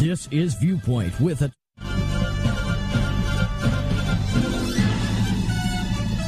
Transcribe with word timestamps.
This 0.00 0.28
is 0.30 0.54
Viewpoint 0.54 1.20
with 1.20 1.42
a. 1.42 1.52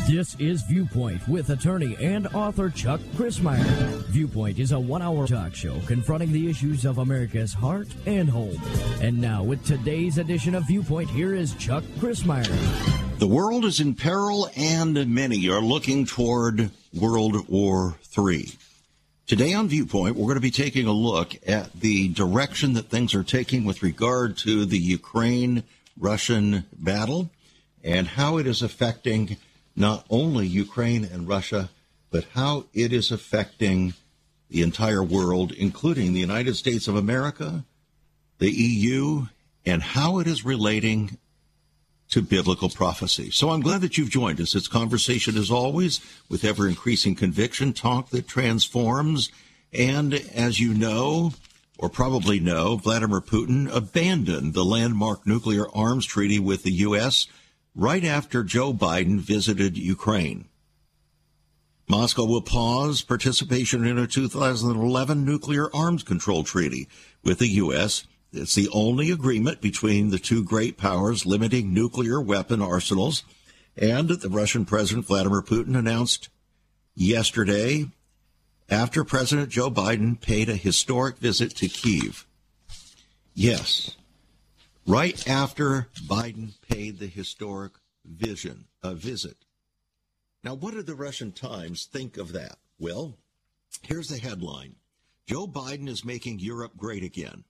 This 0.06 0.36
is 0.38 0.62
Viewpoint 0.64 1.26
with 1.26 1.48
attorney 1.48 1.96
and 1.98 2.26
author 2.34 2.68
Chuck 2.68 3.00
Crismier. 3.16 3.64
Viewpoint 4.08 4.58
is 4.58 4.72
a 4.72 4.78
one 4.78 5.00
hour 5.00 5.26
talk 5.26 5.54
show 5.54 5.80
confronting 5.86 6.32
the 6.32 6.50
issues 6.50 6.84
of 6.84 6.98
America's 6.98 7.54
heart 7.54 7.88
and 8.04 8.28
home. 8.28 8.60
And 9.00 9.18
now, 9.18 9.42
with 9.42 9.64
today's 9.64 10.18
edition 10.18 10.54
of 10.54 10.66
Viewpoint, 10.66 11.08
here 11.08 11.34
is 11.34 11.54
Chuck 11.54 11.84
Crismier. 11.98 13.09
The 13.20 13.26
world 13.26 13.66
is 13.66 13.80
in 13.80 13.96
peril, 13.96 14.48
and 14.56 15.14
many 15.14 15.46
are 15.50 15.60
looking 15.60 16.06
toward 16.06 16.70
World 16.94 17.50
War 17.50 17.98
III. 18.16 18.48
Today 19.26 19.52
on 19.52 19.68
Viewpoint, 19.68 20.16
we're 20.16 20.24
going 20.24 20.36
to 20.36 20.40
be 20.40 20.50
taking 20.50 20.86
a 20.86 20.92
look 20.92 21.34
at 21.46 21.70
the 21.70 22.08
direction 22.08 22.72
that 22.72 22.88
things 22.88 23.14
are 23.14 23.22
taking 23.22 23.66
with 23.66 23.82
regard 23.82 24.38
to 24.38 24.64
the 24.64 24.78
Ukraine 24.78 25.64
Russian 25.98 26.64
battle 26.72 27.28
and 27.84 28.08
how 28.08 28.38
it 28.38 28.46
is 28.46 28.62
affecting 28.62 29.36
not 29.76 30.06
only 30.08 30.46
Ukraine 30.46 31.04
and 31.04 31.28
Russia, 31.28 31.68
but 32.10 32.24
how 32.32 32.68
it 32.72 32.90
is 32.90 33.12
affecting 33.12 33.92
the 34.48 34.62
entire 34.62 35.04
world, 35.04 35.52
including 35.52 36.14
the 36.14 36.20
United 36.20 36.56
States 36.56 36.88
of 36.88 36.96
America, 36.96 37.66
the 38.38 38.50
EU, 38.50 39.26
and 39.66 39.82
how 39.82 40.20
it 40.20 40.26
is 40.26 40.42
relating 40.42 41.18
to 42.10 42.22
biblical 42.22 42.68
prophecy. 42.68 43.30
So 43.30 43.50
I'm 43.50 43.60
glad 43.60 43.80
that 43.80 43.96
you've 43.96 44.10
joined 44.10 44.40
us. 44.40 44.54
It's 44.54 44.68
conversation 44.68 45.36
as 45.36 45.50
always 45.50 46.00
with 46.28 46.44
ever 46.44 46.68
increasing 46.68 47.14
conviction, 47.14 47.72
talk 47.72 48.10
that 48.10 48.28
transforms. 48.28 49.30
And 49.72 50.14
as 50.14 50.60
you 50.60 50.74
know, 50.74 51.32
or 51.78 51.88
probably 51.88 52.40
know, 52.40 52.76
Vladimir 52.76 53.20
Putin 53.20 53.74
abandoned 53.74 54.54
the 54.54 54.64
landmark 54.64 55.26
nuclear 55.26 55.66
arms 55.74 56.04
treaty 56.04 56.38
with 56.38 56.62
the 56.62 56.72
U.S. 56.72 57.26
right 57.74 58.04
after 58.04 58.42
Joe 58.42 58.74
Biden 58.74 59.18
visited 59.18 59.78
Ukraine. 59.78 60.46
Moscow 61.88 62.24
will 62.24 62.42
pause 62.42 63.02
participation 63.02 63.84
in 63.84 63.98
a 63.98 64.06
2011 64.06 65.24
nuclear 65.24 65.74
arms 65.74 66.02
control 66.02 66.44
treaty 66.44 66.88
with 67.24 67.38
the 67.38 67.48
U.S. 67.48 68.04
It's 68.32 68.54
the 68.54 68.68
only 68.72 69.10
agreement 69.10 69.60
between 69.60 70.10
the 70.10 70.18
two 70.18 70.44
great 70.44 70.76
powers 70.76 71.26
limiting 71.26 71.74
nuclear 71.74 72.20
weapon 72.20 72.62
arsenals. 72.62 73.24
And 73.76 74.08
the 74.08 74.28
Russian 74.28 74.64
President 74.64 75.06
Vladimir 75.06 75.42
Putin 75.42 75.76
announced 75.76 76.28
yesterday, 76.94 77.86
after 78.68 79.04
President 79.04 79.48
Joe 79.48 79.70
Biden 79.70 80.20
paid 80.20 80.48
a 80.48 80.54
historic 80.54 81.18
visit 81.18 81.56
to 81.56 81.68
Kiev. 81.68 82.26
Yes, 83.34 83.96
right 84.86 85.26
after 85.28 85.88
Biden 86.06 86.52
paid 86.68 86.98
the 86.98 87.06
historic 87.06 87.72
vision, 88.04 88.66
a 88.82 88.94
visit. 88.94 89.36
Now, 90.44 90.54
what 90.54 90.74
did 90.74 90.86
the 90.86 90.94
Russian 90.94 91.32
Times 91.32 91.86
think 91.86 92.16
of 92.16 92.32
that? 92.32 92.58
Well, 92.78 93.16
here's 93.82 94.08
the 94.08 94.18
headline 94.18 94.76
Joe 95.26 95.46
Biden 95.46 95.88
is 95.88 96.04
making 96.04 96.38
Europe 96.38 96.76
great 96.76 97.02
again. 97.02 97.44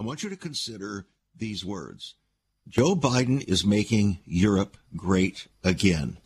I 0.00 0.04
want 0.04 0.22
you 0.22 0.30
to 0.30 0.36
consider 0.36 1.06
these 1.36 1.64
words 1.64 2.14
Joe 2.68 2.94
Biden 2.94 3.42
is 3.48 3.64
making 3.64 4.18
Europe 4.24 4.76
great 4.96 5.48
again. 5.64 6.18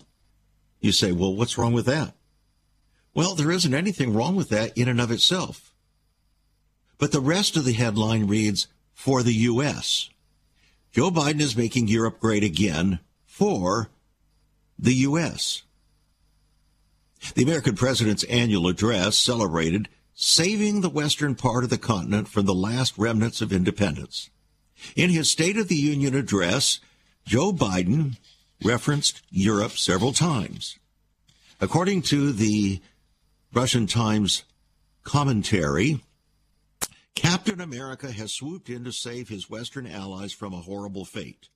You 0.81 0.92
say, 0.92 1.12
well, 1.12 1.34
what's 1.34 1.56
wrong 1.56 1.73
with 1.73 1.87
that? 1.87 2.14
Well, 3.14 3.34
there 3.34 3.53
isn't 3.53 3.75
anything 3.75 4.12
wrong 4.12 4.34
with 4.34 4.48
that 4.48 4.77
in 4.77 4.89
and 4.89 5.01
of 5.01 5.11
itself. 5.11 5.73
But 6.98 7.12
the 7.12 7.20
rest 7.20 7.56
of 7.56 7.64
the 7.64 7.73
headline 7.73 8.27
reads, 8.27 8.67
for 8.92 9.23
the 9.23 9.35
U.S. 9.35 10.11
Joe 10.92 11.11
Biden 11.11 11.41
is 11.41 11.57
making 11.57 11.89
Europe 11.89 12.20
great 12.20 12.45
again 12.45 13.01
for 13.24 13.91
the 14.79 14.95
U.S. 14.95 15.63
The 17.35 17.42
American 17.42 17.77
president's 17.77 18.24
annual 18.24 18.68
address 18.68 19.17
celebrated 19.17 19.89
saving 20.14 20.80
the 20.80 20.90
western 20.90 21.34
part 21.34 21.64
of 21.64 21.70
the 21.70 21.78
continent 21.78 22.28
from 22.28 22.46
the 22.46 22.55
last 22.55 22.96
remnants 22.98 23.40
of 23.40 23.52
independence. 23.52 24.30
In 24.96 25.11
his 25.11 25.30
State 25.30 25.56
of 25.56 25.68
the 25.68 25.77
Union 25.77 26.14
address, 26.14 26.80
Joe 27.24 27.52
Biden 27.52 28.17
referenced 28.64 29.23
Europe 29.30 29.73
several 29.73 30.12
times. 30.12 30.78
According 31.61 32.02
to 32.02 32.33
the 32.33 32.80
Russian 33.52 33.86
Times 33.86 34.45
commentary, 35.05 36.02
Captain 37.14 37.61
America 37.61 38.11
has 38.11 38.33
swooped 38.33 38.68
in 38.68 38.84
to 38.84 38.92
save 38.92 39.29
his 39.29 39.50
Western 39.50 39.86
allies 39.86 40.33
from 40.33 40.52
a 40.52 40.61
horrible 40.61 41.05
fate. 41.05 41.48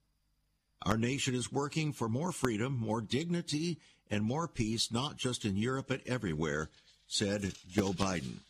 Our 0.83 0.97
nation 0.97 1.35
is 1.35 1.51
working 1.51 1.93
for 1.93 2.09
more 2.09 2.31
freedom, 2.31 2.79
more 2.79 3.01
dignity, 3.01 3.79
and 4.11 4.23
more 4.23 4.47
peace, 4.47 4.93
not 4.93 5.17
just 5.17 5.45
in 5.45 5.57
Europe, 5.57 5.87
but 5.89 6.07
everywhere, 6.07 6.71
said 7.07 7.55
Joe 7.69 7.93
Biden. 7.93 8.41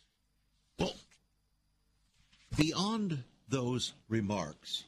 Well, 0.79 0.93
beyond 2.55 3.23
those 3.49 3.93
remarks, 4.07 4.83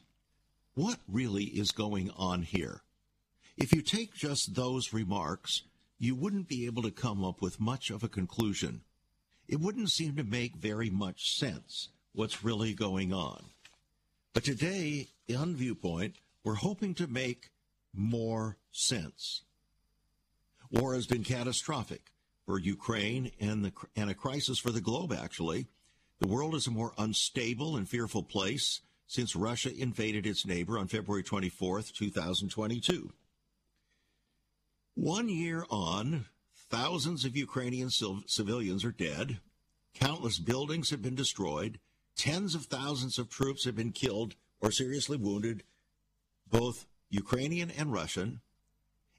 what 0.76 1.00
really 1.08 1.46
is 1.46 1.72
going 1.72 2.12
on 2.18 2.44
here? 2.44 2.82
If 3.58 3.74
you 3.74 3.82
take 3.82 4.14
just 4.14 4.56
those 4.56 4.94
remarks, 4.94 5.64
you 5.98 6.16
wouldn't 6.16 6.48
be 6.48 6.66
able 6.66 6.84
to 6.84 6.92
come 6.92 7.24
up 7.26 7.42
with 7.42 7.60
much 7.60 7.90
of 7.90 8.04
a 8.04 8.10
conclusion. 8.10 8.82
It 9.48 9.60
wouldn't 9.60 9.90
seem 9.90 10.16
to 10.16 10.24
make 10.24 10.56
very 10.56 10.90
much 10.90 11.36
sense 11.38 11.90
what's 12.14 12.44
really 12.44 12.74
going 12.74 13.12
on. 13.12 13.46
But 14.34 14.44
today, 14.44 15.08
on 15.36 15.56
Viewpoint, 15.56 16.16
we're 16.44 16.56
hoping 16.56 16.94
to 16.96 17.08
make 17.08 17.50
more 17.94 18.58
sense. 18.72 19.42
War 20.72 20.94
has 20.94 21.08
been 21.08 21.24
catastrophic 21.24 22.12
for 22.46 22.60
Ukraine 22.60 23.32
and, 23.40 23.66
the, 23.66 23.74
and 23.96 24.10
a 24.10 24.14
crisis 24.14 24.60
for 24.60 24.72
the 24.72 24.82
globe, 24.82 25.12
actually. 25.12 25.68
The 26.20 26.28
world 26.28 26.54
is 26.54 26.68
a 26.68 26.72
more 26.72 26.94
unstable 26.98 27.78
and 27.78 27.88
fearful 27.88 28.24
place 28.24 28.82
since 29.08 29.38
Russia 29.38 29.74
invaded 29.74 30.28
its 30.28 30.46
neighbor 30.46 30.78
on 30.78 30.90
February 30.90 31.24
24th, 31.24 31.94
2022. 31.94 33.14
One 34.96 35.30
year 35.30 35.66
on, 35.70 36.26
thousands 36.70 37.24
of 37.24 37.38
Ukrainian 37.38 37.90
civilians 37.90 38.84
are 38.84 38.92
dead, 38.92 39.40
countless 39.94 40.40
buildings 40.40 40.90
have 40.90 41.02
been 41.02 41.16
destroyed, 41.16 41.80
tens 42.18 42.54
of 42.54 42.66
thousands 42.66 43.18
of 43.18 43.30
troops 43.30 43.64
have 43.64 43.78
been 43.78 43.94
killed 43.94 44.36
or 44.60 44.72
seriously 44.72 45.16
wounded, 45.16 45.64
both 46.50 46.86
Ukrainian 47.10 47.72
and 47.72 47.94
Russian. 47.94 48.42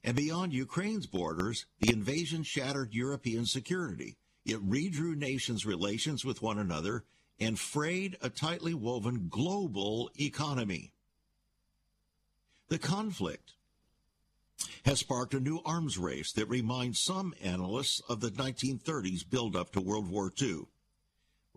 And 0.03 0.15
beyond 0.15 0.53
Ukraine's 0.53 1.07
borders, 1.07 1.65
the 1.79 1.91
invasion 1.91 2.43
shattered 2.43 2.93
European 2.93 3.47
security. 3.47 4.17
It 4.45 4.67
redrew 4.67 5.15
nations' 5.15 5.65
relations 5.65 6.25
with 6.25 6.41
one 6.41 6.57
another 6.57 7.05
and 7.39 7.59
frayed 7.59 8.17
a 8.21 8.29
tightly 8.29 8.73
woven 8.73 9.27
global 9.29 10.11
economy. 10.19 10.93
The 12.69 12.79
conflict 12.79 13.53
has 14.85 14.99
sparked 14.99 15.33
a 15.33 15.39
new 15.39 15.59
arms 15.65 15.97
race 15.97 16.31
that 16.33 16.47
reminds 16.47 16.99
some 16.99 17.33
analysts 17.41 18.01
of 18.07 18.19
the 18.19 18.31
1930s 18.31 19.27
buildup 19.29 19.71
to 19.71 19.81
World 19.81 20.07
War 20.07 20.31
II. 20.41 20.67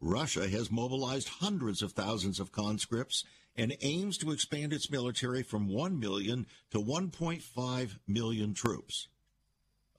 Russia 0.01 0.49
has 0.49 0.71
mobilized 0.71 1.29
hundreds 1.29 1.83
of 1.83 1.93
thousands 1.93 2.41
of 2.41 2.53
conscripts 2.53 3.25
and 3.57 3.77
aims 3.81 4.19
to 4.19 4.33
expand 4.33 4.73
its 4.73 4.91
military 4.91 5.43
from 5.43 5.69
1 5.69 5.99
million 5.99 6.47
to 6.71 6.79
1.5 6.79 7.99
million 8.07 8.55
troops. 8.55 9.09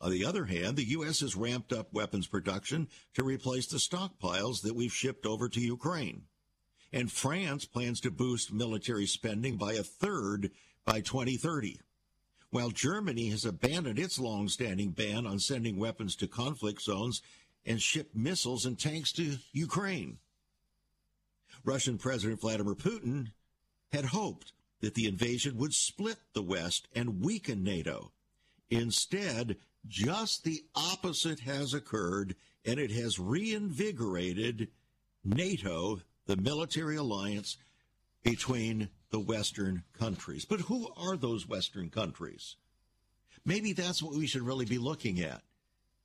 On 0.01 0.11
the 0.11 0.25
other 0.25 0.45
hand, 0.45 0.75
the 0.75 0.89
U.S. 0.89 1.21
has 1.21 1.35
ramped 1.35 1.71
up 1.71 1.93
weapons 1.93 2.27
production 2.27 2.87
to 3.13 3.23
replace 3.23 3.67
the 3.67 3.77
stockpiles 3.77 4.61
that 4.61 4.75
we've 4.75 4.93
shipped 4.93 5.25
over 5.25 5.47
to 5.49 5.59
Ukraine. 5.59 6.23
And 6.91 7.11
France 7.11 7.65
plans 7.65 7.99
to 8.01 8.11
boost 8.11 8.53
military 8.53 9.05
spending 9.05 9.57
by 9.57 9.73
a 9.73 9.83
third 9.83 10.51
by 10.85 11.01
2030. 11.01 11.79
While 12.51 12.69
Germany 12.69 13.29
has 13.29 13.45
abandoned 13.45 13.99
its 13.99 14.19
long-standing 14.19 14.91
ban 14.91 15.25
on 15.25 15.39
sending 15.39 15.77
weapons 15.77 16.15
to 16.17 16.27
conflict 16.27 16.81
zones 16.81 17.21
and 17.65 17.81
shipped 17.81 18.15
missiles 18.15 18.65
and 18.65 18.79
tanks 18.79 19.11
to 19.13 19.37
Ukraine. 19.51 20.19
Russian 21.63 21.97
President 21.97 22.39
Vladimir 22.39 22.75
Putin 22.75 23.31
had 23.91 24.05
hoped 24.05 24.53
that 24.81 24.93
the 24.93 25.07
invasion 25.07 25.57
would 25.57 25.73
split 25.73 26.17
the 26.33 26.43
West 26.43 26.87
and 26.93 27.23
weaken 27.23 27.63
NATO. 27.63 28.11
Instead, 28.69 29.57
just 29.87 30.43
the 30.43 30.63
opposite 30.75 31.41
has 31.41 31.73
occurred, 31.73 32.35
and 32.65 32.79
it 32.79 32.91
has 32.91 33.19
reinvigorated 33.19 34.69
NATO, 35.23 36.01
the 36.25 36.37
military 36.37 36.95
alliance 36.95 37.57
between 38.23 38.89
the 39.11 39.19
Western 39.19 39.83
countries. 39.97 40.45
But 40.45 40.61
who 40.61 40.89
are 40.97 41.15
those 41.15 41.47
Western 41.47 41.89
countries? 41.89 42.55
maybe 43.45 43.73
that's 43.73 44.01
what 44.01 44.15
we 44.15 44.27
should 44.27 44.41
really 44.41 44.65
be 44.65 44.77
looking 44.77 45.21
at. 45.21 45.41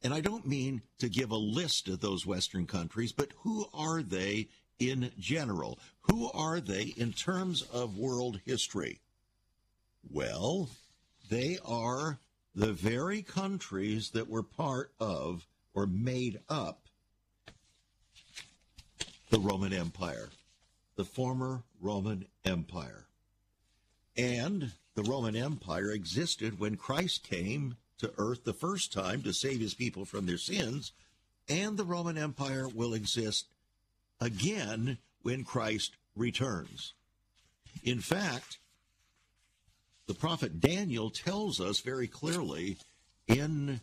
And 0.03 0.15
I 0.15 0.21
don't 0.21 0.47
mean 0.47 0.83
to 0.99 1.09
give 1.09 1.31
a 1.31 1.37
list 1.37 1.89
of 1.89 2.01
those 2.01 2.27
Western 2.27 2.67
countries, 2.67 3.13
but 3.13 3.33
who 3.39 3.67
are 3.75 4.03
they 4.03 4.49
in 4.79 5.11
general? 5.19 5.79
Who 6.03 6.31
are 6.33 6.61
they 6.61 6.95
in 6.97 7.13
terms 7.13 7.63
of 7.63 7.99
world 7.99 8.41
history? 8.47 9.01
Well, 10.11 10.71
they 11.29 11.59
are 11.65 12.19
the 12.55 12.73
very 12.73 13.23
countries 13.23 14.11
that 14.11 14.29
were 14.29 14.43
part 14.43 14.93
of 14.99 15.47
or 15.75 15.87
made 15.87 16.41
up 16.49 16.87
the 19.31 19.39
Roman 19.39 19.73
Empire, 19.73 20.29
the 20.97 21.05
former 21.05 21.63
Roman 21.81 22.27
Empire. 22.45 23.07
And 24.17 24.73
the 24.95 25.03
Roman 25.05 25.37
Empire 25.37 25.93
existed 25.93 26.59
when 26.59 26.77
Christ 26.77 27.23
came 27.23 27.77
to 27.99 28.13
earth 28.19 28.45
the 28.45 28.53
first 28.53 28.93
time 28.93 29.23
to 29.23 29.33
save 29.33 29.61
his 29.61 29.75
people 29.75 30.05
from 30.05 30.27
their 30.27 30.39
sins, 30.39 30.93
and 31.49 31.77
the 31.77 31.85
Roman 31.85 32.19
Empire 32.19 32.69
will 32.69 32.95
exist 32.95 33.47
again 34.21 34.99
when 35.23 35.45
Christ 35.45 35.97
returns. 36.17 36.95
In 37.85 38.01
fact, 38.01 38.59
the 40.11 40.19
prophet 40.19 40.59
Daniel 40.59 41.09
tells 41.09 41.61
us 41.61 41.79
very 41.79 42.09
clearly 42.09 42.77
in 43.29 43.81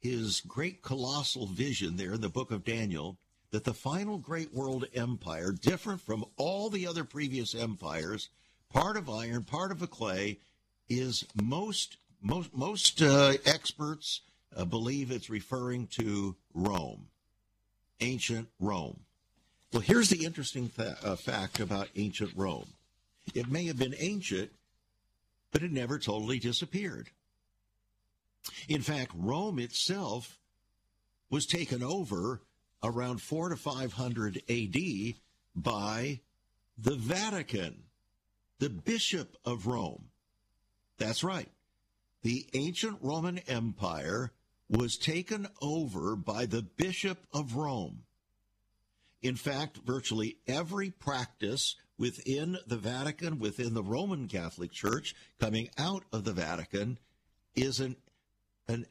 his 0.00 0.40
great 0.40 0.82
colossal 0.82 1.46
vision 1.46 1.96
there 1.96 2.14
in 2.14 2.20
the 2.20 2.28
book 2.28 2.50
of 2.50 2.64
Daniel 2.64 3.18
that 3.52 3.62
the 3.62 3.72
final 3.72 4.18
great 4.18 4.52
world 4.52 4.86
empire, 4.96 5.52
different 5.52 6.00
from 6.00 6.24
all 6.36 6.70
the 6.70 6.88
other 6.88 7.04
previous 7.04 7.54
empires, 7.54 8.30
part 8.68 8.96
of 8.96 9.08
iron, 9.08 9.44
part 9.44 9.70
of 9.70 9.80
a 9.80 9.86
clay, 9.86 10.38
is 10.88 11.24
most 11.40 11.98
most 12.20 12.52
most 12.52 13.00
uh, 13.00 13.34
experts 13.46 14.22
uh, 14.56 14.64
believe 14.64 15.12
it's 15.12 15.30
referring 15.30 15.86
to 15.86 16.34
Rome, 16.52 17.06
ancient 18.00 18.48
Rome. 18.58 18.98
Well, 19.72 19.82
here's 19.82 20.08
the 20.08 20.24
interesting 20.24 20.68
uh, 20.76 21.14
fact 21.14 21.60
about 21.60 21.86
ancient 21.94 22.32
Rome. 22.34 22.66
It 23.36 23.48
may 23.48 23.66
have 23.66 23.78
been 23.78 23.94
ancient, 24.00 24.50
but 25.52 25.62
it 25.62 25.72
never 25.72 25.98
totally 25.98 26.38
disappeared. 26.38 27.10
In 28.68 28.82
fact, 28.82 29.12
Rome 29.14 29.58
itself 29.58 30.38
was 31.28 31.46
taken 31.46 31.82
over 31.82 32.42
around 32.82 33.20
4 33.20 33.50
to 33.50 33.56
500 33.56 34.42
AD 34.48 35.14
by 35.54 36.20
the 36.78 36.96
Vatican, 36.96 37.84
the 38.58 38.70
Bishop 38.70 39.36
of 39.44 39.66
Rome. 39.66 40.06
That's 40.98 41.22
right. 41.22 41.50
The 42.22 42.46
ancient 42.54 42.98
Roman 43.00 43.38
Empire 43.38 44.32
was 44.68 44.96
taken 44.96 45.48
over 45.60 46.16
by 46.16 46.46
the 46.46 46.62
Bishop 46.62 47.18
of 47.32 47.56
Rome. 47.56 48.02
In 49.22 49.36
fact, 49.36 49.78
virtually 49.78 50.38
every 50.46 50.90
practice 50.90 51.76
within 52.00 52.56
the 52.66 52.78
Vatican, 52.78 53.38
within 53.38 53.74
the 53.74 53.82
Roman 53.82 54.26
Catholic 54.26 54.72
Church, 54.72 55.14
coming 55.38 55.68
out 55.76 56.02
of 56.14 56.24
the 56.24 56.32
Vatican, 56.32 56.98
is 57.54 57.78
an, 57.78 57.94
an 58.66 58.86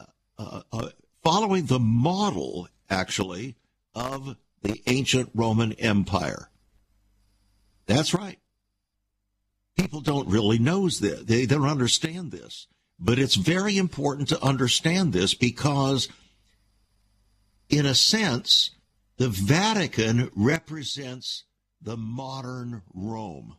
uh, 0.00 0.04
uh, 0.38 0.62
uh, 0.72 0.88
following 1.22 1.66
the 1.66 1.78
model, 1.78 2.66
actually, 2.88 3.54
of 3.94 4.36
the 4.62 4.80
ancient 4.86 5.28
Roman 5.34 5.74
Empire. 5.74 6.48
That's 7.84 8.14
right. 8.14 8.38
People 9.76 10.00
don't 10.00 10.28
really 10.28 10.58
know 10.58 10.88
this. 10.88 11.22
They 11.22 11.44
don't 11.44 11.68
understand 11.68 12.32
this. 12.32 12.66
But 12.98 13.18
it's 13.18 13.34
very 13.34 13.76
important 13.76 14.28
to 14.28 14.42
understand 14.42 15.12
this 15.12 15.34
because, 15.34 16.08
in 17.68 17.84
a 17.84 17.94
sense, 17.94 18.70
the 19.18 19.28
Vatican 19.28 20.30
represents 20.34 21.44
the 21.84 21.96
modern 21.96 22.82
Rome. 22.94 23.56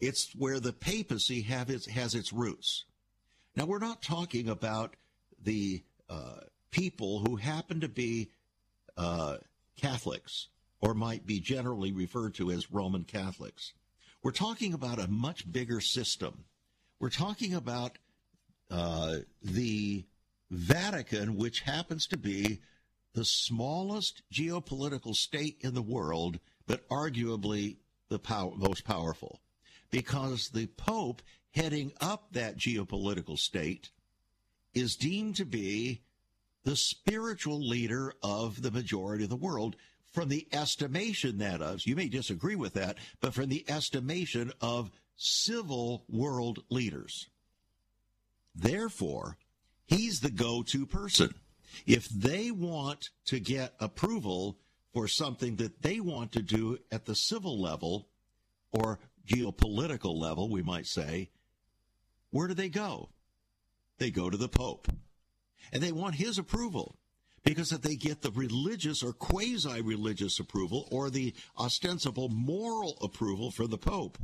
It's 0.00 0.32
where 0.34 0.60
the 0.60 0.72
papacy 0.72 1.42
its, 1.42 1.86
has 1.86 2.14
its 2.14 2.32
roots. 2.32 2.84
Now, 3.56 3.66
we're 3.66 3.78
not 3.78 4.00
talking 4.00 4.48
about 4.48 4.96
the 5.42 5.82
uh, 6.08 6.40
people 6.70 7.18
who 7.18 7.36
happen 7.36 7.80
to 7.80 7.88
be 7.88 8.30
uh, 8.96 9.38
Catholics 9.76 10.48
or 10.80 10.94
might 10.94 11.26
be 11.26 11.40
generally 11.40 11.92
referred 11.92 12.34
to 12.34 12.50
as 12.50 12.70
Roman 12.70 13.04
Catholics. 13.04 13.74
We're 14.22 14.30
talking 14.30 14.72
about 14.72 14.98
a 14.98 15.08
much 15.08 15.50
bigger 15.50 15.80
system. 15.80 16.44
We're 16.98 17.10
talking 17.10 17.54
about 17.54 17.98
uh, 18.70 19.16
the 19.42 20.04
Vatican, 20.50 21.36
which 21.36 21.60
happens 21.60 22.06
to 22.08 22.16
be 22.16 22.60
the 23.14 23.24
smallest 23.24 24.22
geopolitical 24.32 25.14
state 25.14 25.56
in 25.60 25.74
the 25.74 25.82
world, 25.82 26.38
but 26.66 26.88
arguably 26.88 27.76
the 28.08 28.20
most 28.56 28.84
powerful, 28.84 29.40
because 29.90 30.48
the 30.48 30.66
Pope 30.66 31.22
heading 31.52 31.92
up 32.00 32.32
that 32.32 32.56
geopolitical 32.56 33.38
state 33.38 33.90
is 34.74 34.96
deemed 34.96 35.36
to 35.36 35.44
be 35.44 36.02
the 36.64 36.76
spiritual 36.76 37.60
leader 37.60 38.14
of 38.22 38.62
the 38.62 38.70
majority 38.70 39.24
of 39.24 39.30
the 39.30 39.36
world 39.36 39.76
from 40.12 40.28
the 40.28 40.46
estimation 40.52 41.38
that 41.38 41.62
of, 41.62 41.86
you 41.86 41.96
may 41.96 42.08
disagree 42.08 42.56
with 42.56 42.74
that, 42.74 42.96
but 43.20 43.32
from 43.32 43.48
the 43.48 43.64
estimation 43.68 44.52
of 44.60 44.90
civil 45.16 46.04
world 46.08 46.60
leaders. 46.68 47.28
Therefore, 48.54 49.36
he's 49.86 50.20
the 50.20 50.30
go 50.30 50.62
to 50.64 50.86
person. 50.86 51.34
If 51.86 52.08
they 52.08 52.50
want 52.50 53.10
to 53.26 53.40
get 53.40 53.74
approval 53.80 54.58
for 54.92 55.08
something 55.08 55.56
that 55.56 55.82
they 55.82 56.00
want 56.00 56.32
to 56.32 56.42
do 56.42 56.78
at 56.90 57.06
the 57.06 57.14
civil 57.14 57.60
level 57.60 58.08
or 58.72 58.98
geopolitical 59.26 60.16
level, 60.16 60.48
we 60.48 60.62
might 60.62 60.86
say, 60.86 61.30
where 62.30 62.48
do 62.48 62.54
they 62.54 62.68
go? 62.68 63.10
They 63.98 64.10
go 64.10 64.30
to 64.30 64.36
the 64.36 64.48
Pope. 64.48 64.88
And 65.72 65.82
they 65.82 65.92
want 65.92 66.14
his 66.16 66.38
approval. 66.38 66.96
Because 67.42 67.72
if 67.72 67.80
they 67.82 67.96
get 67.96 68.20
the 68.20 68.30
religious 68.30 69.02
or 69.02 69.12
quasi 69.12 69.80
religious 69.80 70.38
approval 70.38 70.86
or 70.90 71.08
the 71.08 71.34
ostensible 71.58 72.28
moral 72.28 72.98
approval 73.00 73.50
from 73.50 73.68
the 73.70 73.78
Pope, 73.78 74.18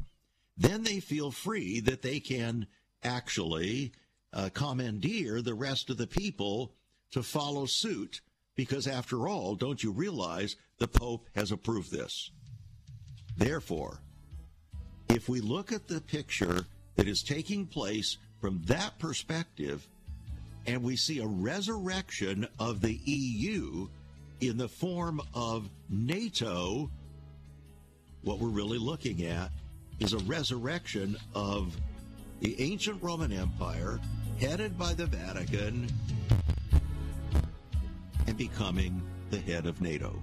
then 0.56 0.82
they 0.82 1.00
feel 1.00 1.30
free 1.30 1.80
that 1.80 2.02
they 2.02 2.20
can 2.20 2.66
actually 3.02 3.92
uh, 4.32 4.50
commandeer 4.52 5.40
the 5.40 5.54
rest 5.54 5.88
of 5.88 5.96
the 5.96 6.06
people 6.06 6.74
to 7.12 7.22
follow 7.22 7.66
suit 7.66 8.20
because, 8.54 8.86
after 8.86 9.28
all, 9.28 9.54
don't 9.54 9.82
you 9.82 9.92
realize 9.92 10.56
the 10.78 10.88
Pope 10.88 11.28
has 11.34 11.52
approved 11.52 11.92
this? 11.92 12.30
Therefore, 13.36 14.00
if 15.08 15.28
we 15.28 15.40
look 15.40 15.72
at 15.72 15.86
the 15.86 16.00
picture 16.00 16.64
that 16.96 17.06
is 17.06 17.22
taking 17.22 17.66
place 17.66 18.16
from 18.40 18.62
that 18.66 18.98
perspective, 18.98 19.86
and 20.66 20.82
we 20.82 20.96
see 20.96 21.20
a 21.20 21.26
resurrection 21.26 22.46
of 22.58 22.80
the 22.80 22.98
EU 23.04 23.88
in 24.40 24.56
the 24.56 24.68
form 24.68 25.20
of 25.34 25.68
NATO, 25.88 26.90
what 28.22 28.38
we're 28.38 28.48
really 28.48 28.78
looking 28.78 29.24
at 29.24 29.50
is 30.00 30.12
a 30.12 30.18
resurrection 30.18 31.16
of 31.34 31.76
the 32.40 32.60
ancient 32.60 33.02
Roman 33.02 33.32
Empire 33.32 34.00
headed 34.38 34.78
by 34.78 34.92
the 34.92 35.06
Vatican 35.06 35.88
and 38.26 38.36
becoming 38.36 39.02
the 39.30 39.38
head 39.38 39.66
of 39.66 39.80
NATO. 39.80 40.22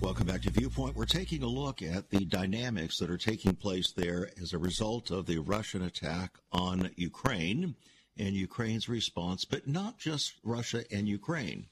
Welcome 0.00 0.28
back 0.28 0.40
to 0.42 0.50
Viewpoint. 0.50 0.96
We're 0.96 1.04
taking 1.04 1.42
a 1.42 1.46
look 1.46 1.82
at 1.82 2.08
the 2.08 2.24
dynamics 2.24 2.98
that 2.98 3.10
are 3.10 3.18
taking 3.18 3.54
place 3.54 3.92
there 3.92 4.30
as 4.40 4.54
a 4.54 4.58
result 4.58 5.10
of 5.10 5.26
the 5.26 5.36
Russian 5.36 5.82
attack 5.82 6.38
on 6.50 6.90
Ukraine 6.96 7.74
and 8.16 8.34
Ukraine's 8.34 8.88
response, 8.88 9.44
but 9.44 9.68
not 9.68 9.98
just 9.98 10.32
Russia 10.42 10.84
and 10.90 11.06
Ukraine. 11.06 11.66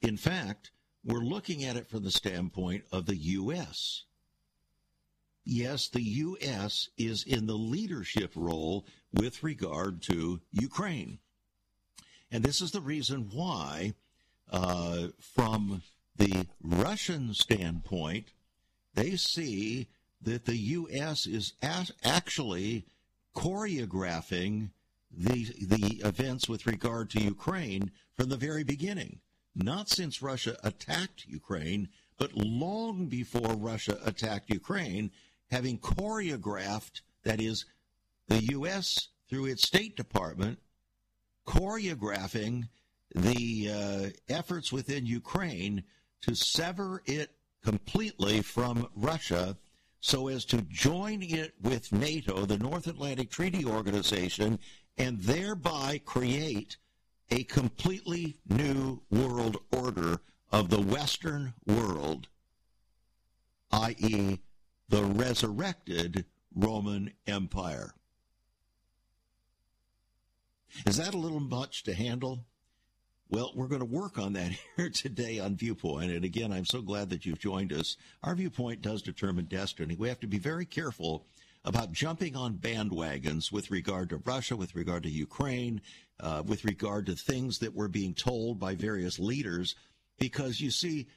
In 0.00 0.16
fact, 0.16 0.70
we're 1.04 1.18
looking 1.18 1.64
at 1.64 1.76
it 1.76 1.86
from 1.86 2.02
the 2.02 2.10
standpoint 2.10 2.84
of 2.90 3.04
the 3.04 3.16
U.S. 3.16 4.04
Yes, 5.44 5.88
the 5.88 6.02
U.S. 6.02 6.88
is 6.96 7.24
in 7.24 7.46
the 7.46 7.58
leadership 7.58 8.32
role 8.36 8.86
with 9.12 9.42
regard 9.42 10.00
to 10.04 10.40
Ukraine. 10.50 11.18
And 12.32 12.42
this 12.42 12.62
is 12.62 12.70
the 12.70 12.80
reason 12.80 13.28
why, 13.34 13.92
uh, 14.50 15.08
from 15.20 15.82
the 16.18 16.46
Russian 16.62 17.32
standpoint, 17.34 18.32
they 18.94 19.16
see 19.16 19.88
that 20.20 20.44
the 20.44 20.56
U.S. 20.56 21.26
is 21.26 21.54
actually 21.62 22.86
choreographing 23.34 24.70
the 25.10 25.44
the 25.60 26.02
events 26.04 26.48
with 26.48 26.66
regard 26.66 27.08
to 27.10 27.22
Ukraine 27.22 27.90
from 28.16 28.28
the 28.28 28.36
very 28.36 28.64
beginning. 28.64 29.20
Not 29.54 29.88
since 29.88 30.22
Russia 30.22 30.56
attacked 30.62 31.24
Ukraine, 31.26 31.88
but 32.18 32.34
long 32.34 33.06
before 33.06 33.54
Russia 33.54 33.98
attacked 34.04 34.50
Ukraine, 34.50 35.10
having 35.50 35.78
choreographed 35.78 37.00
that 37.22 37.40
is 37.40 37.64
the 38.28 38.42
U.S. 38.52 39.08
through 39.28 39.46
its 39.46 39.66
State 39.66 39.96
Department 39.96 40.58
choreographing 41.46 42.68
the 43.14 43.70
uh, 43.70 44.32
efforts 44.32 44.70
within 44.70 45.06
Ukraine 45.06 45.84
to 46.22 46.34
sever 46.34 47.02
it 47.06 47.30
completely 47.62 48.42
from 48.42 48.88
Russia 48.94 49.56
so 50.00 50.28
as 50.28 50.44
to 50.46 50.62
join 50.62 51.22
it 51.22 51.54
with 51.60 51.92
NATO, 51.92 52.46
the 52.46 52.58
North 52.58 52.86
Atlantic 52.86 53.30
Treaty 53.30 53.64
Organization, 53.64 54.58
and 54.96 55.20
thereby 55.20 56.00
create 56.04 56.76
a 57.30 57.44
completely 57.44 58.36
new 58.48 59.02
world 59.10 59.58
order 59.72 60.20
of 60.50 60.70
the 60.70 60.80
Western 60.80 61.52
world, 61.66 62.28
i.e., 63.72 64.38
the 64.88 65.04
resurrected 65.04 66.24
Roman 66.54 67.12
Empire. 67.26 67.92
Is 70.86 70.96
that 70.96 71.14
a 71.14 71.18
little 71.18 71.40
much 71.40 71.82
to 71.84 71.94
handle? 71.94 72.44
Well, 73.30 73.52
we're 73.54 73.66
going 73.66 73.80
to 73.80 73.84
work 73.84 74.18
on 74.18 74.32
that 74.34 74.52
here 74.76 74.88
today 74.88 75.38
on 75.38 75.54
Viewpoint. 75.54 76.10
And 76.10 76.24
again, 76.24 76.50
I'm 76.50 76.64
so 76.64 76.80
glad 76.80 77.10
that 77.10 77.26
you've 77.26 77.38
joined 77.38 77.72
us. 77.72 77.96
Our 78.22 78.34
viewpoint 78.34 78.80
does 78.80 79.02
determine 79.02 79.44
destiny. 79.44 79.96
We 79.96 80.08
have 80.08 80.20
to 80.20 80.26
be 80.26 80.38
very 80.38 80.64
careful 80.64 81.26
about 81.64 81.92
jumping 81.92 82.36
on 82.36 82.54
bandwagons 82.54 83.52
with 83.52 83.70
regard 83.70 84.08
to 84.10 84.22
Russia, 84.24 84.56
with 84.56 84.74
regard 84.74 85.02
to 85.02 85.10
Ukraine, 85.10 85.82
uh, 86.20 86.42
with 86.46 86.64
regard 86.64 87.04
to 87.06 87.16
things 87.16 87.58
that 87.58 87.74
we're 87.74 87.88
being 87.88 88.14
told 88.14 88.58
by 88.58 88.74
various 88.74 89.18
leaders, 89.18 89.74
because 90.18 90.60
you 90.60 90.70
see, 90.70 91.08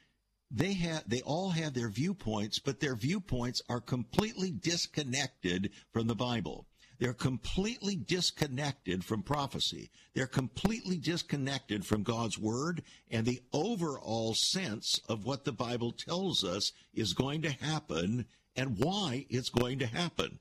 they 0.50 0.74
have 0.74 1.08
they 1.08 1.22
all 1.22 1.48
have 1.48 1.72
their 1.72 1.88
viewpoints, 1.88 2.58
but 2.58 2.80
their 2.80 2.94
viewpoints 2.94 3.62
are 3.70 3.80
completely 3.80 4.50
disconnected 4.50 5.70
from 5.92 6.08
the 6.08 6.14
Bible. 6.14 6.66
They're 7.02 7.12
completely 7.12 7.96
disconnected 7.96 9.04
from 9.04 9.24
prophecy. 9.24 9.90
They're 10.14 10.28
completely 10.28 10.98
disconnected 10.98 11.84
from 11.84 12.04
God's 12.04 12.38
word 12.38 12.84
and 13.10 13.26
the 13.26 13.42
overall 13.52 14.34
sense 14.34 15.00
of 15.08 15.24
what 15.24 15.44
the 15.44 15.50
Bible 15.50 15.90
tells 15.90 16.44
us 16.44 16.70
is 16.94 17.12
going 17.12 17.42
to 17.42 17.50
happen 17.50 18.26
and 18.54 18.78
why 18.78 19.26
it's 19.28 19.48
going 19.48 19.80
to 19.80 19.86
happen. 19.86 20.38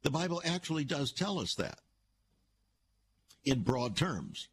The 0.00 0.10
Bible 0.10 0.40
actually 0.42 0.84
does 0.84 1.12
tell 1.12 1.38
us 1.38 1.54
that 1.56 1.80
in 3.44 3.60
broad 3.60 3.94
terms. 3.94 4.48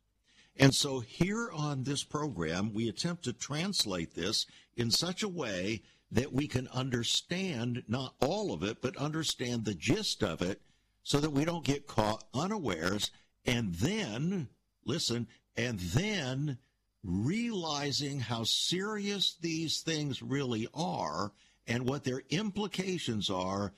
And 0.58 0.76
so 0.76 1.00
here 1.00 1.50
on 1.50 1.84
this 1.84 2.04
program, 2.04 2.74
we 2.74 2.90
attempt 2.90 3.24
to 3.24 3.32
translate 3.32 4.16
this 4.16 4.46
in 4.76 4.92
such 4.92 5.24
a 5.24 5.30
way 5.30 5.82
that 6.12 6.34
we 6.34 6.46
can 6.46 6.68
understand 6.74 7.84
not 7.88 8.16
all 8.20 8.52
of 8.54 8.64
it, 8.64 8.82
but 8.82 8.98
understand 8.98 9.64
the 9.64 9.76
gist 9.76 10.22
of 10.22 10.42
it 10.42 10.60
so 11.04 11.20
that 11.20 11.32
we 11.32 11.46
don't 11.46 11.66
get 11.66 11.88
caught 11.88 12.24
unawares 12.34 13.12
and 13.46 13.76
then, 13.76 14.48
listen, 14.86 15.28
and 15.58 15.80
then 15.80 16.58
realizing 17.04 18.20
how 18.20 18.44
serious 18.44 19.36
these 19.42 19.82
things 19.82 20.22
really 20.22 20.68
are 20.74 21.34
and 21.68 21.88
what 21.88 22.04
their 22.04 22.22
implications 22.30 23.30
are, 23.30 23.74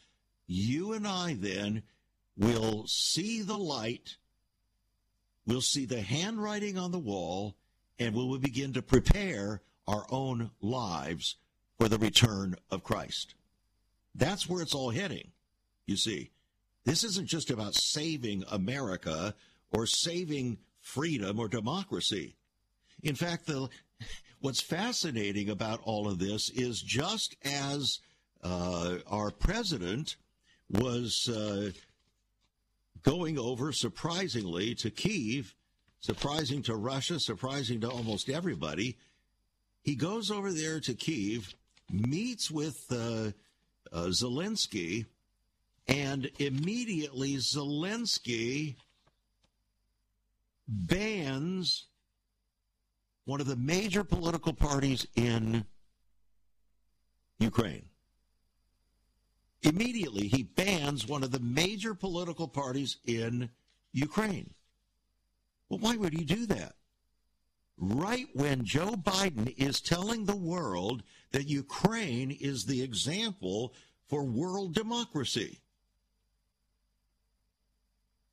you 0.47 0.93
and 0.93 1.07
I 1.07 1.35
then 1.39 1.83
will 2.37 2.85
see 2.87 3.41
the 3.41 3.57
light, 3.57 4.17
we'll 5.47 5.61
see 5.61 5.85
the 5.85 6.01
handwriting 6.01 6.77
on 6.77 6.91
the 6.91 6.99
wall, 6.99 7.55
and 7.97 8.13
we 8.13 8.23
will 8.23 8.39
begin 8.39 8.73
to 8.73 8.81
prepare 8.81 9.61
our 9.87 10.05
own 10.09 10.51
lives 10.61 11.37
for 11.79 11.87
the 11.87 11.97
return 11.97 12.55
of 12.69 12.83
Christ. 12.83 13.35
That's 14.13 14.47
where 14.47 14.61
it's 14.61 14.75
all 14.75 14.91
heading, 14.91 15.31
you 15.85 15.97
see. 15.97 16.31
This 16.85 17.03
isn't 17.03 17.27
just 17.27 17.49
about 17.49 17.73
saving 17.73 18.43
America 18.51 19.33
or 19.71 19.87
saving 19.87 20.59
freedom 20.79 21.39
or 21.39 21.47
democracy. 21.47 22.35
In 23.01 23.15
fact, 23.15 23.47
the, 23.47 23.67
what's 24.39 24.61
fascinating 24.61 25.49
about 25.49 25.81
all 25.83 26.07
of 26.07 26.19
this 26.19 26.49
is 26.51 26.81
just 26.81 27.35
as 27.43 27.99
uh, 28.43 28.97
our 29.07 29.31
president 29.31 30.15
was 30.69 31.27
uh, 31.27 31.71
going 33.01 33.39
over 33.39 33.71
surprisingly 33.71 34.75
to 34.75 34.91
Kiev, 34.91 35.55
surprising 35.99 36.61
to 36.63 36.75
Russia, 36.75 37.19
surprising 37.19 37.81
to 37.81 37.89
almost 37.89 38.29
everybody, 38.29 38.97
he 39.81 39.95
goes 39.95 40.29
over 40.29 40.51
there 40.51 40.79
to 40.81 40.93
Kiev, 40.93 41.55
meets 41.91 42.49
with 42.49 42.77
uh, 42.91 43.31
uh 43.91 44.07
Zelensky 44.07 45.05
and 45.87 46.29
immediately 46.39 47.35
Zelensky 47.35 48.75
bans 50.67 51.85
one 53.25 53.41
of 53.41 53.47
the 53.47 53.55
major 53.55 54.03
political 54.03 54.53
parties 54.53 55.05
in 55.15 55.65
Ukraine. 57.39 57.85
Immediately, 59.63 60.27
he 60.27 60.43
bans 60.43 61.07
one 61.07 61.23
of 61.23 61.31
the 61.31 61.39
major 61.39 61.95
political 61.95 62.47
parties 62.47 62.97
in 63.05 63.49
Ukraine. 63.93 64.53
Well, 65.69 65.79
why 65.79 65.95
would 65.95 66.13
he 66.13 66.23
do 66.23 66.45
that? 66.47 66.73
Right 67.77 68.27
when 68.33 68.63
Joe 68.63 68.91
Biden 68.91 69.53
is 69.57 69.81
telling 69.81 70.25
the 70.25 70.35
world 70.35 71.03
that 71.31 71.47
Ukraine 71.47 72.31
is 72.31 72.65
the 72.65 72.81
example 72.83 73.73
for 74.07 74.23
world 74.23 74.73
democracy. 74.73 75.59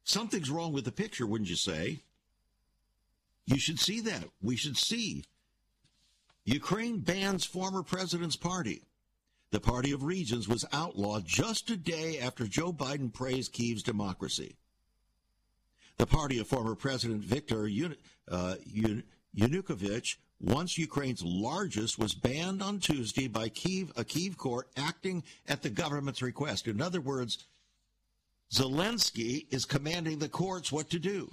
Something's 0.05 0.51
wrong 0.51 0.73
with 0.73 0.85
the 0.85 0.93
picture, 0.93 1.27
wouldn't 1.27 1.51
you 1.51 1.57
say? 1.57 2.01
You 3.47 3.59
should 3.59 3.79
see 3.79 4.01
that. 4.01 4.25
We 4.41 4.57
should 4.57 4.77
see. 4.77 5.25
Ukraine 6.45 6.99
bans 6.99 7.45
former 7.45 7.83
president's 7.83 8.37
party. 8.37 8.83
The 9.51 9.61
Party 9.61 9.93
of 9.93 10.03
Regions 10.03 10.49
was 10.49 10.65
outlawed 10.73 11.27
just 11.27 11.69
a 11.71 11.77
day 11.77 12.19
after 12.19 12.47
Joe 12.47 12.73
Biden 12.73 13.13
praised 13.13 13.53
Kiev's 13.53 13.83
democracy. 13.83 14.57
The 15.99 16.07
party 16.07 16.39
of 16.39 16.47
former 16.47 16.75
President 16.75 17.23
Viktor 17.23 17.69
uh, 18.31 18.55
Yanukovych, 19.37 20.17
once 20.41 20.79
Ukraine's 20.79 21.23
largest, 21.23 21.99
was 21.99 22.15
banned 22.15 22.63
on 22.63 22.81
Tuesday 22.81 23.29
by 23.29 23.51
Kiev, 23.51 23.93
a 23.95 24.05
Kiev 24.05 24.39
court 24.39 24.69
acting 24.77 25.23
at 25.47 25.63
the 25.63 25.71
government's 25.71 26.23
request. 26.23 26.67
In 26.67 26.81
other 26.81 27.03
words, 27.03 27.45
Zelensky 28.53 29.47
is 29.51 29.65
commanding 29.65 30.19
the 30.19 30.29
courts 30.29 30.71
what 30.71 30.91
to 30.91 30.99
do. 30.99 31.33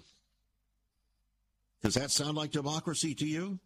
Does 1.82 1.96
that 1.96 2.12
sound 2.12 2.38
like 2.38 2.52
democracy 2.52 3.14
to 3.16 3.26
you? 3.26 3.60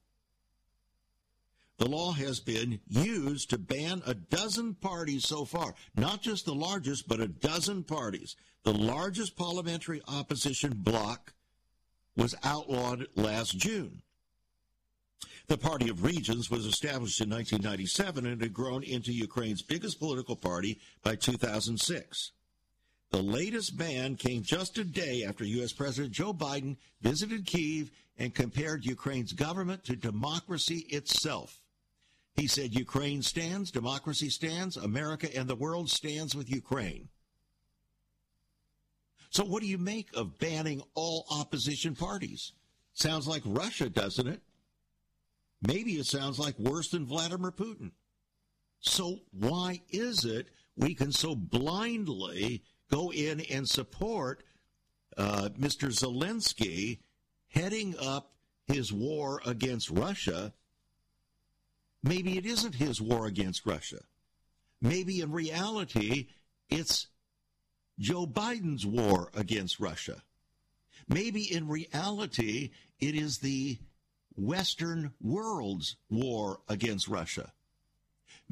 The 1.78 1.90
law 1.90 2.12
has 2.14 2.40
been 2.40 2.80
used 2.88 3.50
to 3.50 3.58
ban 3.58 4.02
a 4.06 4.14
dozen 4.14 4.76
parties 4.76 5.28
so 5.28 5.44
far, 5.44 5.74
not 5.96 6.22
just 6.22 6.46
the 6.46 6.54
largest, 6.54 7.08
but 7.08 7.20
a 7.20 7.28
dozen 7.28 7.84
parties. 7.84 8.36
The 8.64 8.74
largest 8.74 9.36
parliamentary 9.36 10.02
opposition 10.08 10.74
bloc 10.76 11.34
was 12.16 12.36
outlawed 12.44 13.08
last 13.16 13.58
June. 13.58 14.02
The 15.48 15.58
Party 15.58 15.90
of 15.90 16.04
Regions 16.04 16.50
was 16.50 16.66
established 16.66 17.20
in 17.20 17.30
1997 17.30 18.26
and 18.26 18.42
had 18.42 18.54
grown 18.54 18.84
into 18.84 19.12
Ukraine's 19.12 19.62
biggest 19.62 20.00
political 20.00 20.36
party 20.36 20.80
by 21.04 21.16
2006. 21.16 22.32
The 23.14 23.22
latest 23.22 23.78
ban 23.78 24.16
came 24.16 24.42
just 24.42 24.80
a 24.80 24.84
day 24.84 25.24
after 25.24 25.46
U.S. 25.46 25.72
President 25.72 26.12
Joe 26.12 26.34
Biden 26.34 26.78
visited 27.00 27.46
Kiev 27.46 27.92
and 28.18 28.34
compared 28.34 28.88
Ukraine's 28.88 29.34
government 29.34 29.84
to 29.84 29.96
democracy 29.96 30.88
itself. 30.90 31.62
He 32.36 32.48
said 32.48 32.74
Ukraine 32.74 33.22
stands, 33.22 33.70
democracy 33.70 34.32
stands, 34.32 34.78
America 34.78 35.30
and 35.38 35.48
the 35.48 35.56
world 35.56 35.92
stands 35.92 36.36
with 36.36 36.50
Ukraine. 36.50 37.08
So, 39.30 39.46
what 39.46 39.62
do 39.62 39.68
you 39.68 39.78
make 39.78 40.08
of 40.18 40.40
banning 40.40 40.82
all 40.96 41.28
opposition 41.30 41.94
parties? 41.96 42.54
Sounds 42.94 43.28
like 43.28 43.44
Russia, 43.46 43.92
doesn't 43.92 44.28
it? 44.28 44.42
Maybe 45.62 46.00
it 46.00 46.08
sounds 46.08 46.40
like 46.40 46.58
worse 46.58 46.90
than 46.90 47.06
Vladimir 47.06 47.52
Putin. 47.52 47.92
So 48.80 49.20
why 49.32 49.82
is 49.92 50.26
it 50.26 50.48
we 50.76 50.96
can 50.96 51.12
so 51.12 51.36
blindly 51.36 52.64
go 52.94 53.12
in 53.12 53.42
and 53.42 53.68
support 53.68 54.44
uh, 55.18 55.50
Mr. 55.58 55.90
Zelensky 55.90 57.00
heading 57.48 57.96
up 58.00 58.34
his 58.68 58.94
war 58.94 59.42
against 59.46 59.90
Russia? 59.90 60.54
Maybe 62.04 62.38
it 62.38 62.46
isn't 62.46 62.76
his 62.76 63.02
war 63.02 63.26
against 63.26 63.66
Russia. 63.66 64.02
Maybe 64.82 65.22
in 65.22 65.32
reality, 65.32 66.28
it's 66.70 67.08
Joe 67.98 68.28
Biden's 68.28 68.86
war 68.86 69.30
against 69.34 69.80
Russia. 69.80 70.22
Maybe 71.08 71.52
in 71.52 71.68
reality, 71.68 72.72
it 73.00 73.16
is 73.16 73.40
the 73.40 73.80
Western 74.36 75.14
world's 75.22 75.96
war 76.10 76.60
against 76.68 77.08
Russia. 77.08 77.54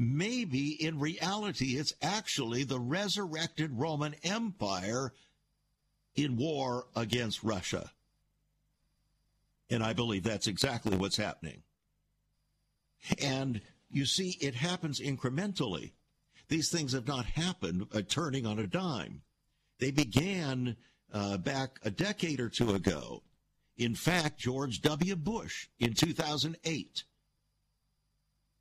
Maybe 0.04 0.84
in 0.84 0.98
reality, 0.98 1.78
it's 1.78 1.94
actually 2.02 2.64
the 2.64 2.80
resurrected 2.80 3.70
Roman 3.78 4.16
Empire 4.24 5.14
in 6.16 6.38
war 6.38 6.88
against 6.96 7.44
Russia. 7.44 7.92
And 9.70 9.84
I 9.84 9.94
believe 9.94 10.24
that's 10.24 10.48
exactly 10.48 10.98
what's 10.98 11.18
happening. 11.18 11.62
And 13.22 13.62
you 13.92 14.08
see, 14.08 14.40
it 14.42 14.56
happens 14.56 15.00
incrementally. 15.00 15.92
These 16.48 16.72
things 16.72 16.94
have 16.94 17.08
not 17.08 17.28
happened 17.28 17.86
uh, 17.94 18.02
turning 18.02 18.48
on 18.48 18.58
a 18.58 18.66
dime. 18.66 19.22
They 19.78 19.92
began 19.92 20.78
uh, 21.14 21.38
back 21.38 21.80
a 21.84 21.92
decade 21.92 22.40
or 22.40 22.50
two 22.50 22.74
ago. 22.74 23.22
In 23.78 23.94
fact, 23.94 24.40
George 24.40 24.82
W. 24.82 25.16
Bush 25.16 25.68
in 25.80 25.94
2008 25.94 27.04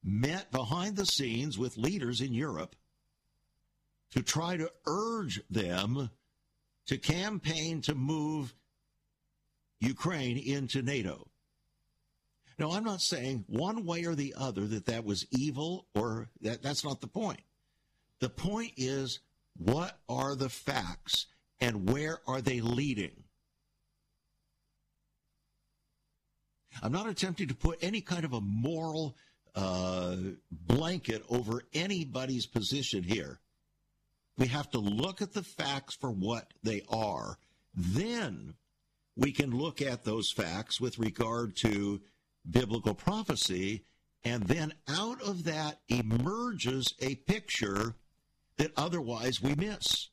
met 0.03 0.51
behind 0.51 0.97
the 0.97 1.07
scenes 1.07 1.59
with 1.59 1.77
leaders 1.77 2.21
in 2.21 2.33
Europe 2.33 2.75
to 4.13 4.23
try 4.23 4.57
to 4.57 4.71
urge 4.87 5.41
them 5.51 6.11
to 6.87 6.99
campaign 6.99 7.81
to 7.83 7.95
move 7.95 8.55
Ukraine 9.81 10.37
into 10.37 10.83
NATO. 10.83 11.29
Now, 12.59 12.73
I'm 12.73 12.85
not 12.85 13.01
saying 13.01 13.45
one 13.47 13.87
way 13.87 14.05
or 14.05 14.15
the 14.15 14.35
other 14.37 14.67
that 14.67 14.87
that 14.87 15.05
was 15.05 15.27
evil 15.31 15.87
or 15.95 16.29
that 16.43 16.63
that's 16.63 16.85
not 16.85 17.01
the 17.01 17.07
point. 17.07 17.41
The 18.21 18.29
point 18.29 18.73
is 18.77 19.21
what 19.57 19.99
are 20.09 20.37
the 20.37 20.51
facts 20.51 21.27
and 21.61 21.89
where 21.91 22.19
are 22.27 22.41
they 22.41 22.61
leading? 22.61 23.25
I'm 26.83 26.93
not 26.93 27.09
attempting 27.09 27.49
to 27.49 27.55
put 27.55 27.79
any 27.83 28.01
kind 28.01 28.25
of 28.25 28.33
a 28.33 28.41
moral 28.41 29.17
uh, 29.55 30.17
blanket 30.51 31.23
over 31.29 31.63
anybody's 31.73 32.47
position 32.47 33.03
here. 33.03 33.41
We 34.39 34.47
have 34.47 34.71
to 34.71 34.79
look 34.79 35.21
at 35.21 35.33
the 35.33 35.43
facts 35.43 35.95
for 35.95 36.11
what 36.11 36.53
they 36.63 36.83
are. 36.89 37.39
Then 37.75 38.55
we 39.17 39.33
can 39.33 39.51
look 39.51 39.83
at 39.83 40.05
those 40.05 40.33
facts 40.33 40.81
with 40.81 40.99
regard 40.99 41.57
to 41.57 42.01
biblical 42.49 42.95
prophecy, 42.95 43.85
and 44.25 44.45
then 44.45 44.73
out 44.89 45.21
of 45.23 45.45
that 45.45 45.81
emerges 45.89 46.95
a 47.01 47.17
picture 47.17 47.95
that 48.57 48.73
otherwise 48.77 49.43
we 49.43 49.55
miss 49.55 50.09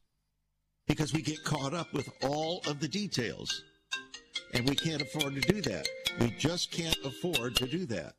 because 0.87 1.13
we 1.13 1.21
get 1.21 1.43
caught 1.43 1.73
up 1.73 1.93
with 1.93 2.09
all 2.23 2.61
of 2.67 2.79
the 2.79 2.87
details. 2.87 3.63
And 4.53 4.67
we 4.67 4.75
can't 4.75 5.01
afford 5.01 5.35
to 5.35 5.41
do 5.41 5.61
that. 5.61 5.87
We 6.19 6.31
just 6.31 6.71
can't 6.71 6.97
afford 7.03 7.55
to 7.57 7.67
do 7.67 7.85
that. 7.87 8.13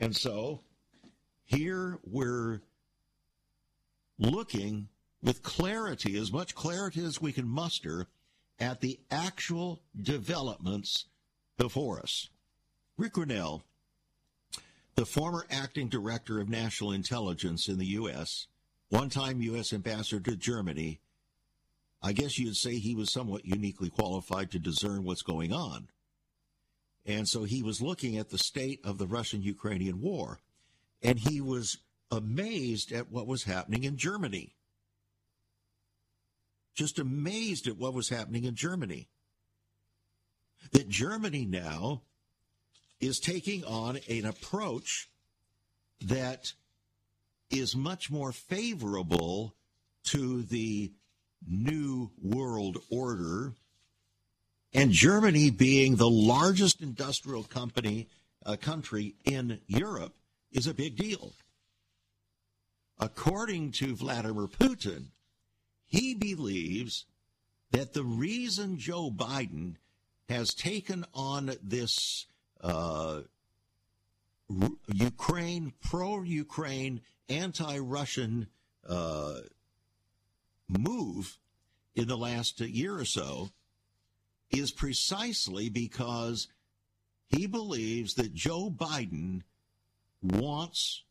And 0.00 0.16
so 0.16 0.60
here 1.44 1.98
we're 2.04 2.62
looking 4.18 4.88
with 5.22 5.42
clarity, 5.42 6.16
as 6.16 6.32
much 6.32 6.54
clarity 6.54 7.04
as 7.04 7.20
we 7.20 7.32
can 7.32 7.46
muster, 7.46 8.08
at 8.58 8.80
the 8.80 8.98
actual 9.10 9.82
developments 10.00 11.04
before 11.58 12.00
us. 12.00 12.28
Rick 12.96 13.14
Grenell, 13.14 13.62
the 14.94 15.04
former 15.04 15.46
acting 15.50 15.88
director 15.88 16.40
of 16.40 16.48
national 16.48 16.92
intelligence 16.92 17.68
in 17.68 17.78
the 17.78 17.86
U.S., 17.86 18.46
one 18.88 19.10
time 19.10 19.42
U.S. 19.42 19.72
ambassador 19.72 20.30
to 20.30 20.36
Germany, 20.36 21.00
I 22.02 22.12
guess 22.12 22.38
you'd 22.38 22.56
say 22.56 22.76
he 22.76 22.94
was 22.94 23.12
somewhat 23.12 23.44
uniquely 23.44 23.90
qualified 23.90 24.50
to 24.52 24.58
discern 24.58 25.04
what's 25.04 25.22
going 25.22 25.52
on. 25.52 25.88
And 27.06 27.28
so 27.28 27.44
he 27.44 27.62
was 27.62 27.80
looking 27.80 28.18
at 28.18 28.30
the 28.30 28.38
state 28.38 28.80
of 28.84 28.98
the 28.98 29.06
Russian 29.06 29.42
Ukrainian 29.42 30.00
war, 30.00 30.40
and 31.02 31.18
he 31.18 31.40
was 31.40 31.78
amazed 32.10 32.92
at 32.92 33.10
what 33.10 33.26
was 33.26 33.44
happening 33.44 33.84
in 33.84 33.96
Germany. 33.96 34.54
Just 36.74 36.98
amazed 36.98 37.66
at 37.66 37.78
what 37.78 37.94
was 37.94 38.08
happening 38.08 38.44
in 38.44 38.54
Germany. 38.54 39.08
That 40.72 40.88
Germany 40.88 41.46
now 41.46 42.02
is 43.00 43.18
taking 43.18 43.64
on 43.64 43.98
an 44.08 44.26
approach 44.26 45.08
that 46.02 46.52
is 47.50 47.74
much 47.74 48.10
more 48.10 48.32
favorable 48.32 49.54
to 50.04 50.42
the 50.42 50.92
new 51.46 52.10
world 52.22 52.78
order. 52.90 53.54
And 54.72 54.92
Germany, 54.92 55.50
being 55.50 55.96
the 55.96 56.08
largest 56.08 56.80
industrial 56.80 57.42
company 57.42 58.08
uh, 58.46 58.56
country 58.56 59.14
in 59.24 59.60
Europe, 59.66 60.14
is 60.52 60.66
a 60.66 60.74
big 60.74 60.96
deal. 60.96 61.32
According 62.98 63.72
to 63.72 63.96
Vladimir 63.96 64.46
Putin, 64.46 65.06
he 65.86 66.14
believes 66.14 67.06
that 67.72 67.94
the 67.94 68.04
reason 68.04 68.78
Joe 68.78 69.10
Biden 69.10 69.76
has 70.28 70.54
taken 70.54 71.04
on 71.14 71.52
this 71.62 72.26
uh, 72.60 73.22
Ukraine, 74.92 75.72
pro 75.82 76.22
Ukraine, 76.22 77.00
anti 77.28 77.78
Russian 77.78 78.46
uh, 78.88 79.40
move 80.68 81.38
in 81.94 82.06
the 82.06 82.16
last 82.16 82.60
year 82.60 82.96
or 82.96 83.04
so 83.04 83.50
is 84.50 84.70
precisely 84.70 85.68
because 85.68 86.48
he 87.28 87.46
believes 87.46 88.14
that 88.14 88.34
Joe 88.34 88.70
Biden 88.70 89.42
wants 90.22 91.04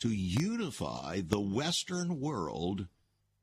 to 0.00 0.08
unify 0.08 1.20
the 1.26 1.40
Western 1.40 2.20
world 2.20 2.86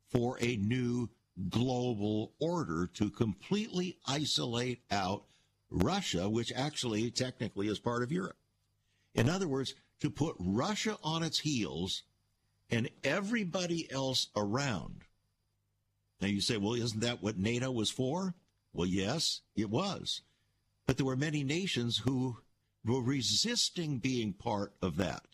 for 0.10 0.38
a 0.42 0.58
new 0.58 1.10
global 1.50 2.34
order 2.40 2.90
to 2.96 3.10
completely 3.10 3.98
isolate 4.08 4.82
out 4.90 5.26
Russia, 5.70 6.30
which 6.30 6.52
actually 6.56 7.12
technically 7.12 7.68
is 7.68 7.80
part 7.80 8.02
of 8.02 8.12
Europe. 8.12 8.38
In 9.14 9.30
other 9.30 9.48
words, 9.48 9.76
to 10.00 10.10
put 10.10 10.36
Russia 10.40 10.98
on 11.04 11.24
its 11.24 11.40
heels 11.40 12.04
and 12.70 12.90
everybody 13.04 13.92
else 13.92 14.28
around. 14.36 15.04
Now 16.20 16.28
you 16.28 16.42
say, 16.42 16.58
well, 16.58 16.74
isn't 16.74 17.02
that 17.02 17.22
what 17.22 17.38
NATO 17.38 17.72
was 17.72 17.92
for? 17.92 18.34
Well, 18.74 18.88
yes, 18.88 19.42
it 19.56 19.70
was. 19.70 20.22
But 20.86 20.98
there 20.98 21.06
were 21.06 21.16
many 21.16 21.44
nations 21.44 21.98
who 21.98 22.38
were 22.86 23.02
resisting 23.02 24.00
being 24.00 24.34
part 24.34 24.74
of 24.82 24.98
that. 24.98 25.26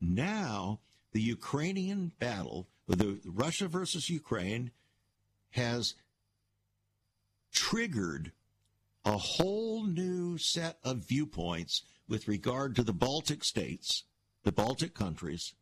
Now, 0.00 0.80
the 1.12 1.20
Ukrainian 1.20 2.12
battle, 2.18 2.68
the 2.86 3.20
Russia 3.24 3.68
versus 3.68 4.08
Ukraine, 4.08 4.70
has 5.50 5.94
triggered 7.52 8.32
a 9.04 9.16
whole 9.16 9.84
new 9.84 10.38
set 10.38 10.78
of 10.82 11.08
viewpoints 11.08 11.82
with 12.08 12.28
regard 12.28 12.76
to 12.76 12.82
the 12.82 12.92
Baltic 12.92 13.44
states, 13.44 14.04
the 14.44 14.52
Baltic 14.52 14.94
countries, 14.94 15.54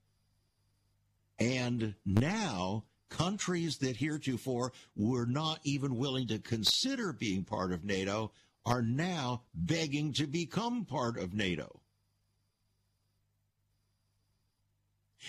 and 1.38 1.94
now, 2.04 2.84
countries 3.10 3.76
that 3.78 3.96
heretofore 3.96 4.72
were 4.96 5.26
not 5.26 5.60
even 5.64 5.96
willing 5.96 6.26
to 6.28 6.38
consider 6.38 7.12
being 7.12 7.44
part 7.44 7.72
of 7.72 7.84
NATO 7.84 8.32
are 8.64 8.82
now 8.82 9.42
begging 9.54 10.12
to 10.14 10.26
become 10.26 10.84
part 10.84 11.18
of 11.18 11.34
NATO. 11.34 11.80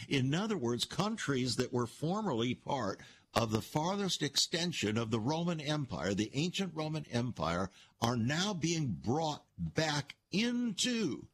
In 0.07 0.33
other 0.33 0.57
words, 0.57 0.85
countries 0.85 1.55
that 1.57 1.73
were 1.73 1.87
formerly 1.87 2.55
part 2.55 3.01
of 3.33 3.51
the 3.51 3.61
farthest 3.61 4.21
extension 4.21 4.97
of 4.97 5.09
the 5.09 5.19
Roman 5.19 5.59
Empire, 5.59 6.13
the 6.13 6.31
ancient 6.33 6.73
Roman 6.75 7.05
Empire, 7.11 7.69
are 8.01 8.17
now 8.17 8.53
being 8.53 8.87
brought 8.87 9.43
back 9.57 10.15
into 10.31 11.27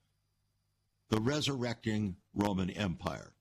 the 1.10 1.20
resurrecting 1.20 2.16
Roman 2.34 2.70
Empire. 2.70 3.32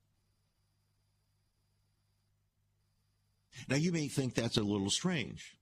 Now, 3.67 3.75
you 3.75 3.91
may 3.91 4.07
think 4.07 4.33
that's 4.33 4.57
a 4.57 4.63
little 4.63 4.89
strange. 4.89 5.57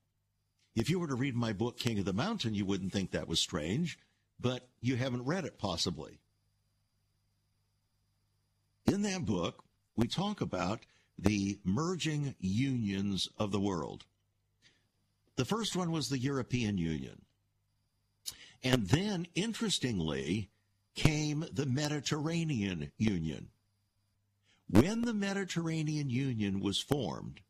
If 0.75 0.89
you 0.89 0.99
were 0.99 1.07
to 1.07 1.15
read 1.15 1.35
my 1.35 1.53
book, 1.53 1.77
King 1.79 1.99
of 1.99 2.05
the 2.05 2.13
Mountain, 2.13 2.53
you 2.53 2.65
wouldn't 2.65 2.91
think 2.91 3.11
that 3.11 3.27
was 3.27 3.39
strange. 3.39 3.97
but 4.39 4.67
you 4.81 4.95
haven't 4.95 5.25
read 5.25 5.45
it 5.45 5.57
possibly. 5.57 6.19
In 8.85 9.01
that 9.03 9.25
book, 9.25 9.63
we 9.95 10.07
talk 10.07 10.41
about 10.41 10.81
the 11.17 11.59
merging 11.63 12.35
unions 12.39 13.29
of 13.37 13.51
the 13.51 13.59
world. 13.59 14.05
The 15.37 15.45
first 15.45 15.75
one 15.75 15.91
was 15.91 16.09
the 16.09 16.19
European 16.19 16.77
Union. 16.77 17.21
And 18.63 18.87
then, 18.87 19.27
interestingly, 19.35 20.49
came 20.95 21.45
the 21.51 21.65
Mediterranean 21.65 22.91
Union. 22.97 23.49
When 24.69 25.01
the 25.01 25.13
Mediterranean 25.13 26.09
Union 26.09 26.59
was 26.59 26.79
formed, 26.79 27.41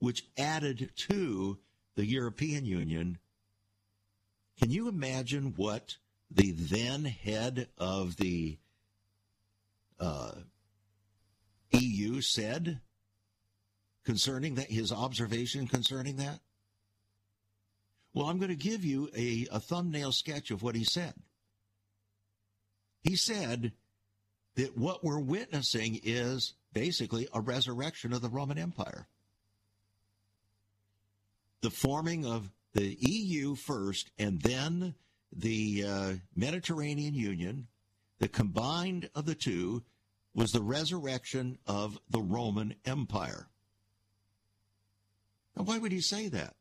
which 0.00 0.26
added 0.36 0.90
to 0.96 1.58
the 1.94 2.06
European 2.06 2.64
Union, 2.64 3.18
can 4.58 4.70
you 4.70 4.88
imagine 4.88 5.54
what 5.56 5.96
the 6.30 6.52
then 6.52 7.04
head 7.04 7.68
of 7.78 8.16
the 8.16 8.58
uh, 9.98 10.32
EU 11.72 12.20
said 12.20 12.80
concerning 14.04 14.56
that, 14.56 14.70
his 14.70 14.92
observation 14.92 15.66
concerning 15.66 16.16
that? 16.16 16.40
Well, 18.12 18.26
I'm 18.26 18.38
going 18.38 18.50
to 18.50 18.56
give 18.56 18.84
you 18.84 19.08
a, 19.16 19.46
a 19.52 19.60
thumbnail 19.60 20.12
sketch 20.12 20.50
of 20.50 20.62
what 20.62 20.74
he 20.74 20.84
said. 20.84 21.14
He 23.02 23.16
said 23.16 23.72
that 24.56 24.76
what 24.76 25.04
we're 25.04 25.20
witnessing 25.20 26.00
is 26.02 26.54
basically 26.72 27.28
a 27.32 27.40
resurrection 27.40 28.12
of 28.12 28.20
the 28.20 28.28
Roman 28.28 28.58
Empire. 28.58 29.06
The 31.62 31.70
forming 31.70 32.24
of 32.24 32.50
the 32.72 32.96
EU 33.00 33.54
first 33.54 34.10
and 34.18 34.40
then 34.40 34.94
the 35.32 35.84
uh, 35.86 36.12
Mediterranean 36.34 37.14
Union, 37.14 37.68
the 38.18 38.28
combined 38.28 39.10
of 39.14 39.26
the 39.26 39.34
two 39.34 39.82
was 40.34 40.52
the 40.52 40.62
resurrection 40.62 41.58
of 41.66 41.98
the 42.08 42.20
Roman 42.20 42.74
Empire. 42.84 43.48
Now, 45.56 45.64
why 45.64 45.78
would 45.78 45.92
he 45.92 46.00
say 46.00 46.28
that? 46.28 46.54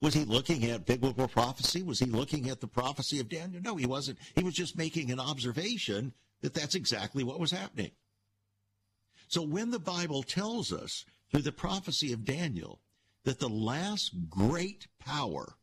Was 0.00 0.14
he 0.14 0.24
looking 0.24 0.64
at 0.66 0.86
biblical 0.86 1.26
prophecy? 1.26 1.82
Was 1.82 1.98
he 1.98 2.06
looking 2.06 2.48
at 2.50 2.60
the 2.60 2.68
prophecy 2.68 3.18
of 3.18 3.28
Daniel? 3.28 3.60
No, 3.62 3.74
he 3.74 3.86
wasn't. 3.86 4.18
He 4.36 4.44
was 4.44 4.54
just 4.54 4.78
making 4.78 5.10
an 5.10 5.18
observation 5.18 6.12
that 6.42 6.54
that's 6.54 6.76
exactly 6.76 7.24
what 7.24 7.40
was 7.40 7.50
happening. 7.50 7.90
So 9.26 9.42
when 9.42 9.70
the 9.70 9.80
Bible 9.80 10.22
tells 10.22 10.72
us 10.72 11.04
through 11.30 11.42
the 11.42 11.52
prophecy 11.52 12.12
of 12.12 12.24
Daniel 12.24 12.80
that 13.24 13.38
the 13.38 13.48
last 13.48 14.12
great 14.28 14.86
power 14.98 15.54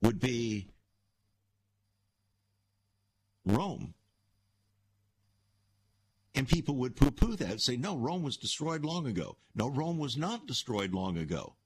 would 0.00 0.20
be 0.20 0.68
Rome, 3.44 3.94
and 6.34 6.48
people 6.48 6.76
would 6.76 6.96
poo 6.96 7.10
poo 7.10 7.36
that 7.36 7.50
and 7.50 7.60
say, 7.60 7.76
no, 7.76 7.96
Rome 7.96 8.22
was 8.22 8.36
destroyed 8.36 8.84
long 8.84 9.06
ago. 9.06 9.36
No, 9.54 9.68
Rome 9.68 9.98
was 9.98 10.16
not 10.16 10.46
destroyed 10.46 10.92
long 10.92 11.18
ago. 11.18 11.56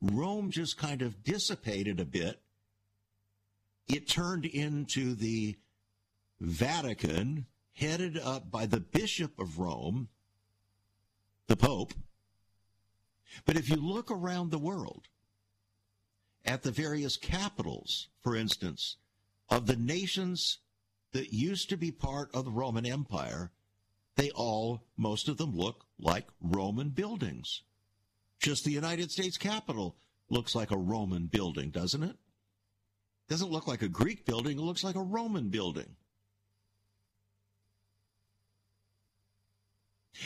Rome 0.00 0.50
just 0.50 0.76
kind 0.76 1.02
of 1.02 1.24
dissipated 1.24 2.00
a 2.00 2.04
bit. 2.04 2.40
It 3.88 4.08
turned 4.08 4.44
into 4.44 5.14
the 5.14 5.56
Vatican, 6.40 7.46
headed 7.72 8.18
up 8.18 8.50
by 8.50 8.66
the 8.66 8.80
Bishop 8.80 9.38
of 9.38 9.58
Rome, 9.58 10.08
the 11.46 11.56
Pope. 11.56 11.94
But 13.44 13.56
if 13.56 13.68
you 13.68 13.76
look 13.76 14.10
around 14.10 14.50
the 14.50 14.58
world 14.58 15.08
at 16.44 16.62
the 16.62 16.70
various 16.70 17.16
capitals, 17.16 18.08
for 18.22 18.36
instance, 18.36 18.96
of 19.48 19.66
the 19.66 19.76
nations 19.76 20.58
that 21.12 21.32
used 21.32 21.68
to 21.70 21.76
be 21.76 21.90
part 21.90 22.34
of 22.34 22.44
the 22.44 22.50
Roman 22.50 22.86
Empire, 22.86 23.50
they 24.16 24.30
all, 24.30 24.82
most 24.96 25.28
of 25.28 25.36
them 25.36 25.56
look 25.56 25.84
like 25.98 26.26
Roman 26.40 26.90
buildings. 26.90 27.62
Just 28.38 28.64
the 28.64 28.72
United 28.72 29.10
States 29.10 29.36
Capitol 29.36 29.96
looks 30.28 30.54
like 30.54 30.70
a 30.70 30.76
Roman 30.76 31.26
building, 31.26 31.70
doesn't 31.70 32.02
it? 32.02 32.16
Doesn't 33.28 33.50
look 33.50 33.66
like 33.66 33.82
a 33.82 33.88
Greek 33.88 34.24
building, 34.24 34.58
it 34.58 34.62
looks 34.62 34.84
like 34.84 34.96
a 34.96 35.02
Roman 35.02 35.48
building. 35.48 35.96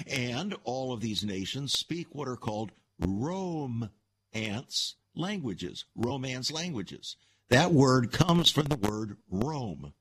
And 0.06 0.54
all 0.64 0.92
of 0.92 1.00
these 1.00 1.24
nations 1.24 1.72
speak 1.72 2.08
what 2.12 2.28
are 2.28 2.36
called 2.36 2.72
Romance 3.00 4.96
languages, 5.14 5.84
Romance 5.94 6.50
languages. 6.50 7.16
That 7.48 7.72
word 7.72 8.12
comes 8.12 8.50
from 8.50 8.66
the 8.66 8.76
word 8.76 9.16
Rome. 9.30 9.92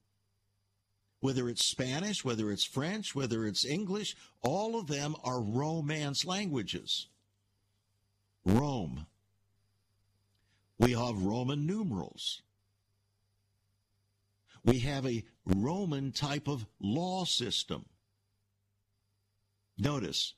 Whether 1.21 1.49
it's 1.49 1.65
Spanish, 1.65 2.23
whether 2.23 2.51
it's 2.51 2.63
French, 2.63 3.15
whether 3.15 3.45
it's 3.45 3.65
English, 3.65 4.15
all 4.41 4.79
of 4.79 4.87
them 4.87 5.15
are 5.23 5.41
Romance 5.41 6.23
languages. 6.25 7.07
Rome. 8.45 9.05
We 10.77 10.93
have 10.93 11.23
Roman 11.23 11.65
numerals. 11.65 12.41
We 14.63 14.79
have 14.79 15.05
a 15.05 15.25
Roman 15.45 16.11
type 16.11 16.47
of 16.47 16.65
law 16.79 17.25
system. 17.25 17.85
Notice, 19.77 20.35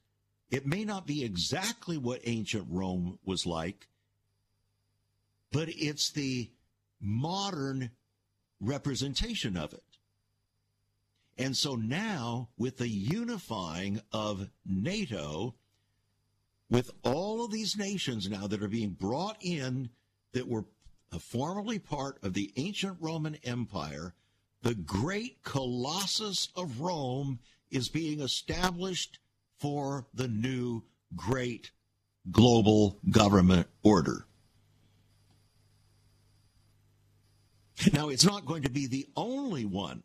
it 0.52 0.68
may 0.68 0.84
not 0.84 1.08
be 1.08 1.24
exactly 1.24 1.98
what 1.98 2.22
ancient 2.26 2.68
Rome 2.70 3.18
was 3.26 3.46
like, 3.46 3.88
but 5.52 5.70
it's 5.70 6.12
the 6.12 6.52
modern 7.00 7.92
representation 8.60 9.58
of 9.58 9.74
it. 9.74 9.84
And 11.38 11.56
so 11.56 11.76
now, 11.76 12.50
with 12.58 12.78
the 12.78 12.90
unifying 12.90 14.02
of 14.12 14.50
NATO, 14.66 15.56
with 16.70 16.92
all 17.04 17.44
of 17.44 17.52
these 17.52 17.78
nations 17.78 18.30
now 18.30 18.46
that 18.48 18.62
are 18.62 18.68
being 18.68 18.92
brought 18.92 19.38
in 19.42 19.90
that 20.34 20.48
were 20.48 20.66
formerly 21.20 21.80
part 21.80 22.18
of 22.24 22.34
the 22.34 22.52
ancient 22.58 22.98
Roman 23.00 23.36
Empire, 23.44 24.14
the 24.62 24.76
great 24.76 25.44
colossus 25.44 26.50
of 26.56 26.82
Rome 26.82 27.40
is 27.70 27.90
being 27.90 28.20
established 28.20 29.20
for 29.62 30.08
the 30.16 30.28
new 30.28 30.82
great 31.16 31.70
global 32.32 33.00
government 33.12 33.68
order. 33.84 34.26
Now, 37.94 38.10
it's 38.10 38.26
not 38.26 38.46
going 38.46 38.64
to 38.64 38.70
be 38.70 38.88
the 38.88 39.08
only 39.16 39.66
one, 39.66 40.04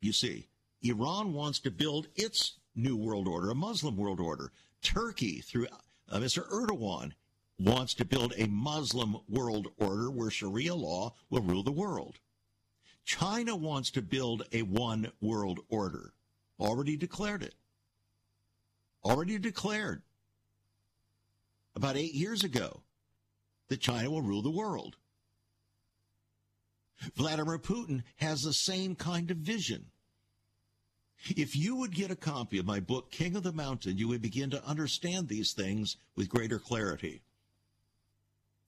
you 0.00 0.12
see. 0.12 0.48
Iran 0.82 1.34
wants 1.34 1.58
to 1.60 1.70
build 1.70 2.08
its 2.14 2.58
new 2.74 2.96
world 2.96 3.28
order, 3.28 3.50
a 3.50 3.54
Muslim 3.54 3.96
world 3.96 4.20
order. 4.20 4.52
Turkey, 4.82 5.40
through 5.40 5.66
uh, 6.10 6.18
Mr. 6.18 6.48
Erdogan 6.48 7.12
wants 7.58 7.92
to 7.94 8.06
build 8.06 8.32
a 8.38 8.46
Muslim 8.46 9.16
world 9.28 9.68
order 9.78 10.10
where 10.10 10.30
Sharia 10.30 10.74
law 10.74 11.14
will 11.28 11.42
rule 11.42 11.62
the 11.62 11.72
world. 11.72 12.18
China 13.04 13.54
wants 13.54 13.90
to 13.90 14.02
build 14.02 14.44
a 14.52 14.62
one 14.62 15.12
world 15.20 15.60
order. 15.68 16.14
Already 16.58 16.96
declared 16.96 17.42
it. 17.42 17.54
Already 19.04 19.38
declared 19.38 20.02
about 21.74 21.96
eight 21.96 22.14
years 22.14 22.44
ago 22.44 22.82
that 23.68 23.80
China 23.80 24.10
will 24.10 24.22
rule 24.22 24.42
the 24.42 24.50
world. 24.50 24.96
Vladimir 27.16 27.58
Putin 27.58 28.02
has 28.16 28.42
the 28.42 28.52
same 28.52 28.94
kind 28.94 29.30
of 29.30 29.38
vision. 29.38 29.86
If 31.28 31.54
you 31.56 31.76
would 31.76 31.94
get 31.94 32.10
a 32.10 32.16
copy 32.16 32.58
of 32.58 32.66
my 32.66 32.80
book, 32.80 33.10
King 33.10 33.36
of 33.36 33.42
the 33.42 33.52
Mountain, 33.52 33.98
you 33.98 34.08
would 34.08 34.22
begin 34.22 34.50
to 34.50 34.64
understand 34.64 35.28
these 35.28 35.52
things 35.52 35.96
with 36.16 36.28
greater 36.28 36.58
clarity. 36.58 37.22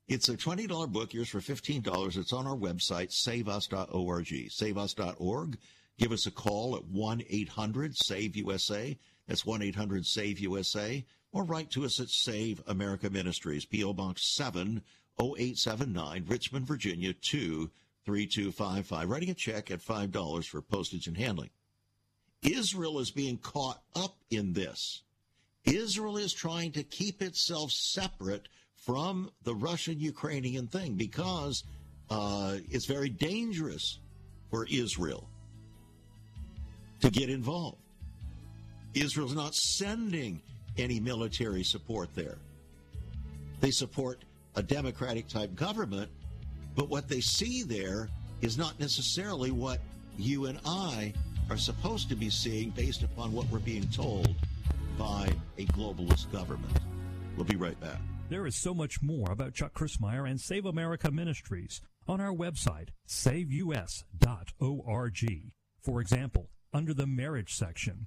It's 0.09 0.29
a 0.29 0.37
$20 0.37 0.90
book, 0.92 1.14
yours 1.14 1.29
for 1.29 1.40
$15. 1.40 2.16
It's 2.16 2.33
on 2.33 2.47
our 2.47 2.57
website, 2.57 3.12
saveus.org. 3.12 4.27
Saveus.org. 4.51 5.59
Give 5.99 6.12
us 6.12 6.27
a 6.27 6.31
call 6.31 6.77
at 6.77 6.85
1 6.85 7.23
800 7.29 7.97
SAVE 7.97 8.37
USA. 8.37 8.99
That's 9.26 9.46
1 9.46 9.62
800 9.62 10.06
SAVE 10.06 10.40
USA. 10.40 11.04
Or 11.32 11.44
write 11.44 11.70
to 11.70 11.85
us 11.85 11.98
at 11.98 12.11
Save 12.11 12.62
America 12.66 13.08
Ministries, 13.08 13.64
P.O. 13.64 13.94
Box 13.94 14.22
70879, 14.35 16.24
Richmond, 16.28 16.66
Virginia 16.66 17.14
23255. 17.14 19.08
Writing 19.08 19.30
a 19.30 19.35
check 19.35 19.70
at 19.70 19.80
$5 19.80 20.44
for 20.46 20.61
postage 20.61 21.06
and 21.06 21.16
handling. 21.16 21.50
Israel 22.42 22.98
is 22.98 23.11
being 23.11 23.38
caught 23.38 23.82
up 23.94 24.16
in 24.30 24.52
this. 24.52 25.02
Israel 25.64 26.16
is 26.16 26.32
trying 26.32 26.72
to 26.72 26.82
keep 26.82 27.22
itself 27.22 27.70
separate 27.70 28.48
from 28.74 29.30
the 29.44 29.54
Russian 29.54 30.00
Ukrainian 30.00 30.66
thing 30.66 30.94
because 30.94 31.62
uh, 32.11 32.56
it's 32.68 32.87
very 32.87 33.08
dangerous 33.08 34.00
for 34.50 34.66
Israel 34.66 35.28
to 37.00 37.11
get 37.11 37.30
involved. 37.30 37.82
Israel's 38.94 39.35
not 39.35 39.55
sending 39.55 40.40
any 40.78 41.00
military 41.00 41.64
support 41.64 42.14
there. 42.14 42.38
They 43.61 43.70
support 43.70 44.24
a 44.57 44.62
democratic 44.62 45.28
type 45.28 45.55
government, 45.55 46.11
But 46.74 46.88
what 46.88 47.09
they 47.09 47.20
see 47.20 47.62
there 47.62 48.09
is 48.40 48.57
not 48.57 48.81
necessarily 48.81 49.50
what 49.50 49.78
you 50.16 50.46
and 50.46 50.59
I 50.64 51.12
are 51.50 51.57
supposed 51.57 52.09
to 52.09 52.16
be 52.16 52.31
seeing 52.31 52.70
based 52.70 53.02
upon 53.02 53.33
what 53.33 53.48
we're 53.50 53.59
being 53.59 53.88
told 53.90 54.35
by 54.98 55.31
a 55.59 55.66
globalist 55.66 56.33
government. 56.33 56.78
We'll 57.37 57.44
be 57.44 57.57
right 57.57 57.78
back. 57.81 58.00
There 58.28 58.46
is 58.46 58.57
so 58.57 58.72
much 58.72 59.02
more 59.02 59.31
about 59.31 59.55
Chuck 59.55 59.74
Crismier 59.74 60.28
and 60.28 60.40
Save 60.40 60.64
America 60.64 61.11
Ministries 61.11 61.83
on 62.09 62.20
our 62.20 62.33
website, 62.33 62.88
saveus.org. 63.07 64.05
For 65.81 66.00
example, 66.00 66.48
under 66.72 66.94
the 66.94 67.07
marriage 67.07 67.55
section, 67.55 68.07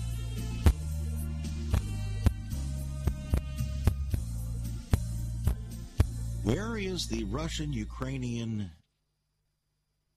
Where 6.51 6.77
is 6.77 7.07
the 7.07 7.23
Russian 7.23 7.71
Ukrainian 7.71 8.71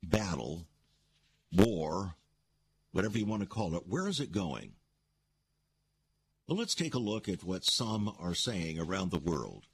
battle, 0.03 0.67
war, 1.53 2.17
whatever 2.91 3.17
you 3.19 3.25
want 3.25 3.43
to 3.43 3.49
call 3.49 3.77
it? 3.77 3.87
Where 3.87 4.09
is 4.09 4.19
it 4.19 4.33
going? 4.33 4.73
Well, 6.49 6.59
let's 6.59 6.75
take 6.75 6.95
a 6.95 6.99
look 6.99 7.29
at 7.29 7.45
what 7.45 7.63
some 7.65 8.13
are 8.19 8.35
saying 8.35 8.81
around 8.81 9.13
the 9.13 9.21
world. 9.21 9.67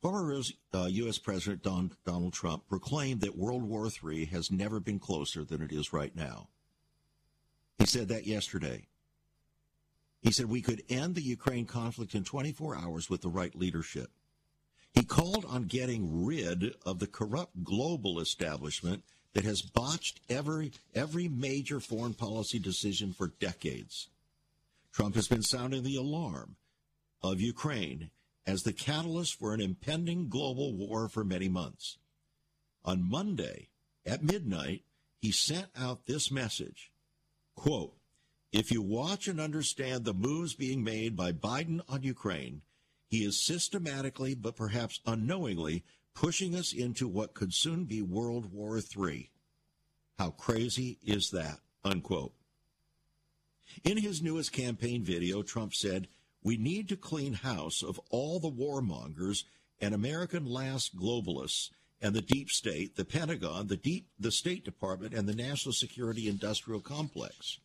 Former 0.00 0.40
uh, 0.72 0.86
U.S. 0.86 1.18
President 1.18 1.62
Don, 1.62 1.92
Donald 2.06 2.32
Trump 2.32 2.66
proclaimed 2.66 3.20
that 3.20 3.36
World 3.36 3.62
War 3.62 3.86
III 3.86 4.24
has 4.24 4.50
never 4.50 4.80
been 4.80 4.98
closer 4.98 5.44
than 5.44 5.60
it 5.60 5.72
is 5.72 5.92
right 5.92 6.16
now. 6.16 6.48
He 7.78 7.84
said 7.84 8.08
that 8.08 8.26
yesterday. 8.26 8.86
He 10.22 10.32
said 10.32 10.46
we 10.46 10.62
could 10.62 10.84
end 10.88 11.16
the 11.16 11.22
Ukraine 11.22 11.66
conflict 11.66 12.14
in 12.14 12.24
24 12.24 12.78
hours 12.78 13.10
with 13.10 13.20
the 13.20 13.28
right 13.28 13.54
leadership. 13.54 14.10
He 14.94 15.02
called 15.02 15.44
on 15.44 15.64
getting 15.64 16.24
rid 16.24 16.74
of 16.84 16.98
the 16.98 17.06
corrupt 17.06 17.64
global 17.64 18.20
establishment 18.20 19.04
that 19.34 19.44
has 19.44 19.62
botched 19.62 20.20
every, 20.28 20.72
every 20.94 21.28
major 21.28 21.80
foreign 21.80 22.14
policy 22.14 22.58
decision 22.58 23.12
for 23.12 23.28
decades. 23.38 24.08
Trump 24.92 25.14
has 25.14 25.28
been 25.28 25.42
sounding 25.42 25.82
the 25.82 25.96
alarm 25.96 26.56
of 27.22 27.40
Ukraine 27.40 28.10
as 28.46 28.62
the 28.62 28.72
catalyst 28.72 29.38
for 29.38 29.54
an 29.54 29.60
impending 29.60 30.28
global 30.28 30.72
war 30.72 31.08
for 31.08 31.22
many 31.22 31.48
months. 31.48 31.98
On 32.84 33.08
Monday 33.08 33.68
at 34.04 34.24
midnight, 34.24 34.82
he 35.20 35.30
sent 35.30 35.66
out 35.76 36.06
this 36.06 36.30
message 36.30 36.90
quote, 37.54 37.94
If 38.52 38.72
you 38.72 38.82
watch 38.82 39.28
and 39.28 39.38
understand 39.38 40.04
the 40.04 40.14
moves 40.14 40.54
being 40.54 40.82
made 40.82 41.14
by 41.14 41.32
Biden 41.32 41.80
on 41.88 42.02
Ukraine, 42.02 42.62
he 43.10 43.24
is 43.24 43.44
systematically, 43.44 44.34
but 44.34 44.54
perhaps 44.54 45.00
unknowingly, 45.04 45.84
pushing 46.14 46.54
us 46.54 46.72
into 46.72 47.08
what 47.08 47.34
could 47.34 47.52
soon 47.52 47.84
be 47.84 48.00
World 48.00 48.52
War 48.52 48.78
III. 48.78 49.30
How 50.18 50.30
crazy 50.30 50.98
is 51.02 51.30
that? 51.30 51.58
Unquote. 51.84 52.32
In 53.84 53.96
his 53.96 54.22
newest 54.22 54.52
campaign 54.52 55.02
video, 55.02 55.42
Trump 55.42 55.74
said, 55.74 56.06
We 56.42 56.56
need 56.56 56.88
to 56.88 56.96
clean 56.96 57.34
house 57.34 57.82
of 57.82 58.00
all 58.10 58.38
the 58.38 58.50
warmongers 58.50 59.44
and 59.80 59.92
American 59.92 60.46
last 60.46 60.96
globalists 60.96 61.70
and 62.00 62.14
the 62.14 62.22
deep 62.22 62.50
state, 62.50 62.96
the 62.96 63.04
Pentagon, 63.04 63.66
the 63.66 63.76
deep 63.76 64.08
the 64.18 64.30
State 64.30 64.64
Department, 64.64 65.14
and 65.14 65.28
the 65.28 65.34
national 65.34 65.72
security 65.72 66.28
industrial 66.28 66.80
complex. 66.80 67.58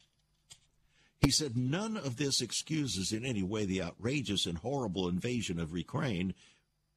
He 1.22 1.32
said 1.32 1.58
none 1.58 1.98
of 1.98 2.18
this 2.18 2.42
excuses 2.42 3.12
in 3.12 3.26
any 3.26 3.44
way 3.44 3.66
the 3.66 3.82
outrageous 3.82 4.46
and 4.46 4.58
horrible 4.58 5.08
invasion 5.08 5.60
of 5.60 5.76
Ukraine, 5.76 6.34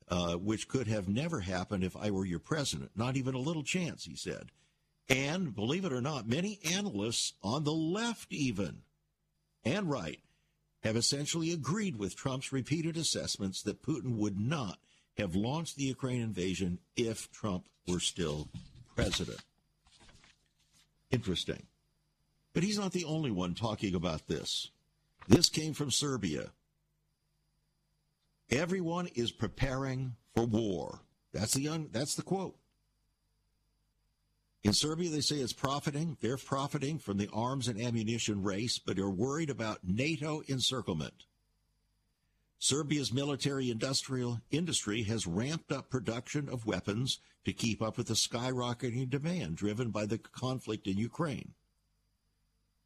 uh, 0.08 0.34
which 0.34 0.68
could 0.68 0.86
have 0.86 1.08
never 1.08 1.40
happened 1.40 1.84
if 1.84 1.96
I 1.96 2.10
were 2.10 2.24
your 2.24 2.38
president. 2.38 2.90
Not 2.94 3.16
even 3.16 3.34
a 3.34 3.38
little 3.40 3.62
chance, 3.62 4.04
he 4.04 4.16
said. 4.16 4.50
And 5.08 5.54
believe 5.54 5.84
it 5.84 5.92
or 5.92 6.02
not, 6.02 6.28
many 6.28 6.58
analysts 6.74 7.32
on 7.42 7.64
the 7.64 7.72
left, 7.72 8.32
even 8.32 8.82
and 9.64 9.90
right, 9.90 10.20
have 10.82 10.96
essentially 10.96 11.52
agreed 11.52 11.96
with 11.96 12.16
Trump's 12.16 12.52
repeated 12.52 12.96
assessments 12.96 13.62
that 13.62 13.82
Putin 13.82 14.16
would 14.16 14.38
not 14.38 14.78
have 15.16 15.34
launched 15.34 15.76
the 15.76 15.84
Ukraine 15.84 16.20
invasion 16.20 16.78
if 16.96 17.30
Trump 17.32 17.66
were 17.86 18.00
still 18.00 18.48
president. 18.94 19.40
Interesting. 21.10 21.66
But 22.58 22.64
he's 22.64 22.76
not 22.76 22.90
the 22.90 23.04
only 23.04 23.30
one 23.30 23.54
talking 23.54 23.94
about 23.94 24.26
this. 24.26 24.72
This 25.28 25.48
came 25.48 25.74
from 25.74 25.92
Serbia. 25.92 26.50
Everyone 28.50 29.06
is 29.14 29.30
preparing 29.30 30.16
for 30.34 30.44
war. 30.44 31.02
That's 31.32 31.54
the 31.54 31.68
un, 31.68 31.88
that's 31.92 32.16
the 32.16 32.24
quote. 32.24 32.56
In 34.64 34.72
Serbia, 34.72 35.08
they 35.08 35.20
say 35.20 35.36
it's 35.36 35.52
profiting. 35.52 36.16
They're 36.20 36.36
profiting 36.36 36.98
from 36.98 37.18
the 37.18 37.30
arms 37.32 37.68
and 37.68 37.80
ammunition 37.80 38.42
race, 38.42 38.76
but 38.76 38.98
are 38.98 39.08
worried 39.08 39.50
about 39.50 39.86
NATO 39.86 40.42
encirclement. 40.48 41.26
Serbia's 42.58 43.12
military 43.12 43.70
industrial 43.70 44.40
industry 44.50 45.04
has 45.04 45.28
ramped 45.28 45.70
up 45.70 45.90
production 45.90 46.48
of 46.48 46.66
weapons 46.66 47.20
to 47.44 47.52
keep 47.52 47.80
up 47.80 47.96
with 47.96 48.08
the 48.08 48.14
skyrocketing 48.14 49.08
demand 49.08 49.54
driven 49.54 49.90
by 49.90 50.06
the 50.06 50.18
conflict 50.18 50.88
in 50.88 50.98
Ukraine. 50.98 51.54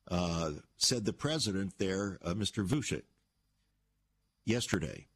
Uh, 0.08 0.52
said 0.76 1.04
the 1.04 1.12
president 1.12 1.72
there, 1.78 2.18
uh, 2.24 2.34
Mr. 2.34 2.66
Vucic, 2.66 3.02
yesterday. 4.44 5.06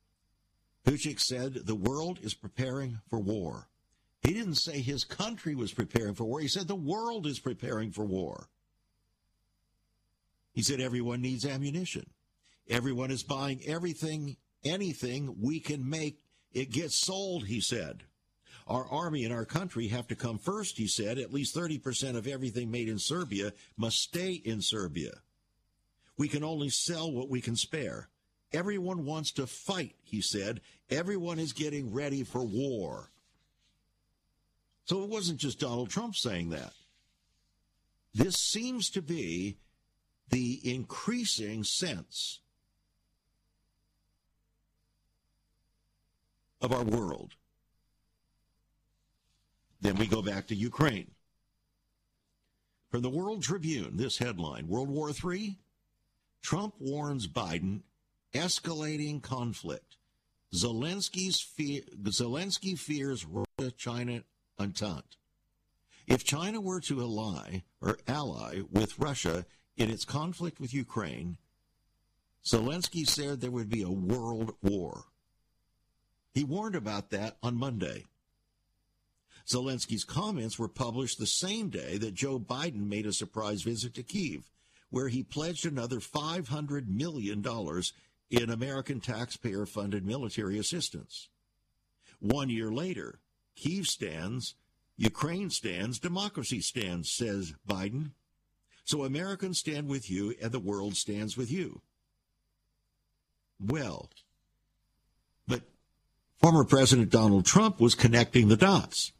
Vucic 0.84 1.20
said 1.20 1.54
the 1.54 1.74
world 1.74 2.20
is 2.22 2.34
preparing 2.34 3.00
for 3.10 3.18
war. 3.18 3.68
He 4.22 4.32
didn't 4.32 4.54
say 4.54 4.80
his 4.80 5.04
country 5.04 5.54
was 5.54 5.72
preparing 5.72 6.14
for 6.14 6.24
war. 6.24 6.40
He 6.40 6.48
said 6.48 6.68
the 6.68 6.74
world 6.74 7.26
is 7.26 7.40
preparing 7.40 7.90
for 7.90 8.04
war. 8.04 8.48
He 10.52 10.62
said 10.62 10.80
everyone 10.80 11.20
needs 11.20 11.44
ammunition. 11.44 12.06
Everyone 12.68 13.10
is 13.10 13.22
buying 13.22 13.60
everything, 13.66 14.36
anything 14.64 15.36
we 15.40 15.60
can 15.60 15.88
make. 15.88 16.18
It 16.52 16.70
gets 16.70 16.96
sold, 16.96 17.46
he 17.46 17.60
said. 17.60 18.04
Our 18.66 18.86
army 18.88 19.24
and 19.24 19.32
our 19.32 19.44
country 19.44 19.88
have 19.88 20.08
to 20.08 20.16
come 20.16 20.38
first, 20.38 20.76
he 20.76 20.88
said. 20.88 21.18
At 21.18 21.32
least 21.32 21.54
30% 21.54 22.16
of 22.16 22.26
everything 22.26 22.70
made 22.70 22.88
in 22.88 22.98
Serbia 22.98 23.52
must 23.76 24.00
stay 24.00 24.32
in 24.32 24.60
Serbia. 24.60 25.18
We 26.16 26.28
can 26.28 26.42
only 26.42 26.70
sell 26.70 27.12
what 27.12 27.28
we 27.28 27.40
can 27.40 27.56
spare. 27.56 28.08
Everyone 28.52 29.04
wants 29.04 29.32
to 29.32 29.46
fight, 29.46 29.94
he 30.02 30.20
said. 30.20 30.60
Everyone 30.90 31.38
is 31.38 31.52
getting 31.52 31.92
ready 31.92 32.24
for 32.24 32.42
war. 32.42 33.10
So 34.86 35.02
it 35.02 35.10
wasn't 35.10 35.38
just 35.38 35.60
Donald 35.60 35.90
Trump 35.90 36.16
saying 36.16 36.50
that. 36.50 36.72
This 38.14 38.36
seems 38.36 38.90
to 38.90 39.02
be 39.02 39.58
the 40.30 40.60
increasing 40.64 41.64
sense 41.64 42.40
of 46.60 46.72
our 46.72 46.84
world. 46.84 47.34
Then 49.86 49.98
we 49.98 50.08
go 50.08 50.20
back 50.20 50.48
to 50.48 50.56
Ukraine. 50.56 51.12
From 52.90 53.02
the 53.02 53.08
World 53.08 53.44
Tribune, 53.44 53.96
this 53.96 54.18
headline 54.18 54.66
World 54.66 54.88
War 54.90 55.10
III, 55.10 55.58
Trump 56.42 56.74
warns 56.80 57.28
Biden 57.28 57.82
escalating 58.34 59.22
conflict. 59.22 59.96
Zelensky's 60.52 61.40
Zelensky 62.02 62.76
fears 62.76 63.24
Russia, 63.24 63.70
China, 63.76 64.24
entente. 64.58 65.18
If 66.08 66.24
China 66.24 66.60
were 66.60 66.80
to 66.80 67.00
ally 67.00 67.60
or 67.80 68.00
ally 68.08 68.62
with 68.68 68.98
Russia 68.98 69.46
in 69.76 69.88
its 69.88 70.04
conflict 70.04 70.58
with 70.58 70.74
Ukraine, 70.74 71.36
Zelensky 72.44 73.06
said 73.06 73.40
there 73.40 73.52
would 73.52 73.70
be 73.70 73.82
a 73.82 73.88
world 73.88 74.56
war. 74.62 75.04
He 76.34 76.42
warned 76.42 76.74
about 76.74 77.10
that 77.10 77.36
on 77.40 77.54
Monday. 77.54 78.06
Zelensky's 79.46 80.04
comments 80.04 80.58
were 80.58 80.68
published 80.68 81.18
the 81.18 81.26
same 81.26 81.68
day 81.68 81.98
that 81.98 82.14
Joe 82.14 82.38
Biden 82.38 82.88
made 82.88 83.06
a 83.06 83.12
surprise 83.12 83.62
visit 83.62 83.94
to 83.94 84.02
Kiev, 84.02 84.50
where 84.90 85.08
he 85.08 85.22
pledged 85.22 85.64
another 85.64 85.98
$500 85.98 86.88
million 86.88 87.44
in 88.30 88.50
American 88.50 89.00
taxpayer 89.00 89.64
funded 89.66 90.04
military 90.04 90.58
assistance. 90.58 91.28
One 92.18 92.50
year 92.50 92.72
later, 92.72 93.20
Kiev 93.54 93.86
stands, 93.86 94.54
Ukraine 94.96 95.50
stands, 95.50 95.98
democracy 95.98 96.60
stands, 96.60 97.10
says 97.10 97.54
Biden. 97.68 98.10
So 98.84 99.04
Americans 99.04 99.58
stand 99.58 99.88
with 99.88 100.10
you 100.10 100.34
and 100.40 100.50
the 100.50 100.58
world 100.58 100.96
stands 100.96 101.36
with 101.36 101.50
you. 101.50 101.82
Well, 103.60 104.10
but 105.46 105.62
former 106.38 106.64
President 106.64 107.10
Donald 107.10 107.46
Trump 107.46 107.80
was 107.80 107.94
connecting 107.94 108.48
the 108.48 108.56
dots. 108.56 109.12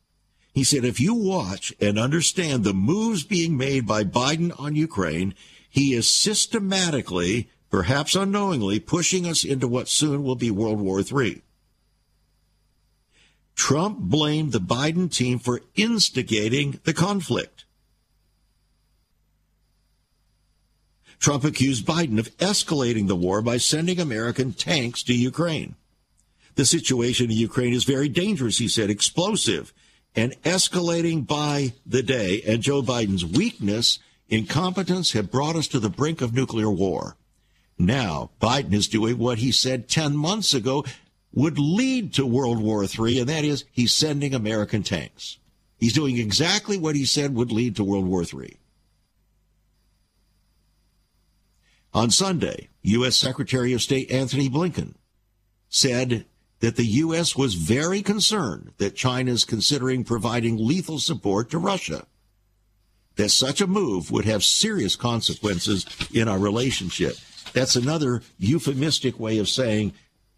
He 0.56 0.64
said, 0.64 0.86
if 0.86 0.98
you 0.98 1.12
watch 1.12 1.74
and 1.82 1.98
understand 1.98 2.64
the 2.64 2.72
moves 2.72 3.24
being 3.24 3.58
made 3.58 3.86
by 3.86 4.04
Biden 4.04 4.58
on 4.58 4.74
Ukraine, 4.74 5.34
he 5.68 5.92
is 5.92 6.10
systematically, 6.10 7.50
perhaps 7.68 8.14
unknowingly, 8.14 8.80
pushing 8.80 9.26
us 9.26 9.44
into 9.44 9.68
what 9.68 9.86
soon 9.86 10.24
will 10.24 10.34
be 10.34 10.50
World 10.50 10.80
War 10.80 11.00
III. 11.00 11.42
Trump 13.54 13.98
blamed 13.98 14.52
the 14.52 14.58
Biden 14.58 15.12
team 15.12 15.38
for 15.38 15.60
instigating 15.74 16.80
the 16.84 16.94
conflict. 16.94 17.66
Trump 21.18 21.44
accused 21.44 21.84
Biden 21.84 22.18
of 22.18 22.34
escalating 22.38 23.08
the 23.08 23.14
war 23.14 23.42
by 23.42 23.58
sending 23.58 24.00
American 24.00 24.54
tanks 24.54 25.02
to 25.02 25.12
Ukraine. 25.12 25.74
The 26.54 26.64
situation 26.64 27.30
in 27.30 27.36
Ukraine 27.36 27.74
is 27.74 27.84
very 27.84 28.08
dangerous, 28.08 28.56
he 28.56 28.68
said, 28.68 28.88
explosive 28.88 29.74
and 30.16 30.32
escalating 30.42 31.26
by 31.26 31.74
the 31.84 32.02
day, 32.02 32.42
and 32.46 32.62
Joe 32.62 32.82
Biden's 32.82 33.24
weakness, 33.24 33.98
incompetence 34.28 35.12
have 35.12 35.30
brought 35.30 35.54
us 35.54 35.68
to 35.68 35.78
the 35.78 35.90
brink 35.90 36.22
of 36.22 36.34
nuclear 36.34 36.70
war. 36.70 37.16
Now, 37.78 38.30
Biden 38.40 38.72
is 38.72 38.88
doing 38.88 39.18
what 39.18 39.38
he 39.38 39.52
said 39.52 39.88
10 39.88 40.16
months 40.16 40.54
ago 40.54 40.84
would 41.32 41.58
lead 41.58 42.14
to 42.14 42.24
World 42.24 42.58
War 42.58 42.82
III, 42.82 43.20
and 43.20 43.28
that 43.28 43.44
is 43.44 43.64
he's 43.70 43.92
sending 43.92 44.34
American 44.34 44.82
tanks. 44.82 45.38
He's 45.78 45.92
doing 45.92 46.16
exactly 46.16 46.78
what 46.78 46.96
he 46.96 47.04
said 47.04 47.34
would 47.34 47.52
lead 47.52 47.76
to 47.76 47.84
World 47.84 48.06
War 48.06 48.22
III. 48.22 48.56
On 51.92 52.10
Sunday, 52.10 52.68
U.S. 52.82 53.16
Secretary 53.16 53.74
of 53.74 53.82
State 53.82 54.10
Antony 54.10 54.48
Blinken 54.48 54.94
said 55.68 56.24
that 56.66 56.74
the 56.74 56.84
U.S. 56.84 57.36
was 57.36 57.54
very 57.54 58.02
concerned 58.02 58.72
that 58.78 58.96
China 58.96 59.30
is 59.30 59.44
considering 59.44 60.02
providing 60.02 60.56
lethal 60.56 60.98
support 60.98 61.48
to 61.48 61.58
Russia. 61.58 62.04
That 63.14 63.28
such 63.28 63.60
a 63.60 63.68
move 63.68 64.10
would 64.10 64.24
have 64.24 64.42
serious 64.42 64.96
consequences 64.96 65.86
in 66.12 66.26
our 66.26 66.40
relationship. 66.40 67.14
That's 67.52 67.76
another 67.76 68.20
euphemistic 68.36 69.20
way 69.20 69.38
of 69.38 69.48
saying 69.48 69.92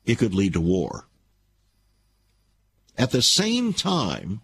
it 0.05 0.19
could 0.19 0.35
lead 0.35 0.53
to 0.53 0.61
war. 0.61 1.07
At 2.99 3.11
the 3.11 3.23
same 3.23 3.73
time, 3.73 4.43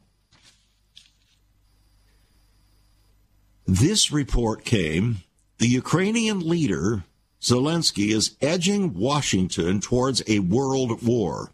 this 3.66 4.10
report 4.10 4.64
came 4.64 5.18
the 5.58 5.68
Ukrainian 5.68 6.48
leader, 6.48 7.04
Zelensky, 7.42 8.08
is 8.08 8.36
edging 8.40 8.94
Washington 8.94 9.82
towards 9.82 10.22
a 10.26 10.38
world 10.38 11.02
war. 11.02 11.50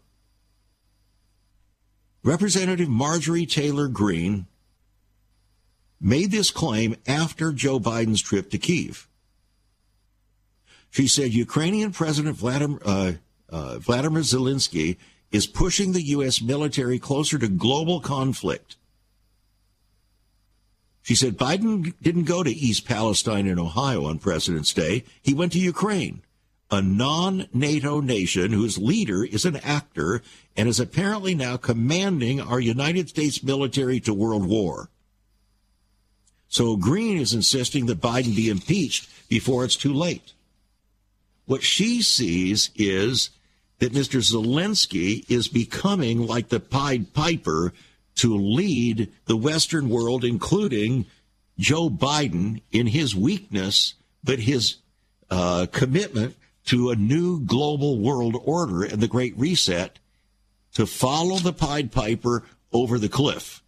Representative 2.23 2.89
Marjorie 2.89 3.45
Taylor 3.45 3.87
Greene 3.87 4.45
made 5.99 6.31
this 6.31 6.51
claim 6.51 6.95
after 7.07 7.51
Joe 7.51 7.79
Biden's 7.79 8.21
trip 8.21 8.49
to 8.51 8.57
Kiev. 8.57 9.07
She 10.91 11.07
said 11.07 11.33
Ukrainian 11.33 11.91
President 11.91 12.35
Vladimir, 12.35 12.79
uh, 12.85 13.13
uh, 13.49 13.79
Vladimir 13.79 14.21
Zelensky 14.21 14.97
is 15.31 15.47
pushing 15.47 15.93
the 15.93 16.01
U.S. 16.01 16.41
military 16.41 16.99
closer 16.99 17.37
to 17.37 17.47
global 17.47 18.01
conflict. 18.01 18.75
She 21.01 21.15
said 21.15 21.37
Biden 21.37 21.93
didn't 22.01 22.25
go 22.25 22.43
to 22.43 22.51
East 22.51 22.85
Palestine 22.85 23.47
in 23.47 23.57
Ohio 23.57 24.05
on 24.05 24.19
President's 24.19 24.73
Day. 24.73 25.05
He 25.21 25.33
went 25.33 25.53
to 25.53 25.59
Ukraine 25.59 26.21
a 26.71 26.81
non 26.81 27.47
NATO 27.53 27.99
nation 27.99 28.53
whose 28.53 28.77
leader 28.77 29.25
is 29.25 29.43
an 29.43 29.57
actor 29.57 30.21
and 30.55 30.69
is 30.69 30.79
apparently 30.79 31.35
now 31.35 31.57
commanding 31.57 32.39
our 32.39 32.59
United 32.59 33.09
States 33.09 33.43
military 33.43 33.99
to 33.99 34.13
world 34.13 34.47
war. 34.47 34.89
So 36.47 36.77
Greene 36.77 37.17
is 37.17 37.33
insisting 37.33 37.85
that 37.85 38.01
Biden 38.01 38.35
be 38.35 38.49
impeached 38.49 39.09
before 39.29 39.65
it's 39.65 39.75
too 39.75 39.93
late. 39.93 40.33
What 41.45 41.63
she 41.63 42.01
sees 42.01 42.71
is 42.75 43.29
that 43.79 43.93
Mr. 43.93 44.19
Zelensky 44.21 45.29
is 45.29 45.47
becoming 45.47 46.25
like 46.25 46.49
the 46.49 46.59
Pied 46.59 47.13
Piper 47.13 47.73
to 48.15 48.35
lead 48.35 49.11
the 49.25 49.37
Western 49.37 49.89
world, 49.89 50.23
including 50.23 51.05
Joe 51.57 51.89
Biden, 51.89 52.61
in 52.71 52.87
his 52.87 53.15
weakness, 53.15 53.95
but 54.23 54.39
his 54.39 54.77
uh, 55.29 55.67
commitment 55.71 56.35
to 56.65 56.89
a 56.89 56.95
new 56.95 57.39
global 57.39 57.99
world 57.99 58.35
order 58.43 58.83
and 58.83 59.01
the 59.01 59.07
Great 59.07 59.37
Reset 59.37 59.99
to 60.73 60.85
follow 60.85 61.37
the 61.37 61.53
Pied 61.53 61.91
Piper 61.91 62.43
over 62.71 62.97
the 62.97 63.09
cliff. 63.09 63.61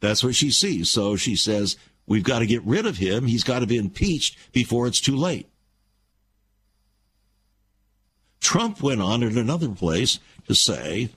That's 0.00 0.24
what 0.24 0.34
she 0.34 0.50
sees. 0.50 0.90
So 0.90 1.16
she 1.16 1.36
says, 1.36 1.76
we've 2.06 2.24
got 2.24 2.40
to 2.40 2.46
get 2.46 2.64
rid 2.64 2.86
of 2.86 2.96
him. 2.96 3.26
He's 3.26 3.44
got 3.44 3.60
to 3.60 3.66
be 3.66 3.76
impeached 3.76 4.36
before 4.52 4.86
it's 4.86 5.00
too 5.00 5.16
late. 5.16 5.48
Trump 8.40 8.82
went 8.82 9.00
on 9.00 9.22
at 9.22 9.32
another 9.32 9.68
place 9.68 10.18
to 10.48 10.54
say 10.54 11.10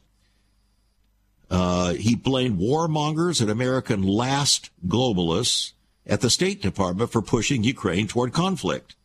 uh, 1.50 1.94
he 1.94 2.16
blamed 2.16 2.60
warmongers 2.60 3.42
and 3.42 3.50
American 3.50 4.04
last 4.04 4.70
globalists 4.86 5.74
at 6.06 6.22
the 6.22 6.30
State 6.30 6.62
Department 6.62 7.12
for 7.12 7.22
pushing 7.22 7.64
Ukraine 7.64 8.08
toward 8.08 8.34
conflict. 8.34 8.96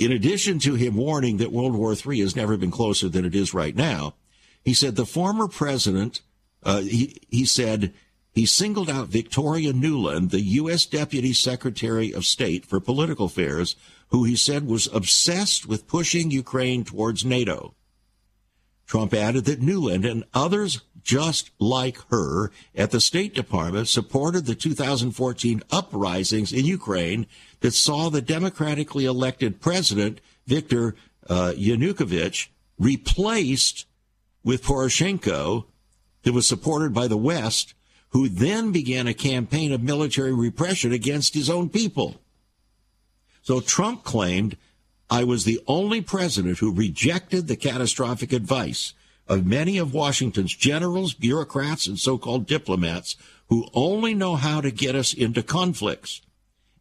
In 0.00 0.12
addition 0.12 0.58
to 0.60 0.76
him 0.76 0.96
warning 0.96 1.36
that 1.36 1.52
World 1.52 1.74
War 1.74 1.94
III 1.94 2.20
has 2.20 2.34
never 2.34 2.56
been 2.56 2.70
closer 2.70 3.06
than 3.10 3.26
it 3.26 3.34
is 3.34 3.52
right 3.52 3.76
now, 3.76 4.14
he 4.64 4.72
said 4.72 4.96
the 4.96 5.04
former 5.04 5.46
president, 5.46 6.22
uh, 6.62 6.80
he, 6.80 7.18
he 7.28 7.44
said 7.44 7.92
he 8.32 8.46
singled 8.46 8.88
out 8.88 9.08
Victoria 9.08 9.74
Nuland, 9.74 10.30
the 10.30 10.40
U.S. 10.40 10.86
Deputy 10.86 11.34
Secretary 11.34 12.14
of 12.14 12.24
State 12.24 12.64
for 12.64 12.80
Political 12.80 13.26
Affairs, 13.26 13.76
who 14.08 14.24
he 14.24 14.36
said 14.36 14.66
was 14.66 14.88
obsessed 14.90 15.66
with 15.66 15.86
pushing 15.86 16.30
Ukraine 16.30 16.82
towards 16.82 17.22
NATO. 17.22 17.74
Trump 18.86 19.12
added 19.12 19.44
that 19.44 19.60
Nuland 19.60 20.10
and 20.10 20.24
others 20.32 20.80
just 21.02 21.50
like 21.58 21.98
her 22.10 22.50
at 22.74 22.90
the 22.90 23.00
State 23.00 23.34
Department 23.34 23.88
supported 23.88 24.46
the 24.46 24.54
2014 24.54 25.62
uprisings 25.70 26.52
in 26.52 26.64
Ukraine 26.64 27.26
that 27.60 27.72
saw 27.72 28.08
the 28.08 28.22
democratically 28.22 29.04
elected 29.04 29.60
president, 29.60 30.20
Viktor 30.46 30.94
uh, 31.28 31.52
Yanukovych, 31.56 32.48
replaced 32.78 33.86
with 34.42 34.62
Poroshenko 34.62 35.66
that 36.22 36.32
was 36.32 36.46
supported 36.46 36.92
by 36.92 37.06
the 37.06 37.16
West, 37.16 37.74
who 38.10 38.28
then 38.28 38.72
began 38.72 39.06
a 39.06 39.14
campaign 39.14 39.72
of 39.72 39.82
military 39.82 40.32
repression 40.32 40.92
against 40.92 41.34
his 41.34 41.48
own 41.48 41.68
people. 41.68 42.20
So 43.42 43.60
Trump 43.60 44.04
claimed, 44.04 44.56
I 45.08 45.24
was 45.24 45.44
the 45.44 45.60
only 45.66 46.00
president 46.00 46.58
who 46.58 46.72
rejected 46.72 47.46
the 47.46 47.56
catastrophic 47.56 48.32
advice 48.32 48.94
of 49.30 49.46
many 49.46 49.78
of 49.78 49.94
Washington's 49.94 50.54
generals, 50.54 51.14
bureaucrats, 51.14 51.86
and 51.86 51.98
so-called 51.98 52.48
diplomats 52.48 53.14
who 53.48 53.68
only 53.72 54.12
know 54.12 54.34
how 54.34 54.60
to 54.60 54.72
get 54.72 54.96
us 54.96 55.14
into 55.14 55.42
conflicts 55.42 56.20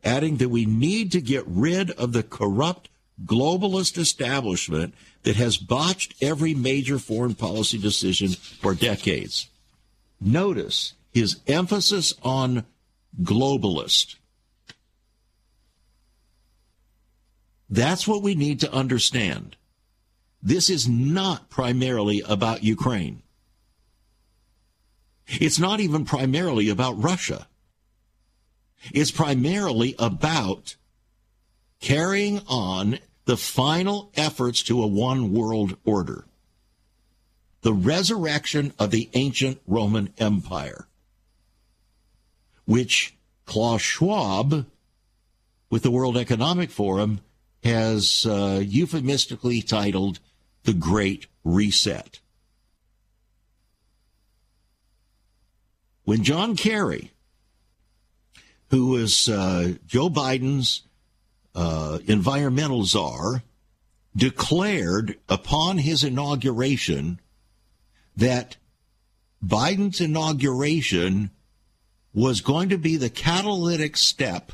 adding 0.04 0.38
that 0.38 0.50
we 0.50 0.66
need 0.66 1.12
to 1.12 1.22
get 1.22 1.44
rid 1.46 1.92
of 1.92 2.12
the 2.12 2.24
corrupt 2.24 2.90
globalist 3.26 3.98
establishment 3.98 4.96
that 5.24 5.36
has 5.36 5.58
botched 5.58 6.16
every 6.22 6.56
major 6.56 6.98
foreign 6.98 7.36
policy 7.36 7.78
decision 7.78 8.30
for 8.30 8.74
decades. 8.74 9.50
Notice 10.20 10.94
his 11.12 11.38
emphasis 11.48 12.14
on 12.24 12.66
globalist. 13.22 14.16
That's 17.70 18.08
what 18.08 18.24
we 18.24 18.34
need 18.34 18.62
to 18.62 18.74
understand. 18.74 19.56
This 20.42 20.70
is 20.70 20.88
not 20.88 21.50
primarily 21.50 22.22
about 22.28 22.64
Ukraine. 22.64 23.24
It's 25.28 25.60
not 25.60 25.80
even 25.80 26.06
primarily 26.06 26.70
about 26.70 27.02
Russia 27.02 27.48
It's 28.94 29.12
primarily 29.12 29.96
about 30.00 30.76
carrying 31.80 32.42
on 32.48 33.00
the 33.26 33.38
final 33.38 34.12
efforts 34.16 34.64
to 34.64 34.82
a 34.82 34.88
one 34.88 35.34
world 35.34 35.78
order. 35.86 36.26
the 37.62 37.74
resurrection 37.74 38.74
of 38.80 38.90
the 38.90 39.10
ancient 39.14 39.60
Roman 39.68 40.14
Empire, 40.18 40.88
which 42.66 43.16
Klaus 43.46 43.82
Schwab, 43.82 44.66
with 45.70 45.84
the 45.84 45.92
World 45.92 46.18
Economic 46.18 46.72
Forum, 46.72 47.20
has 47.64 48.26
uh, 48.26 48.62
euphemistically 48.66 49.62
titled 49.62 50.20
the 50.64 50.74
Great 50.74 51.28
Reset. 51.44 52.20
When 56.04 56.24
John 56.24 56.56
Kerry, 56.56 57.12
who 58.70 58.88
was 58.88 59.30
uh, 59.30 59.74
Joe 59.86 60.10
Biden's 60.10 60.84
uh, 61.54 62.00
environmental 62.06 62.84
czar, 62.84 63.44
declared 64.16 65.18
upon 65.28 65.78
his 65.78 66.04
inauguration 66.04 67.20
that 68.16 68.58
Biden's 69.44 70.02
inauguration 70.02 71.32
was 72.14 72.42
going 72.42 72.70
to 72.70 72.78
be 72.78 72.98
the 72.98 73.10
catalytic 73.10 73.96
step 73.96 74.52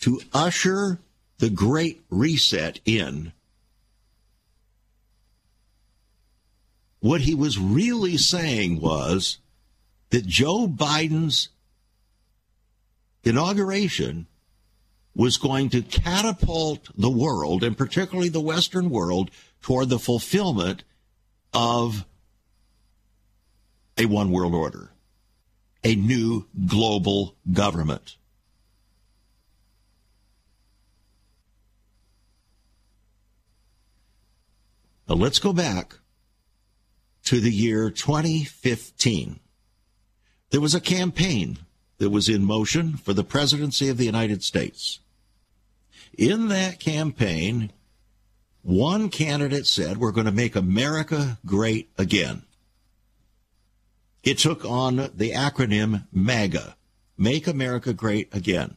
to 0.00 0.20
usher 0.32 0.98
the 1.38 1.50
Great 1.50 2.02
Reset 2.10 2.80
in. 2.84 3.32
What 7.02 7.22
he 7.22 7.34
was 7.34 7.58
really 7.58 8.16
saying 8.16 8.80
was 8.80 9.38
that 10.10 10.24
Joe 10.24 10.68
Biden's 10.68 11.48
inauguration 13.24 14.28
was 15.12 15.36
going 15.36 15.68
to 15.70 15.82
catapult 15.82 16.90
the 16.96 17.10
world, 17.10 17.64
and 17.64 17.76
particularly 17.76 18.28
the 18.28 18.40
Western 18.40 18.88
world, 18.88 19.32
toward 19.62 19.88
the 19.88 19.98
fulfillment 19.98 20.84
of 21.52 22.06
a 23.98 24.06
one 24.06 24.30
world 24.30 24.54
order, 24.54 24.92
a 25.82 25.96
new 25.96 26.46
global 26.66 27.34
government. 27.52 28.14
Now 35.08 35.16
let's 35.16 35.40
go 35.40 35.52
back 35.52 35.96
to 37.24 37.40
the 37.40 37.52
year 37.52 37.90
2015. 37.90 39.40
There 40.50 40.60
was 40.60 40.74
a 40.74 40.80
campaign 40.80 41.58
that 41.98 42.10
was 42.10 42.28
in 42.28 42.44
motion 42.44 42.96
for 42.96 43.12
the 43.12 43.24
presidency 43.24 43.88
of 43.88 43.96
the 43.96 44.04
United 44.04 44.42
States. 44.42 45.00
In 46.18 46.48
that 46.48 46.80
campaign, 46.80 47.72
one 48.62 49.08
candidate 49.08 49.66
said, 49.66 49.98
We're 49.98 50.12
going 50.12 50.26
to 50.26 50.32
make 50.32 50.56
America 50.56 51.38
great 51.46 51.90
again. 51.96 52.42
It 54.22 54.38
took 54.38 54.64
on 54.64 54.96
the 54.96 55.32
acronym 55.32 56.06
MAGA, 56.12 56.76
Make 57.18 57.46
America 57.46 57.92
Great 57.92 58.34
Again. 58.34 58.76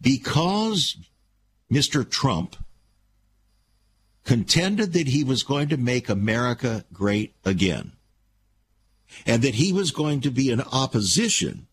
Because 0.00 0.96
Mr. 1.70 2.08
Trump 2.08 2.56
contended 4.24 4.92
that 4.92 5.08
he 5.08 5.24
was 5.24 5.42
going 5.42 5.68
to 5.68 5.76
make 5.76 6.08
America 6.08 6.84
great 6.92 7.34
again 7.44 7.92
and 9.26 9.42
that 9.42 9.54
he 9.56 9.72
was 9.72 9.90
going 9.90 10.20
to 10.20 10.30
be 10.30 10.50
in 10.50 10.60
opposition 10.60 11.66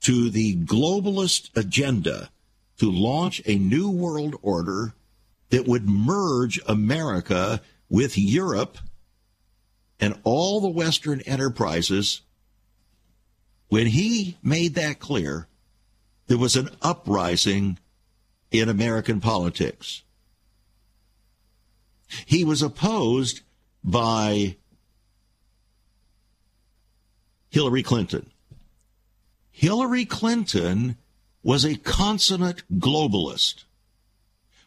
to 0.00 0.30
the 0.30 0.56
globalist 0.56 1.54
agenda 1.56 2.30
to 2.78 2.90
launch 2.90 3.42
a 3.44 3.56
new 3.56 3.90
world 3.90 4.34
order 4.42 4.94
that 5.50 5.66
would 5.66 5.88
merge 5.88 6.60
America 6.66 7.60
with 7.88 8.16
Europe 8.16 8.78
and 9.98 10.18
all 10.24 10.60
the 10.60 10.68
Western 10.68 11.20
enterprises. 11.22 12.22
When 13.68 13.88
he 13.88 14.38
made 14.42 14.74
that 14.76 14.98
clear, 14.98 15.46
there 16.28 16.38
was 16.38 16.56
an 16.56 16.70
uprising 16.80 17.78
in 18.50 18.68
American 18.68 19.20
politics. 19.20 20.02
He 22.26 22.44
was 22.44 22.62
opposed 22.62 23.40
by 23.82 24.56
Hillary 27.50 27.82
Clinton. 27.82 28.30
Hillary 29.50 30.04
Clinton 30.04 30.96
was 31.42 31.64
a 31.64 31.76
consummate 31.76 32.62
globalist. 32.72 33.64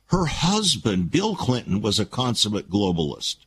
Her 0.08 0.26
husband, 0.26 1.12
Bill 1.12 1.36
Clinton, 1.36 1.82
was 1.82 2.00
a 2.00 2.06
consummate 2.06 2.70
globalist. 2.70 3.38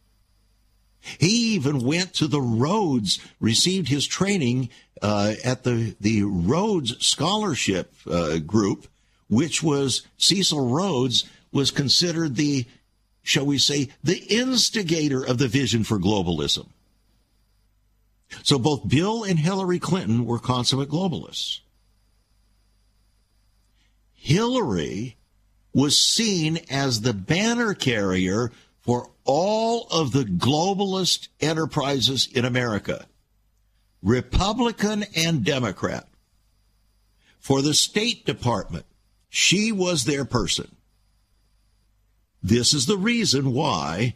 He 1.19 1.55
even 1.55 1.85
went 1.85 2.15
to 2.15 2.27
the 2.27 2.41
Rhodes, 2.41 3.21
received 3.39 3.89
his 3.89 4.07
training 4.07 4.71
uh, 5.01 5.35
at 5.45 5.63
the, 5.63 5.95
the 6.01 6.25
Rhodes 6.25 7.05
Scholarship 7.07 7.93
uh, 8.11 8.39
Group, 8.39 8.89
which 9.29 9.63
was 9.63 10.03
Cecil 10.17 10.69
Rhodes 10.69 11.25
was 11.53 11.71
considered 11.71 12.35
the, 12.37 12.67
shall 13.27 13.45
we 13.45 13.59
say, 13.59 13.89
the 14.05 14.19
instigator 14.29 15.25
of 15.25 15.39
the 15.39 15.49
vision 15.49 15.83
for 15.83 15.99
globalism. 15.99 16.69
So 18.45 18.57
both 18.57 18.89
Bill 18.89 19.25
and 19.25 19.37
Hillary 19.37 19.81
Clinton 19.81 20.25
were 20.25 20.39
consummate 20.39 20.89
globalists. 20.89 21.59
Hillary 24.15 25.17
was 25.75 26.01
seen 26.01 26.61
as 26.71 27.01
the 27.01 27.13
banner 27.13 27.75
carrier 27.75 28.53
for 28.79 29.11
all 29.25 29.89
of 29.91 30.13
the 30.13 30.25
globalist 30.25 31.27
enterprises 31.41 32.29
in 32.33 32.45
America, 32.45 33.07
Republican 34.05 35.05
and 35.17 35.45
Democrat. 35.45 36.07
For 37.41 37.61
the 37.61 37.75
State 37.75 38.25
Department, 38.25 38.87
she 39.29 39.73
was 39.73 40.05
their 40.05 40.25
person. 40.25 40.76
This 42.47 42.75
is 42.75 42.87
the 42.87 42.97
reason 42.97 43.53
why, 43.53 44.15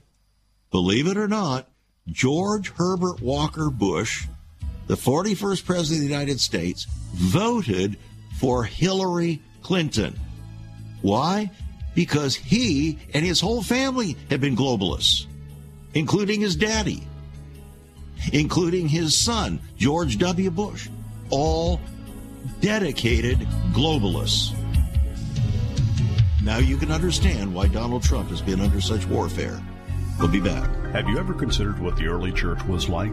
believe 0.70 1.08
it 1.08 1.16
or 1.16 1.26
not, 1.26 1.68
George 2.06 2.70
Herbert 2.70 3.20
Walker 3.20 3.70
Bush, 3.70 4.28
the 4.86 4.94
41st 4.94 5.64
President 5.64 6.04
of 6.04 6.08
the 6.08 6.14
United 6.14 6.38
States, 6.38 6.86
voted 7.12 7.96
for 8.38 8.62
Hillary 8.62 9.42
Clinton. 9.62 10.16
Why? 11.02 11.50
Because 11.96 12.36
he 12.36 13.00
and 13.12 13.26
his 13.26 13.40
whole 13.40 13.64
family 13.64 14.16
have 14.30 14.40
been 14.40 14.54
globalists, 14.54 15.26
including 15.94 16.40
his 16.40 16.54
daddy, 16.54 17.02
including 18.32 18.86
his 18.86 19.16
son, 19.16 19.58
George 19.76 20.18
W. 20.18 20.52
Bush, 20.52 20.88
all 21.30 21.80
dedicated 22.60 23.40
globalists. 23.72 24.54
Now 26.42 26.56
you 26.56 26.78
can 26.78 26.90
understand 26.90 27.54
why 27.54 27.68
Donald 27.68 28.02
Trump 28.02 28.30
has 28.30 28.40
been 28.40 28.62
under 28.62 28.80
such 28.80 29.06
warfare. 29.06 29.60
We'll 30.18 30.28
be 30.28 30.40
back. 30.40 30.70
Have 30.92 31.06
you 31.06 31.18
ever 31.18 31.34
considered 31.34 31.78
what 31.78 31.96
the 31.96 32.06
early 32.06 32.32
church 32.32 32.64
was 32.64 32.88
like? 32.88 33.12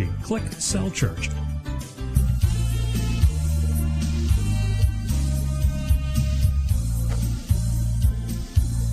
Click 0.23 0.43
Cell 0.53 0.89
Church. 0.91 1.29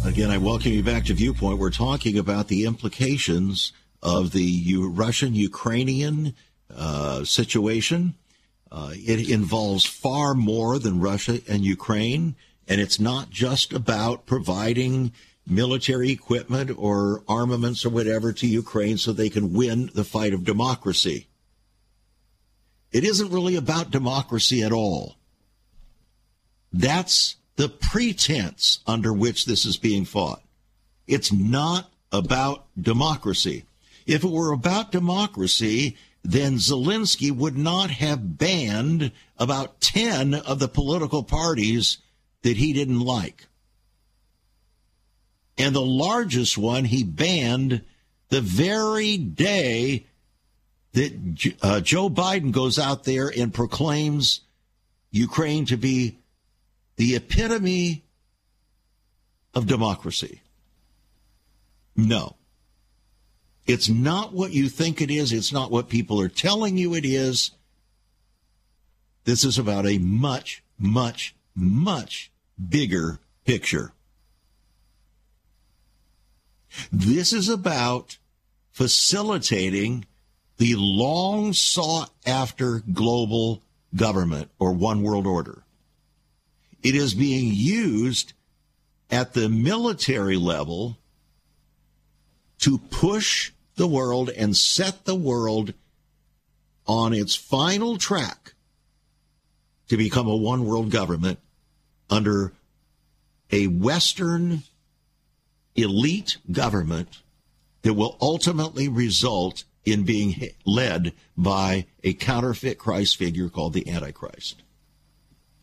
Again, 0.05 0.31
I 0.31 0.39
welcome 0.39 0.73
you 0.73 0.83
back 0.83 1.05
to 1.05 1.15
Viewpoint. 1.15 1.59
We're 1.59 1.71
talking 1.71 2.19
about 2.19 2.49
the 2.49 2.65
implications 2.65 3.73
of 4.03 4.33
the 4.33 4.75
Russian 4.77 5.35
Ukrainian 5.35 6.35
uh, 6.75 7.25
situation. 7.25 8.15
Uh, 8.73 8.93
it 8.95 9.31
involves 9.31 9.85
far 9.85 10.35
more 10.35 10.79
than 10.79 11.01
Russia 11.01 11.41
and 11.49 11.65
Ukraine, 11.65 12.37
and 12.67 12.81
it's 12.81 12.99
not 12.99 13.31
just 13.31 13.73
about 13.73 14.27
providing 14.27 15.13
military 15.51 16.11
equipment 16.11 16.71
or 16.77 17.23
armaments 17.29 17.85
or 17.85 17.91
whatever 17.91 18.33
to 18.33 18.47
Ukraine 18.47 18.99
so 18.99 19.13
they 19.13 19.31
can 19.31 19.53
win 19.53 19.91
the 19.95 20.05
fight 20.05 20.35
of 20.35 20.45
democracy. 20.45 21.27
It 22.93 23.05
isn't 23.05 23.33
really 23.33 23.57
about 23.57 23.91
democracy 23.91 24.63
at 24.63 24.73
all. 24.73 25.17
That's 26.73 27.37
the 27.57 27.69
pretense 27.69 28.81
under 28.87 29.13
which 29.13 29.45
this 29.45 29.67
is 29.67 29.77
being 29.77 30.05
fought. 30.05 30.43
It's 31.07 31.33
not 31.33 31.91
about 32.13 32.67
democracy. 32.81 33.65
If 34.07 34.25
it 34.25 34.31
were 34.31 34.53
about 34.53 34.93
democracy, 34.93 35.97
then 36.23 36.55
Zelensky 36.55 37.31
would 37.31 37.59
not 37.59 37.91
have 37.91 38.39
banned 38.39 39.13
about 39.39 39.81
10 39.81 40.35
of 40.35 40.59
the 40.59 40.69
political 40.69 41.23
parties 41.23 41.99
that 42.43 42.57
he 42.57 42.73
didn't 42.73 43.01
like. 43.01 43.48
And 45.59 45.75
the 45.75 45.81
largest 45.81 46.57
one 46.57 46.85
he 46.85 47.03
banned 47.03 47.83
the 48.29 48.41
very 48.41 49.19
day 49.19 50.07
that 50.93 51.55
uh, 51.63 51.81
Joe 51.81 52.09
Biden 52.09 52.53
goes 52.53 52.79
out 52.79 53.05
there 53.05 53.31
and 53.37 53.53
proclaims 53.53 54.41
Ukraine 55.11 55.67
to 55.67 55.77
be 55.77 56.19
the 56.97 57.17
epitome 57.17 58.05
of 59.55 59.67
democracy. 59.67 60.43
No. 61.97 62.37
It's 63.67 63.89
not 63.89 64.33
what 64.33 64.53
you 64.53 64.69
think 64.69 65.01
it 65.01 65.11
is. 65.11 65.33
It's 65.33 65.53
not 65.53 65.71
what 65.71 65.89
people 65.89 66.21
are 66.21 66.29
telling 66.29 66.79
you 66.79 66.95
it 66.95 67.05
is. 67.05 67.51
This 69.25 69.45
is 69.45 69.59
about 69.59 69.87
a 69.87 69.99
much, 69.99 70.63
much, 70.79 71.35
much 71.55 72.31
bigger 72.69 73.19
picture. 73.45 73.93
This 76.93 77.33
is 77.33 77.49
about 77.49 78.19
facilitating 78.71 80.07
the 80.59 80.75
long 80.77 81.53
sought 81.53 82.11
after 82.27 82.83
global 82.93 83.63
government 83.95 84.51
or 84.59 84.73
one 84.73 85.03
world 85.03 85.27
order. 85.27 85.63
It 86.83 86.95
is 86.95 87.15
being 87.15 87.53
used 87.53 88.33
at 89.11 89.35
the 89.35 89.49
military 89.49 90.37
level 90.37 90.99
to 92.61 92.79
push 92.79 93.53
the 93.77 93.87
world 93.87 94.31
and 94.31 94.57
set 94.57 95.05
the 95.05 95.15
world 95.15 95.75
on 96.87 97.13
its 97.13 97.35
final 97.35 97.97
track 97.99 98.55
to 99.89 99.97
become 99.97 100.29
a 100.29 100.37
one 100.37 100.67
world 100.67 100.91
government 100.91 101.39
under 102.11 102.53
a 103.51 103.67
Western 103.67 104.63
elite 105.83 106.39
government 106.51 107.23
that 107.83 107.95
will 107.95 108.17
ultimately 108.21 108.89
result 108.89 109.65
in 109.85 110.05
being 110.05 110.51
led 110.67 111.13
by 111.37 111.87
a 112.05 112.13
counterfeit 112.13 112.79
Christ 112.79 113.17
figure 113.17 113.49
called 113.49 113.73
the 113.73 113.89
Antichrist. 113.89 114.63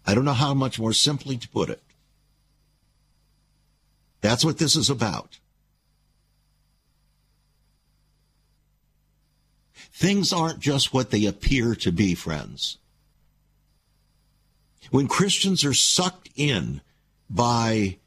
I 0.05 0.15
don't 0.15 0.25
know 0.25 0.33
how 0.33 0.53
much 0.53 0.79
more 0.79 0.93
simply 0.93 1.37
to 1.37 1.49
put 1.49 1.69
it. 1.69 1.81
That's 4.21 4.45
what 4.45 4.57
this 4.57 4.75
is 4.75 4.89
about. 4.89 5.39
Things 9.93 10.33
aren't 10.33 10.59
just 10.59 10.93
what 10.93 11.11
they 11.11 11.25
appear 11.25 11.75
to 11.75 11.91
be, 11.91 12.15
friends. 12.15 12.77
When 14.91 15.07
Christians 15.07 15.63
are 15.63 15.73
sucked 15.73 16.29
in 16.35 16.81
by 17.29 17.97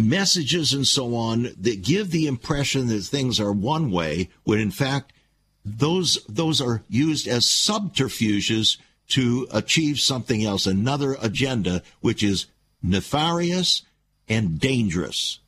messages 0.00 0.72
and 0.72 0.86
so 0.86 1.14
on 1.14 1.54
that 1.58 1.82
give 1.82 2.10
the 2.10 2.26
impression 2.26 2.88
that 2.88 3.02
things 3.04 3.38
are 3.40 3.52
one 3.52 3.90
way, 3.90 4.28
when 4.44 4.58
in 4.58 4.70
fact 4.70 5.12
those 5.64 6.24
those 6.28 6.60
are 6.60 6.82
used 6.88 7.28
as 7.28 7.46
subterfuges 7.46 8.78
to 9.08 9.46
achieve 9.52 9.98
something 9.98 10.44
else, 10.44 10.66
another 10.66 11.16
agenda, 11.20 11.82
which 12.00 12.22
is 12.22 12.46
nefarious 12.82 13.82
and 14.28 14.58
dangerous, 14.60 15.40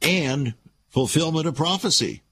and 0.00 0.54
fulfillment 0.88 1.46
of 1.46 1.56
prophecy. 1.56 2.22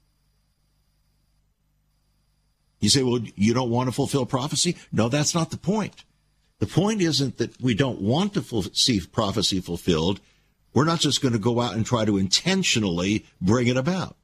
You 2.79 2.89
say, 2.89 3.03
well, 3.03 3.19
you 3.35 3.53
don't 3.53 3.71
want 3.71 3.89
to 3.89 3.91
fulfill 3.91 4.25
prophecy? 4.25 4.77
No, 4.91 5.09
that's 5.09 5.35
not 5.35 5.51
the 5.51 5.57
point. 5.57 6.05
The 6.59 6.67
point 6.67 7.01
isn't 7.01 7.37
that 7.37 7.59
we 7.61 7.73
don't 7.73 8.01
want 8.01 8.33
to 8.33 8.71
see 8.73 8.99
prophecy 8.99 9.59
fulfilled. 9.59 10.19
We're 10.73 10.85
not 10.85 10.99
just 10.99 11.21
going 11.21 11.33
to 11.33 11.39
go 11.39 11.59
out 11.59 11.75
and 11.75 11.85
try 11.85 12.05
to 12.05 12.17
intentionally 12.17 13.25
bring 13.41 13.67
it 13.67 13.77
about. 13.77 14.15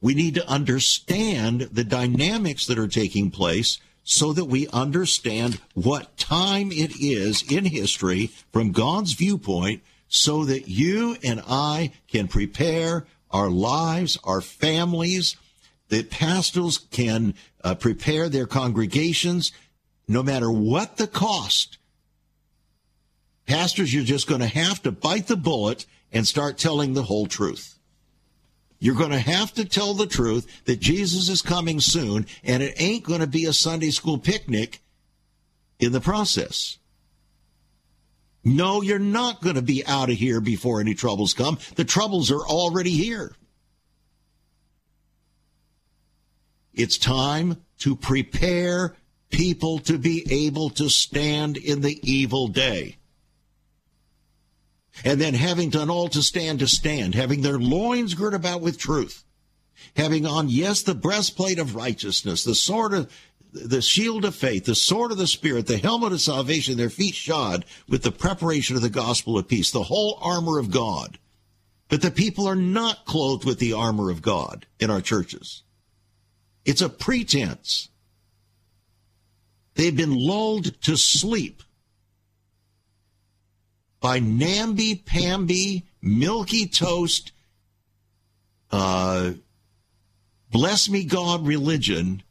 We 0.00 0.14
need 0.14 0.34
to 0.36 0.48
understand 0.48 1.62
the 1.72 1.84
dynamics 1.84 2.66
that 2.66 2.78
are 2.78 2.88
taking 2.88 3.30
place 3.30 3.78
so 4.02 4.32
that 4.32 4.46
we 4.46 4.66
understand 4.68 5.60
what 5.74 6.16
time 6.16 6.72
it 6.72 6.92
is 6.98 7.42
in 7.50 7.66
history 7.66 8.30
from 8.52 8.72
God's 8.72 9.12
viewpoint 9.12 9.82
so 10.08 10.44
that 10.46 10.68
you 10.68 11.16
and 11.22 11.42
I 11.46 11.92
can 12.08 12.26
prepare 12.26 13.06
our 13.30 13.50
lives, 13.50 14.18
our 14.24 14.40
families, 14.40 15.36
that 15.88 16.10
pastors 16.10 16.78
can 16.78 17.34
uh, 17.62 17.74
prepare 17.74 18.28
their 18.28 18.46
congregations 18.46 19.52
no 20.08 20.22
matter 20.22 20.50
what 20.50 20.96
the 20.96 21.06
cost. 21.06 21.78
Pastors, 23.50 23.92
you're 23.92 24.04
just 24.04 24.28
going 24.28 24.42
to 24.42 24.46
have 24.46 24.80
to 24.82 24.92
bite 24.92 25.26
the 25.26 25.36
bullet 25.36 25.84
and 26.12 26.24
start 26.24 26.56
telling 26.56 26.94
the 26.94 27.02
whole 27.02 27.26
truth. 27.26 27.80
You're 28.78 28.94
going 28.94 29.10
to 29.10 29.18
have 29.18 29.52
to 29.54 29.64
tell 29.64 29.92
the 29.92 30.06
truth 30.06 30.46
that 30.66 30.78
Jesus 30.78 31.28
is 31.28 31.42
coming 31.42 31.80
soon, 31.80 32.26
and 32.44 32.62
it 32.62 32.80
ain't 32.80 33.02
going 33.02 33.22
to 33.22 33.26
be 33.26 33.46
a 33.46 33.52
Sunday 33.52 33.90
school 33.90 34.18
picnic 34.18 34.80
in 35.80 35.90
the 35.90 36.00
process. 36.00 36.78
No, 38.44 38.82
you're 38.82 39.00
not 39.00 39.42
going 39.42 39.56
to 39.56 39.62
be 39.62 39.84
out 39.84 40.10
of 40.10 40.16
here 40.16 40.40
before 40.40 40.80
any 40.80 40.94
troubles 40.94 41.34
come. 41.34 41.58
The 41.74 41.84
troubles 41.84 42.30
are 42.30 42.46
already 42.46 42.92
here. 42.92 43.34
It's 46.72 46.98
time 46.98 47.56
to 47.78 47.96
prepare 47.96 48.94
people 49.28 49.80
to 49.80 49.98
be 49.98 50.46
able 50.46 50.70
to 50.70 50.88
stand 50.88 51.56
in 51.56 51.80
the 51.80 51.98
evil 52.08 52.46
day. 52.46 52.98
And 55.04 55.20
then 55.20 55.34
having 55.34 55.70
done 55.70 55.88
all 55.88 56.08
to 56.08 56.22
stand 56.22 56.58
to 56.58 56.66
stand, 56.66 57.14
having 57.14 57.42
their 57.42 57.58
loins 57.58 58.14
girt 58.14 58.34
about 58.34 58.60
with 58.60 58.78
truth, 58.78 59.24
having 59.96 60.26
on, 60.26 60.48
yes, 60.48 60.82
the 60.82 60.94
breastplate 60.94 61.58
of 61.58 61.76
righteousness, 61.76 62.44
the 62.44 62.54
sword 62.54 62.92
of 62.92 63.12
the 63.52 63.82
shield 63.82 64.24
of 64.24 64.34
faith, 64.34 64.64
the 64.64 64.74
sword 64.74 65.10
of 65.10 65.18
the 65.18 65.26
Spirit, 65.26 65.66
the 65.66 65.78
helmet 65.78 66.12
of 66.12 66.20
salvation, 66.20 66.76
their 66.76 66.90
feet 66.90 67.14
shod 67.14 67.64
with 67.88 68.02
the 68.02 68.12
preparation 68.12 68.76
of 68.76 68.82
the 68.82 68.90
gospel 68.90 69.38
of 69.38 69.48
peace, 69.48 69.70
the 69.70 69.84
whole 69.84 70.18
armor 70.22 70.58
of 70.58 70.70
God. 70.70 71.18
But 71.88 72.02
the 72.02 72.12
people 72.12 72.46
are 72.46 72.56
not 72.56 73.04
clothed 73.04 73.44
with 73.44 73.58
the 73.58 73.72
armor 73.72 74.10
of 74.10 74.22
God 74.22 74.66
in 74.78 74.90
our 74.90 75.00
churches. 75.00 75.64
It's 76.64 76.82
a 76.82 76.88
pretense. 76.88 77.88
They've 79.74 79.96
been 79.96 80.14
lulled 80.14 80.80
to 80.82 80.96
sleep 80.96 81.62
by 84.00 84.18
namby-pamby, 84.18 85.86
milky 86.00 86.66
toast, 86.66 87.32
uh, 88.70 89.32
bless 90.50 90.88
me 90.88 91.04
God 91.04 91.46
religion 91.46 92.22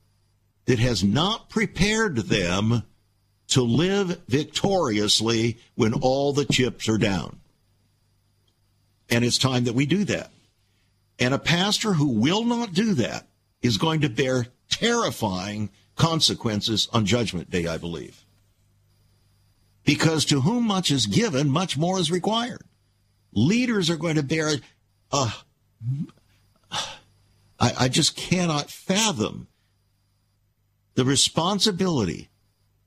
that 0.66 0.80
has 0.80 1.04
not 1.04 1.50
prepared 1.50 2.18
them 2.18 2.84
to 3.48 3.62
live 3.62 4.22
victoriously 4.28 5.58
when 5.76 5.94
all 5.94 6.34
the 6.34 6.46
chips 6.46 6.88
are 6.88 6.98
down. 6.98 7.40
And 9.10 9.26
it's 9.26 9.40
time 9.40 9.64
that 9.64 9.74
we 9.74 9.86
do 9.86 10.04
that. 10.06 10.32
And 11.18 11.34
a 11.34 11.40
pastor 11.40 11.94
who 11.94 12.08
will 12.08 12.46
not 12.46 12.74
do 12.74 12.94
that 12.96 13.28
is 13.62 13.78
going 13.78 14.02
to 14.02 14.10
bear 14.10 14.46
terrifying 14.70 15.70
consequences 15.96 16.88
on 16.94 17.06
Judgment 17.06 17.50
Day, 17.50 17.68
I 17.68 17.78
believe. 17.78 18.24
Because 19.90 20.24
to 20.26 20.42
whom 20.42 20.68
much 20.68 20.92
is 20.92 21.08
given, 21.08 21.50
much 21.50 21.76
more 21.76 22.00
is 22.00 22.12
required. 22.12 22.62
Leaders 23.34 23.90
are 23.90 23.98
going 23.98 24.18
to 24.18 24.22
bear, 24.22 24.52
uh, 25.12 25.32
I, 27.60 27.74
I 27.80 27.88
just 27.88 28.16
cannot 28.16 28.70
fathom 28.70 29.48
the 30.94 31.04
responsibility, 31.04 32.30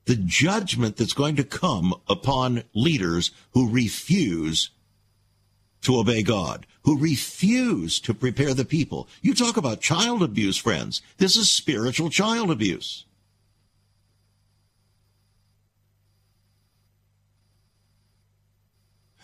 the 0.05 0.15
judgment 0.15 0.95
that's 0.95 1.11
going 1.11 1.35
to 1.35 1.43
come 1.43 1.93
upon 2.07 2.63
leaders 2.73 3.31
who 3.51 3.69
refuse 3.69 4.69
to 5.81 5.97
obey 5.97 6.23
God, 6.23 6.65
who 6.83 6.97
refuse 6.97 7.99
to 7.99 8.13
prepare 8.13 8.53
the 8.53 8.63
people. 8.63 9.09
You 9.21 9.33
talk 9.33 9.57
about 9.57 9.81
child 9.81 10.23
abuse, 10.23 10.55
friends. 10.55 11.01
This 11.17 11.35
is 11.35 11.51
spiritual 11.51 12.09
child 12.09 12.49
abuse. 12.49 13.03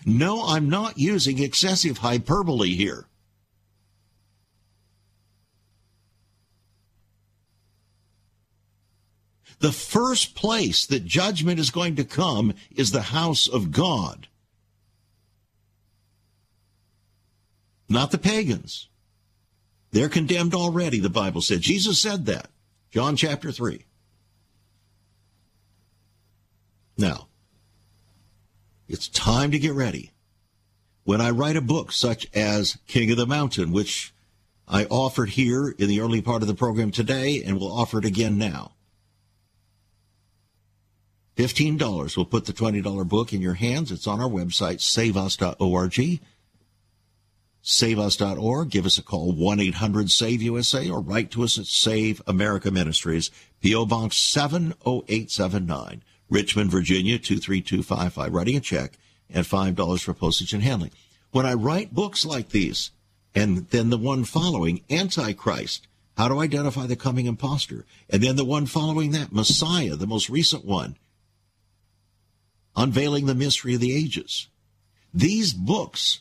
No, 0.05 0.45
I'm 0.45 0.69
not 0.69 0.97
using 0.97 1.39
excessive 1.39 1.99
hyperbole 1.99 2.69
here. 2.69 3.05
The 9.59 9.71
first 9.73 10.35
place 10.35 10.85
that 10.85 11.05
judgment 11.05 11.59
is 11.59 11.69
going 11.69 11.97
to 11.97 12.05
come 12.05 12.53
is 12.71 12.91
the 12.91 13.01
house 13.01 13.47
of 13.47 13.71
God. 13.71 14.27
Not 17.89 18.11
the 18.11 18.17
pagans. 18.17 18.87
They're 19.91 20.09
condemned 20.09 20.53
already, 20.53 20.99
the 20.99 21.09
Bible 21.09 21.41
said. 21.41 21.61
Jesus 21.61 21.99
said 21.99 22.25
that. 22.27 22.49
John 22.91 23.15
chapter 23.15 23.51
3. 23.51 23.83
Now, 26.97 27.28
it's 28.89 29.07
time 29.07 29.51
to 29.51 29.59
get 29.59 29.73
ready. 29.73 30.11
When 31.03 31.21
I 31.21 31.29
write 31.29 31.55
a 31.55 31.61
book 31.61 31.91
such 31.91 32.27
as 32.35 32.77
King 32.87 33.11
of 33.11 33.17
the 33.17 33.25
Mountain, 33.25 33.71
which 33.71 34.13
I 34.67 34.85
offered 34.85 35.29
here 35.29 35.69
in 35.69 35.87
the 35.87 36.01
early 36.01 36.21
part 36.21 36.41
of 36.41 36.47
the 36.47 36.55
program 36.55 36.91
today 36.91 37.41
and 37.43 37.59
will 37.59 37.71
offer 37.71 37.99
it 37.99 38.05
again 38.05 38.37
now, 38.37 38.73
$15 41.37 42.17
will 42.17 42.25
put 42.25 42.45
the 42.45 42.53
$20 42.53 43.07
book 43.07 43.31
in 43.31 43.41
your 43.41 43.53
hands. 43.53 43.93
It's 43.93 44.07
on 44.07 44.19
our 44.19 44.27
website, 44.27 44.81
saveus.org. 44.81 46.19
Saveus.org. 47.63 48.69
Give 48.69 48.85
us 48.85 48.97
a 48.97 49.03
call, 49.03 49.31
1 49.31 49.59
800 49.59 50.11
SAVE 50.11 50.41
USA, 50.41 50.89
or 50.89 50.99
write 50.99 51.31
to 51.31 51.43
us 51.43 51.57
at 51.57 51.65
Save 51.65 52.21
America 52.27 52.71
Ministries, 52.71 53.31
P.O. 53.61 53.85
Box 53.85 54.17
70879, 54.17 56.03
Richmond, 56.29 56.71
Virginia 56.71 57.17
23255. 57.17 58.33
Writing 58.33 58.57
a 58.57 58.59
check 58.59 58.97
and 59.29 59.45
$5 59.45 60.03
for 60.03 60.13
postage 60.13 60.53
and 60.53 60.63
handling. 60.63 60.91
When 61.31 61.45
I 61.45 61.53
write 61.53 61.93
books 61.93 62.25
like 62.25 62.49
these, 62.49 62.91
and 63.35 63.69
then 63.69 63.89
the 63.89 63.97
one 63.97 64.23
following, 64.23 64.81
Antichrist, 64.89 65.87
how 66.17 66.27
to 66.27 66.39
identify 66.39 66.85
the 66.87 66.95
coming 66.95 67.27
impostor, 67.27 67.85
and 68.09 68.21
then 68.21 68.35
the 68.35 68.45
one 68.45 68.65
following 68.65 69.11
that, 69.11 69.31
Messiah, 69.31 69.95
the 69.95 70.07
most 70.07 70.29
recent 70.29 70.65
one, 70.65 70.97
Unveiling 72.75 73.25
the 73.25 73.35
Mystery 73.35 73.75
of 73.75 73.81
the 73.81 73.95
Ages. 73.95 74.47
These 75.13 75.53
books 75.53 76.19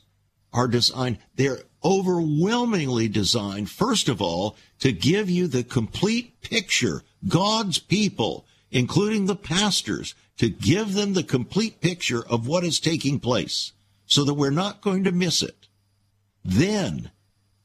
are 0.53 0.69
designed, 0.69 1.19
they're 1.35 1.61
overwhelmingly 1.85 3.09
designed, 3.09 3.71
first 3.71 4.09
of 4.09 4.21
all, 4.21 4.57
to 4.81 4.93
give 4.93 5.31
you 5.31 5.47
the 5.47 5.63
complete 5.63 6.41
picture, 6.41 7.03
God's 7.27 7.79
people, 7.79 8.47
including 8.71 9.27
the 9.27 9.37
pastors, 9.37 10.15
to 10.39 10.49
give 10.49 10.95
them 10.95 11.15
the 11.15 11.23
complete 11.23 11.81
picture 11.81 12.25
of 12.29 12.47
what 12.47 12.65
is 12.65 12.79
taking 12.79 13.19
place 13.19 13.73
so 14.07 14.25
that 14.25 14.35
we're 14.35 14.51
not 14.51 14.81
going 14.81 15.05
to 15.05 15.13
miss 15.13 15.43
it. 15.43 15.67
Then 16.45 17.11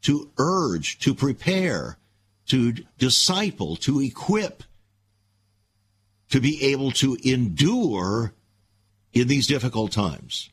to 0.01 0.31
urge, 0.37 0.99
to 0.99 1.13
prepare, 1.13 1.97
to 2.47 2.73
disciple, 2.97 3.75
to 3.77 4.01
equip, 4.01 4.63
to 6.29 6.41
be 6.41 6.63
able 6.63 6.91
to 6.91 7.17
endure 7.23 8.33
in 9.13 9.27
these 9.27 9.47
difficult 9.47 9.91
times. 9.91 10.49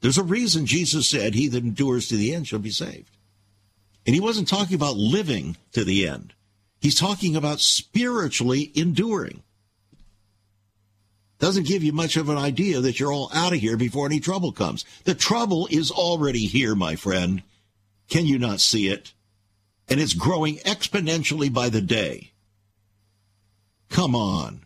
There's 0.00 0.18
a 0.18 0.22
reason 0.22 0.66
Jesus 0.66 1.08
said, 1.08 1.34
He 1.34 1.48
that 1.48 1.64
endures 1.64 2.08
to 2.08 2.16
the 2.16 2.34
end 2.34 2.46
shall 2.46 2.58
be 2.58 2.70
saved. 2.70 3.16
And 4.06 4.14
he 4.14 4.20
wasn't 4.20 4.46
talking 4.46 4.76
about 4.76 4.96
living 4.96 5.56
to 5.72 5.84
the 5.84 6.06
end. 6.06 6.32
He's 6.86 6.94
talking 6.94 7.34
about 7.34 7.58
spiritually 7.58 8.70
enduring. 8.76 9.42
Doesn't 11.40 11.66
give 11.66 11.82
you 11.82 11.92
much 11.92 12.16
of 12.16 12.28
an 12.28 12.38
idea 12.38 12.80
that 12.80 13.00
you're 13.00 13.12
all 13.12 13.28
out 13.34 13.52
of 13.52 13.58
here 13.58 13.76
before 13.76 14.06
any 14.06 14.20
trouble 14.20 14.52
comes. 14.52 14.84
The 15.02 15.16
trouble 15.16 15.66
is 15.68 15.90
already 15.90 16.46
here, 16.46 16.76
my 16.76 16.94
friend. 16.94 17.42
Can 18.08 18.24
you 18.24 18.38
not 18.38 18.60
see 18.60 18.86
it? 18.86 19.14
And 19.88 19.98
it's 19.98 20.14
growing 20.14 20.58
exponentially 20.58 21.52
by 21.52 21.70
the 21.70 21.80
day. 21.80 22.30
Come 23.88 24.14
on 24.14 24.64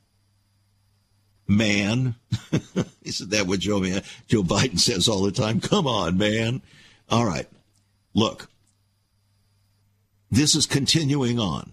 man. 1.49 2.17
Isn't 3.03 3.31
that 3.31 3.47
what 3.47 3.61
Joe, 3.61 3.83
Joe 4.29 4.43
Biden 4.43 4.79
says 4.79 5.09
all 5.09 5.23
the 5.23 5.33
time? 5.33 5.59
Come 5.59 5.87
on, 5.87 6.19
man. 6.19 6.61
All 7.09 7.25
right. 7.25 7.49
Look, 8.13 8.51
this 10.31 10.55
is 10.55 10.67
continuing 10.67 11.39
on. 11.39 11.73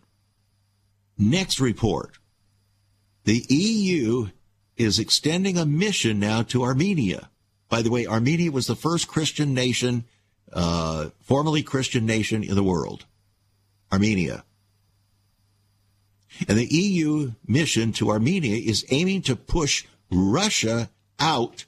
Next 1.17 1.59
report. 1.59 2.17
The 3.23 3.43
EU 3.49 4.29
is 4.77 4.99
extending 4.99 5.57
a 5.57 5.65
mission 5.65 6.19
now 6.19 6.43
to 6.43 6.63
Armenia. 6.63 7.29
By 7.69 7.81
the 7.81 7.89
way, 7.89 8.05
Armenia 8.05 8.51
was 8.51 8.67
the 8.67 8.75
first 8.75 9.07
Christian 9.07 9.53
nation, 9.53 10.05
uh, 10.53 11.09
formerly 11.19 11.63
Christian 11.63 12.05
nation 12.05 12.43
in 12.43 12.55
the 12.55 12.63
world. 12.63 13.05
Armenia. 13.91 14.43
And 16.47 16.57
the 16.57 16.67
EU 16.67 17.33
mission 17.47 17.91
to 17.93 18.11
Armenia 18.11 18.55
is 18.55 18.85
aiming 18.89 19.23
to 19.23 19.35
push 19.35 19.85
Russia 20.11 20.89
out 21.19 21.65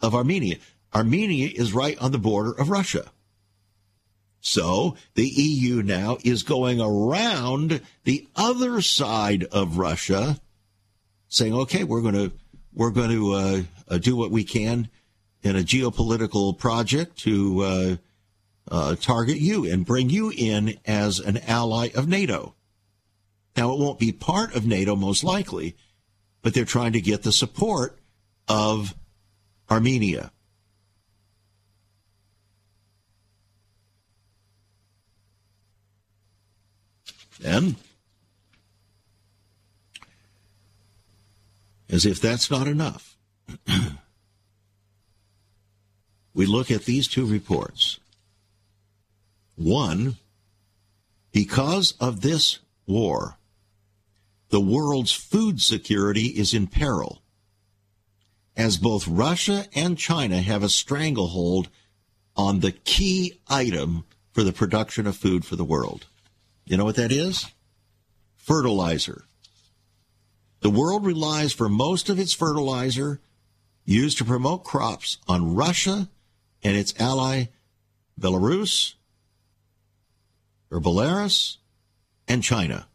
of 0.00 0.14
Armenia. 0.14 0.56
Armenia 0.94 1.50
is 1.54 1.72
right 1.72 1.98
on 1.98 2.12
the 2.12 2.18
border 2.18 2.52
of 2.52 2.70
Russia. 2.70 3.10
So 4.40 4.96
the 5.14 5.26
EU 5.26 5.82
now 5.82 6.16
is 6.24 6.42
going 6.42 6.80
around 6.80 7.82
the 8.04 8.26
other 8.34 8.80
side 8.80 9.44
of 9.44 9.76
Russia, 9.76 10.40
saying, 11.28 11.54
"Okay, 11.54 11.84
we're 11.84 12.00
going 12.00 12.14
to 12.14 12.32
we're 12.72 12.90
going 12.90 13.10
to 13.10 13.32
uh, 13.32 13.62
uh, 13.88 13.98
do 13.98 14.16
what 14.16 14.30
we 14.30 14.44
can 14.44 14.88
in 15.42 15.56
a 15.56 15.60
geopolitical 15.60 16.56
project 16.56 17.18
to 17.18 17.62
uh, 17.62 17.96
uh 18.70 18.94
target 18.96 19.38
you 19.38 19.70
and 19.70 19.84
bring 19.84 20.08
you 20.08 20.32
in 20.34 20.78
as 20.86 21.18
an 21.18 21.38
ally 21.46 21.90
of 21.94 22.08
NATO." 22.08 22.54
Now, 23.56 23.72
it 23.72 23.78
won't 23.78 23.98
be 23.98 24.12
part 24.12 24.54
of 24.54 24.64
NATO, 24.64 24.96
most 24.96 25.22
likely, 25.22 25.76
but 26.40 26.54
they're 26.54 26.64
trying 26.64 26.92
to 26.92 27.00
get 27.00 27.24
the 27.24 27.32
support 27.32 27.98
of 28.48 28.94
Armenia. 29.70 30.32
And 37.44 37.76
as 41.88 42.06
if 42.06 42.20
that's 42.20 42.50
not 42.50 42.66
enough, 42.66 43.16
we 46.34 46.46
look 46.46 46.70
at 46.70 46.84
these 46.84 47.08
two 47.08 47.26
reports. 47.26 47.98
One, 49.56 50.16
because 51.32 51.94
of 52.00 52.20
this 52.20 52.58
war, 52.86 53.36
the 54.50 54.60
world's 54.60 55.12
food 55.12 55.60
security 55.60 56.26
is 56.26 56.54
in 56.54 56.66
peril, 56.66 57.22
as 58.56 58.78
both 58.78 59.06
Russia 59.06 59.66
and 59.74 59.96
China 59.96 60.40
have 60.40 60.62
a 60.62 60.68
stranglehold 60.68 61.68
on 62.36 62.60
the 62.60 62.72
key 62.72 63.40
item 63.48 64.04
for 64.32 64.42
the 64.42 64.52
production 64.52 65.06
of 65.06 65.16
food 65.16 65.44
for 65.44 65.56
the 65.56 65.64
world. 65.64 66.06
You 66.70 66.76
know 66.76 66.84
what 66.84 66.94
that 66.96 67.10
is? 67.10 67.46
Fertilizer. 68.36 69.24
The 70.60 70.70
world 70.70 71.04
relies 71.04 71.52
for 71.52 71.68
most 71.68 72.08
of 72.08 72.16
its 72.16 72.32
fertilizer 72.32 73.20
used 73.84 74.18
to 74.18 74.24
promote 74.24 74.62
crops 74.62 75.18
on 75.26 75.56
Russia 75.56 76.08
and 76.62 76.76
its 76.76 76.94
ally 77.00 77.46
Belarus 78.20 78.94
or 80.70 80.80
Belarus 80.80 81.56
and 82.28 82.40
China. 82.40 82.86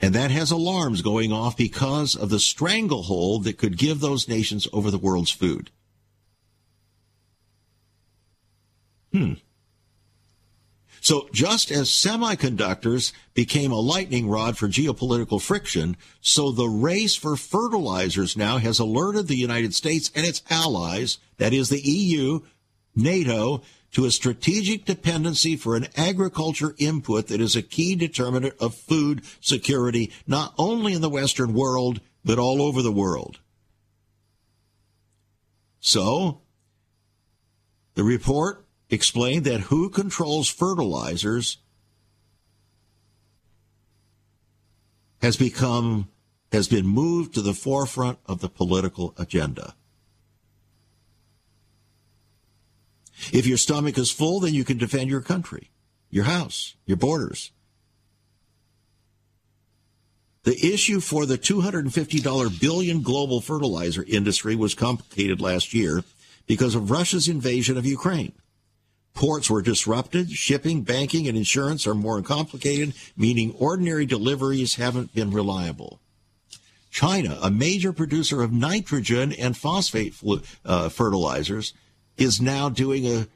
And 0.00 0.14
that 0.14 0.30
has 0.30 0.50
alarms 0.50 1.02
going 1.02 1.34
off 1.34 1.54
because 1.54 2.16
of 2.16 2.30
the 2.30 2.40
stranglehold 2.40 3.44
that 3.44 3.58
could 3.58 3.76
give 3.76 4.00
those 4.00 4.26
nations 4.26 4.66
over 4.72 4.90
the 4.90 4.96
world's 4.96 5.32
food. 5.32 5.70
Hmm. 9.12 9.34
So 11.00 11.28
just 11.32 11.70
as 11.70 11.88
semiconductors 11.88 13.12
became 13.32 13.72
a 13.72 13.80
lightning 13.80 14.28
rod 14.28 14.58
for 14.58 14.68
geopolitical 14.68 15.40
friction, 15.40 15.96
so 16.20 16.52
the 16.52 16.68
race 16.68 17.14
for 17.14 17.36
fertilizers 17.36 18.36
now 18.36 18.58
has 18.58 18.78
alerted 18.78 19.26
the 19.26 19.36
United 19.36 19.74
States 19.74 20.10
and 20.14 20.26
its 20.26 20.42
allies, 20.50 21.18
that 21.38 21.54
is 21.54 21.70
the 21.70 21.80
EU, 21.80 22.40
NATO, 22.94 23.62
to 23.92 24.04
a 24.04 24.10
strategic 24.10 24.84
dependency 24.84 25.56
for 25.56 25.74
an 25.74 25.88
agriculture 25.96 26.74
input 26.78 27.28
that 27.28 27.40
is 27.40 27.56
a 27.56 27.62
key 27.62 27.96
determinant 27.96 28.54
of 28.60 28.74
food 28.74 29.22
security, 29.40 30.12
not 30.26 30.54
only 30.58 30.92
in 30.92 31.00
the 31.00 31.08
Western 31.08 31.54
world, 31.54 32.00
but 32.24 32.38
all 32.38 32.62
over 32.62 32.82
the 32.82 32.92
world. 32.92 33.40
So, 35.80 36.42
The 37.94 38.04
report 38.04 38.64
explained 38.90 39.44
that 39.44 39.62
who 39.62 39.88
controls 39.88 40.48
fertilizers 40.48 41.58
has 45.22 45.36
become 45.36 46.08
has 46.52 46.66
been 46.66 46.86
moved 46.86 47.34
to 47.34 47.42
the 47.42 47.54
forefront 47.54 48.18
of 48.26 48.40
the 48.40 48.48
political 48.48 49.14
agenda. 49.16 49.74
If 53.32 53.46
your 53.46 53.58
stomach 53.58 53.96
is 53.98 54.10
full, 54.10 54.40
then 54.40 54.54
you 54.54 54.64
can 54.64 54.78
defend 54.78 55.10
your 55.10 55.20
country, 55.20 55.70
your 56.10 56.24
house, 56.24 56.74
your 56.86 56.96
borders. 56.96 57.52
The 60.42 60.72
issue 60.72 61.00
for 61.00 61.26
the 61.26 61.36
$250 61.38 62.60
billion 62.60 63.02
global 63.02 63.40
fertilizer 63.40 64.04
industry 64.08 64.56
was 64.56 64.74
complicated 64.74 65.40
last 65.40 65.74
year 65.74 66.02
because 66.46 66.74
of 66.74 66.90
Russia's 66.90 67.28
invasion 67.28 67.76
of 67.76 67.84
Ukraine. 67.84 68.32
Ports 69.14 69.50
were 69.50 69.62
disrupted, 69.62 70.30
shipping, 70.30 70.82
banking, 70.82 71.28
and 71.28 71.36
insurance 71.36 71.86
are 71.86 71.94
more 71.94 72.22
complicated, 72.22 72.94
meaning 73.16 73.54
ordinary 73.58 74.06
deliveries 74.06 74.76
haven't 74.76 75.14
been 75.14 75.30
reliable. 75.30 76.00
China, 76.90 77.38
a 77.42 77.50
major 77.50 77.92
producer 77.92 78.42
of 78.42 78.52
nitrogen 78.52 79.32
and 79.32 79.56
phosphate 79.56 80.14
uh, 80.64 80.88
fertilizers, 80.88 81.72
is 82.16 82.40
now 82.40 82.68
doing 82.68 83.06
a 83.06 83.26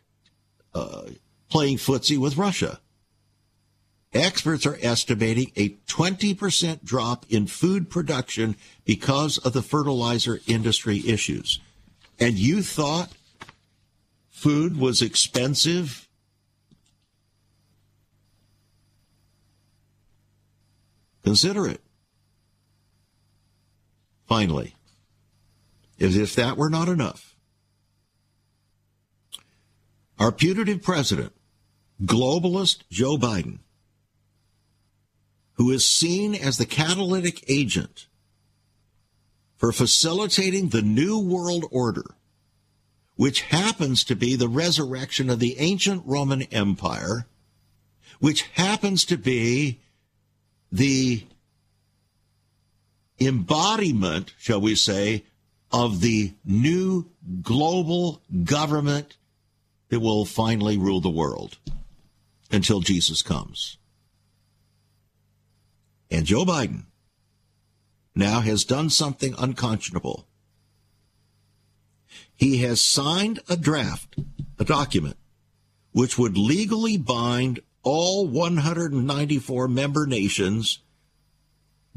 uh, 0.75 1.03
playing 1.49 1.77
footsie 1.77 2.19
with 2.19 2.37
Russia. 2.37 2.81
Experts 4.13 4.65
are 4.65 4.79
estimating 4.81 5.51
a 5.57 5.71
20% 5.89 6.85
drop 6.85 7.27
in 7.29 7.47
food 7.47 7.91
production 7.91 8.57
because 8.85 9.39
of 9.39 9.53
the 9.53 9.63
fertilizer 9.63 10.41
industry 10.47 11.03
issues. 11.07 11.59
And 12.21 12.39
you 12.39 12.63
thought 12.63 13.11
food 14.45 14.79
was 14.79 15.01
expensive? 15.01 16.07
Consider 21.23 21.67
it. 21.67 21.81
Finally, 24.29 24.75
as 25.99 26.19
if 26.19 26.35
that 26.35 26.59
were 26.59 26.69
not 26.69 26.91
enough, 26.91 27.35
our 30.19 30.31
putative 30.31 30.83
president, 30.83 31.33
globalist 32.03 32.83
Joe 32.91 33.17
Biden, 33.17 33.61
who 35.55 35.71
is 35.71 35.87
seen 35.87 36.35
as 36.35 36.59
the 36.59 36.67
catalytic 36.67 37.43
agent 37.49 38.09
for 39.57 39.73
facilitating 39.73 40.69
the 40.69 40.83
New 40.83 41.19
World 41.19 41.65
Order, 41.71 42.05
which 43.17 43.43
happens 43.43 44.05
to 44.05 44.17
be 44.17 44.35
the 44.35 44.49
resurrection 44.49 45.31
of 45.31 45.39
the 45.39 45.59
ancient 45.59 46.03
Roman 46.05 46.43
Empire, 46.45 47.27
which 48.19 48.43
happens 48.55 49.05
to 49.05 49.17
be 49.17 49.81
the 50.73 51.25
embodiment, 53.21 54.35
shall 54.39 54.61
we 54.61 54.75
say, 54.75 55.25
of 55.73 56.01
the 56.01 56.33
new 56.45 57.07
global 57.43 58.23
government 58.45 59.17
that 59.89 60.01
will 60.01 60.25
finally 60.25 60.77
rule 60.77 61.01
the 61.01 61.09
world 61.11 61.59
until 62.51 62.81
Jesus 62.81 63.23
comes. 63.23 63.77
And 66.11 66.27
Joe 66.27 66.45
Biden 66.45 66.85
now 68.15 68.41
has 68.41 68.65
done 68.65 68.91
something 68.91 69.35
unconscionable. 69.39 70.27
He 72.37 72.59
has 72.59 72.81
signed 72.81 73.41
a 73.49 73.57
draft, 73.57 74.17
a 74.59 74.65
document, 74.65 75.17
which 75.93 76.19
would 76.19 76.37
legally 76.37 76.97
bind 76.97 77.61
all 77.83 78.27
194 78.27 79.69
member 79.69 80.07
nations 80.07 80.81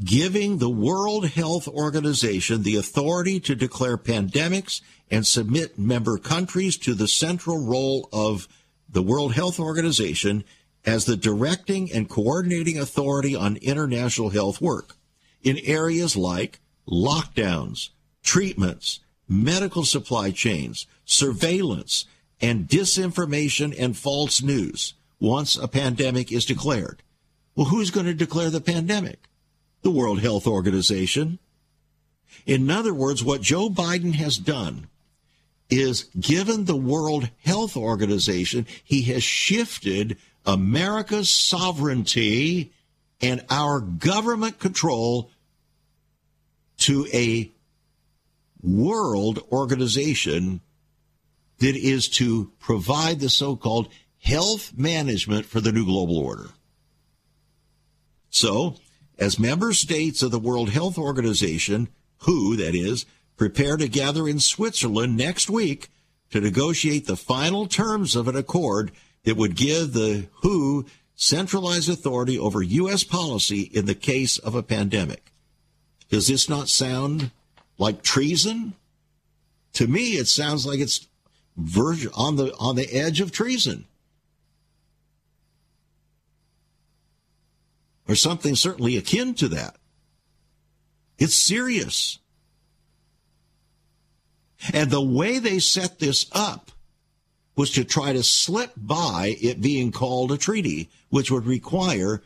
giving 0.04 0.58
the 0.58 0.70
World 0.70 1.26
Health 1.26 1.66
Organization 1.66 2.62
the 2.62 2.76
authority 2.76 3.40
to 3.40 3.54
declare 3.54 3.98
pandemics 3.98 4.80
and 5.10 5.26
submit 5.26 5.78
member 5.78 6.18
countries 6.18 6.76
to 6.78 6.94
the 6.94 7.08
central 7.08 7.64
role 7.64 8.08
of 8.12 8.46
the 8.88 9.02
World 9.02 9.34
Health 9.34 9.58
Organization 9.58 10.44
as 10.84 11.04
the 11.04 11.16
directing 11.16 11.92
and 11.92 12.08
coordinating 12.08 12.78
authority 12.78 13.34
on 13.34 13.56
international 13.56 14.30
health 14.30 14.60
work 14.60 14.94
in 15.42 15.58
areas 15.64 16.16
like 16.16 16.60
lockdowns, 16.86 17.90
treatments, 18.22 19.00
medical 19.28 19.84
supply 19.84 20.30
chains, 20.30 20.86
surveillance, 21.04 22.06
and 22.40 22.68
disinformation 22.68 23.74
and 23.78 23.96
false 23.96 24.42
news 24.42 24.94
once 25.20 25.56
a 25.56 25.68
pandemic 25.68 26.32
is 26.32 26.44
declared. 26.44 27.02
Well, 27.54 27.66
who's 27.66 27.90
going 27.90 28.06
to 28.06 28.14
declare 28.14 28.50
the 28.50 28.60
pandemic? 28.60 29.28
the 29.82 29.90
World 29.90 30.20
Health 30.20 30.46
Organization. 30.46 31.38
In 32.46 32.70
other 32.70 32.94
words, 32.94 33.22
what 33.22 33.40
Joe 33.40 33.68
Biden 33.68 34.14
has 34.14 34.36
done 34.36 34.88
is 35.70 36.04
given 36.18 36.64
the 36.64 36.76
World 36.76 37.28
Health 37.44 37.76
Organization, 37.76 38.66
he 38.82 39.02
has 39.02 39.22
shifted 39.22 40.16
America's 40.46 41.28
sovereignty 41.28 42.72
and 43.20 43.44
our 43.50 43.80
government 43.80 44.58
control 44.58 45.30
to 46.78 47.06
a 47.12 47.50
world 48.62 49.40
organization 49.50 50.60
that 51.58 51.76
is 51.76 52.08
to 52.08 52.52
provide 52.58 53.20
the 53.20 53.28
so 53.28 53.56
called 53.56 53.88
health 54.20 54.72
management 54.76 55.46
for 55.46 55.60
the 55.60 55.72
new 55.72 55.84
global 55.84 56.18
order. 56.18 56.50
So, 58.30 58.76
as 59.18 59.38
member 59.38 59.72
states 59.72 60.22
of 60.22 60.30
the 60.30 60.38
World 60.38 60.70
Health 60.70 60.98
Organization, 60.98 61.88
WHO, 62.18 62.56
that 62.56 62.74
is, 62.74 63.06
prepare 63.36 63.76
to 63.76 63.88
gather 63.88 64.28
in 64.28 64.38
Switzerland 64.40 65.16
next 65.16 65.48
week 65.48 65.88
to 66.30 66.40
negotiate 66.40 67.06
the 67.06 67.16
final 67.16 67.66
terms 67.66 68.14
of 68.14 68.28
an 68.28 68.36
accord 68.36 68.92
that 69.24 69.36
would 69.36 69.56
give 69.56 69.92
the 69.92 70.28
WHO 70.42 70.86
centralized 71.14 71.88
authority 71.88 72.38
over 72.38 72.62
U.S. 72.62 73.02
policy 73.02 73.62
in 73.62 73.86
the 73.86 73.94
case 73.94 74.38
of 74.38 74.54
a 74.54 74.62
pandemic. 74.62 75.32
Does 76.08 76.28
this 76.28 76.48
not 76.48 76.68
sound 76.68 77.30
like 77.78 78.02
treason? 78.02 78.74
To 79.74 79.86
me, 79.86 80.12
it 80.12 80.28
sounds 80.28 80.66
like 80.66 80.80
it's 80.80 81.06
on 81.56 82.36
the 82.36 82.54
on 82.58 82.76
the 82.76 82.92
edge 82.92 83.20
of 83.20 83.32
treason. 83.32 83.86
or 88.08 88.14
something 88.14 88.56
certainly 88.56 88.96
akin 88.96 89.34
to 89.34 89.48
that. 89.48 89.76
It's 91.18 91.34
serious. 91.34 92.18
And 94.72 94.90
the 94.90 95.02
way 95.02 95.38
they 95.38 95.58
set 95.58 95.98
this 95.98 96.26
up 96.32 96.72
was 97.54 97.70
to 97.72 97.84
try 97.84 98.12
to 98.12 98.22
slip 98.22 98.72
by 98.76 99.36
it 99.40 99.60
being 99.60 99.92
called 99.92 100.32
a 100.32 100.38
treaty, 100.38 100.88
which 101.10 101.30
would 101.30 101.44
require 101.44 102.22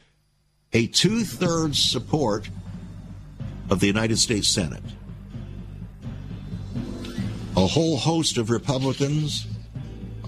a 0.72 0.86
two 0.86 1.24
thirds 1.24 1.78
support 1.78 2.48
of 3.68 3.80
the 3.80 3.86
United 3.86 4.18
States 4.18 4.48
Senate. 4.48 4.82
A 7.56 7.66
whole 7.66 7.96
host 7.96 8.38
of 8.38 8.50
Republicans 8.50 9.46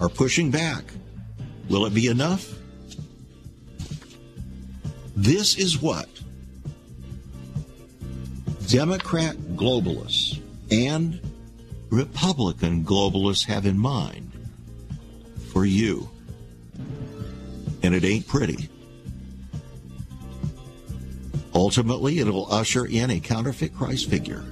are 0.00 0.08
pushing 0.08 0.50
back. 0.50 0.84
Will 1.68 1.86
it 1.86 1.94
be 1.94 2.08
enough? 2.08 2.52
This 5.16 5.56
is 5.56 5.80
what 5.80 6.08
Democrat 8.68 9.36
globalists 9.56 10.40
and 10.70 11.20
Republican 11.90 12.84
globalists 12.84 13.46
have 13.46 13.66
in 13.66 13.78
mind 13.78 14.32
for 15.52 15.64
you. 15.64 16.10
And 17.82 17.94
it 17.94 18.04
ain't 18.04 18.26
pretty. 18.26 18.68
Ultimately, 21.54 22.18
it'll 22.18 22.52
usher 22.52 22.84
in 22.86 23.10
a 23.10 23.20
counterfeit 23.20 23.74
Christ 23.74 24.10
figure. 24.10 24.44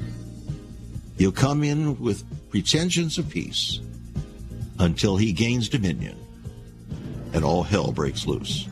He'll 1.19 1.33
come 1.33 1.65
in 1.65 1.99
with 1.99 2.25
pretensions 2.53 3.17
of 3.17 3.31
peace 3.31 3.81
until 4.79 5.17
he 5.17 5.33
gains 5.33 5.71
dominion 5.71 6.15
and 7.33 7.47
all 7.47 7.63
hell 7.63 7.93
breaks 7.93 8.27
loose. 8.27 8.69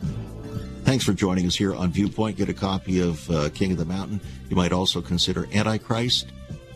Thanks 0.83 1.03
for 1.03 1.13
joining 1.13 1.47
us 1.47 1.55
here 1.55 1.73
on 1.73 1.91
Viewpoint. 1.91 2.37
Get 2.37 2.47
a 2.47 2.53
copy 2.53 2.99
of 2.99 3.27
uh, 3.31 3.49
King 3.49 3.71
of 3.71 3.79
the 3.79 3.85
Mountain. 3.85 4.21
You 4.49 4.55
might 4.55 4.71
also 4.71 5.01
consider 5.01 5.47
Antichrist, 5.51 6.27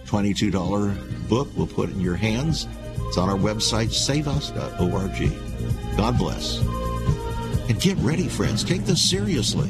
$22 0.07 1.29
book 1.29 1.47
we'll 1.55 1.67
put 1.67 1.91
in 1.91 2.01
your 2.01 2.15
hands. 2.15 2.67
It's 3.01 3.19
on 3.19 3.29
our 3.29 3.37
website, 3.37 3.91
saveus.org. 3.91 5.97
God 5.97 6.17
bless. 6.17 6.59
And 7.69 7.79
get 7.79 7.99
ready, 7.99 8.27
friends. 8.27 8.63
Take 8.63 8.85
this 8.85 9.07
seriously. 9.07 9.69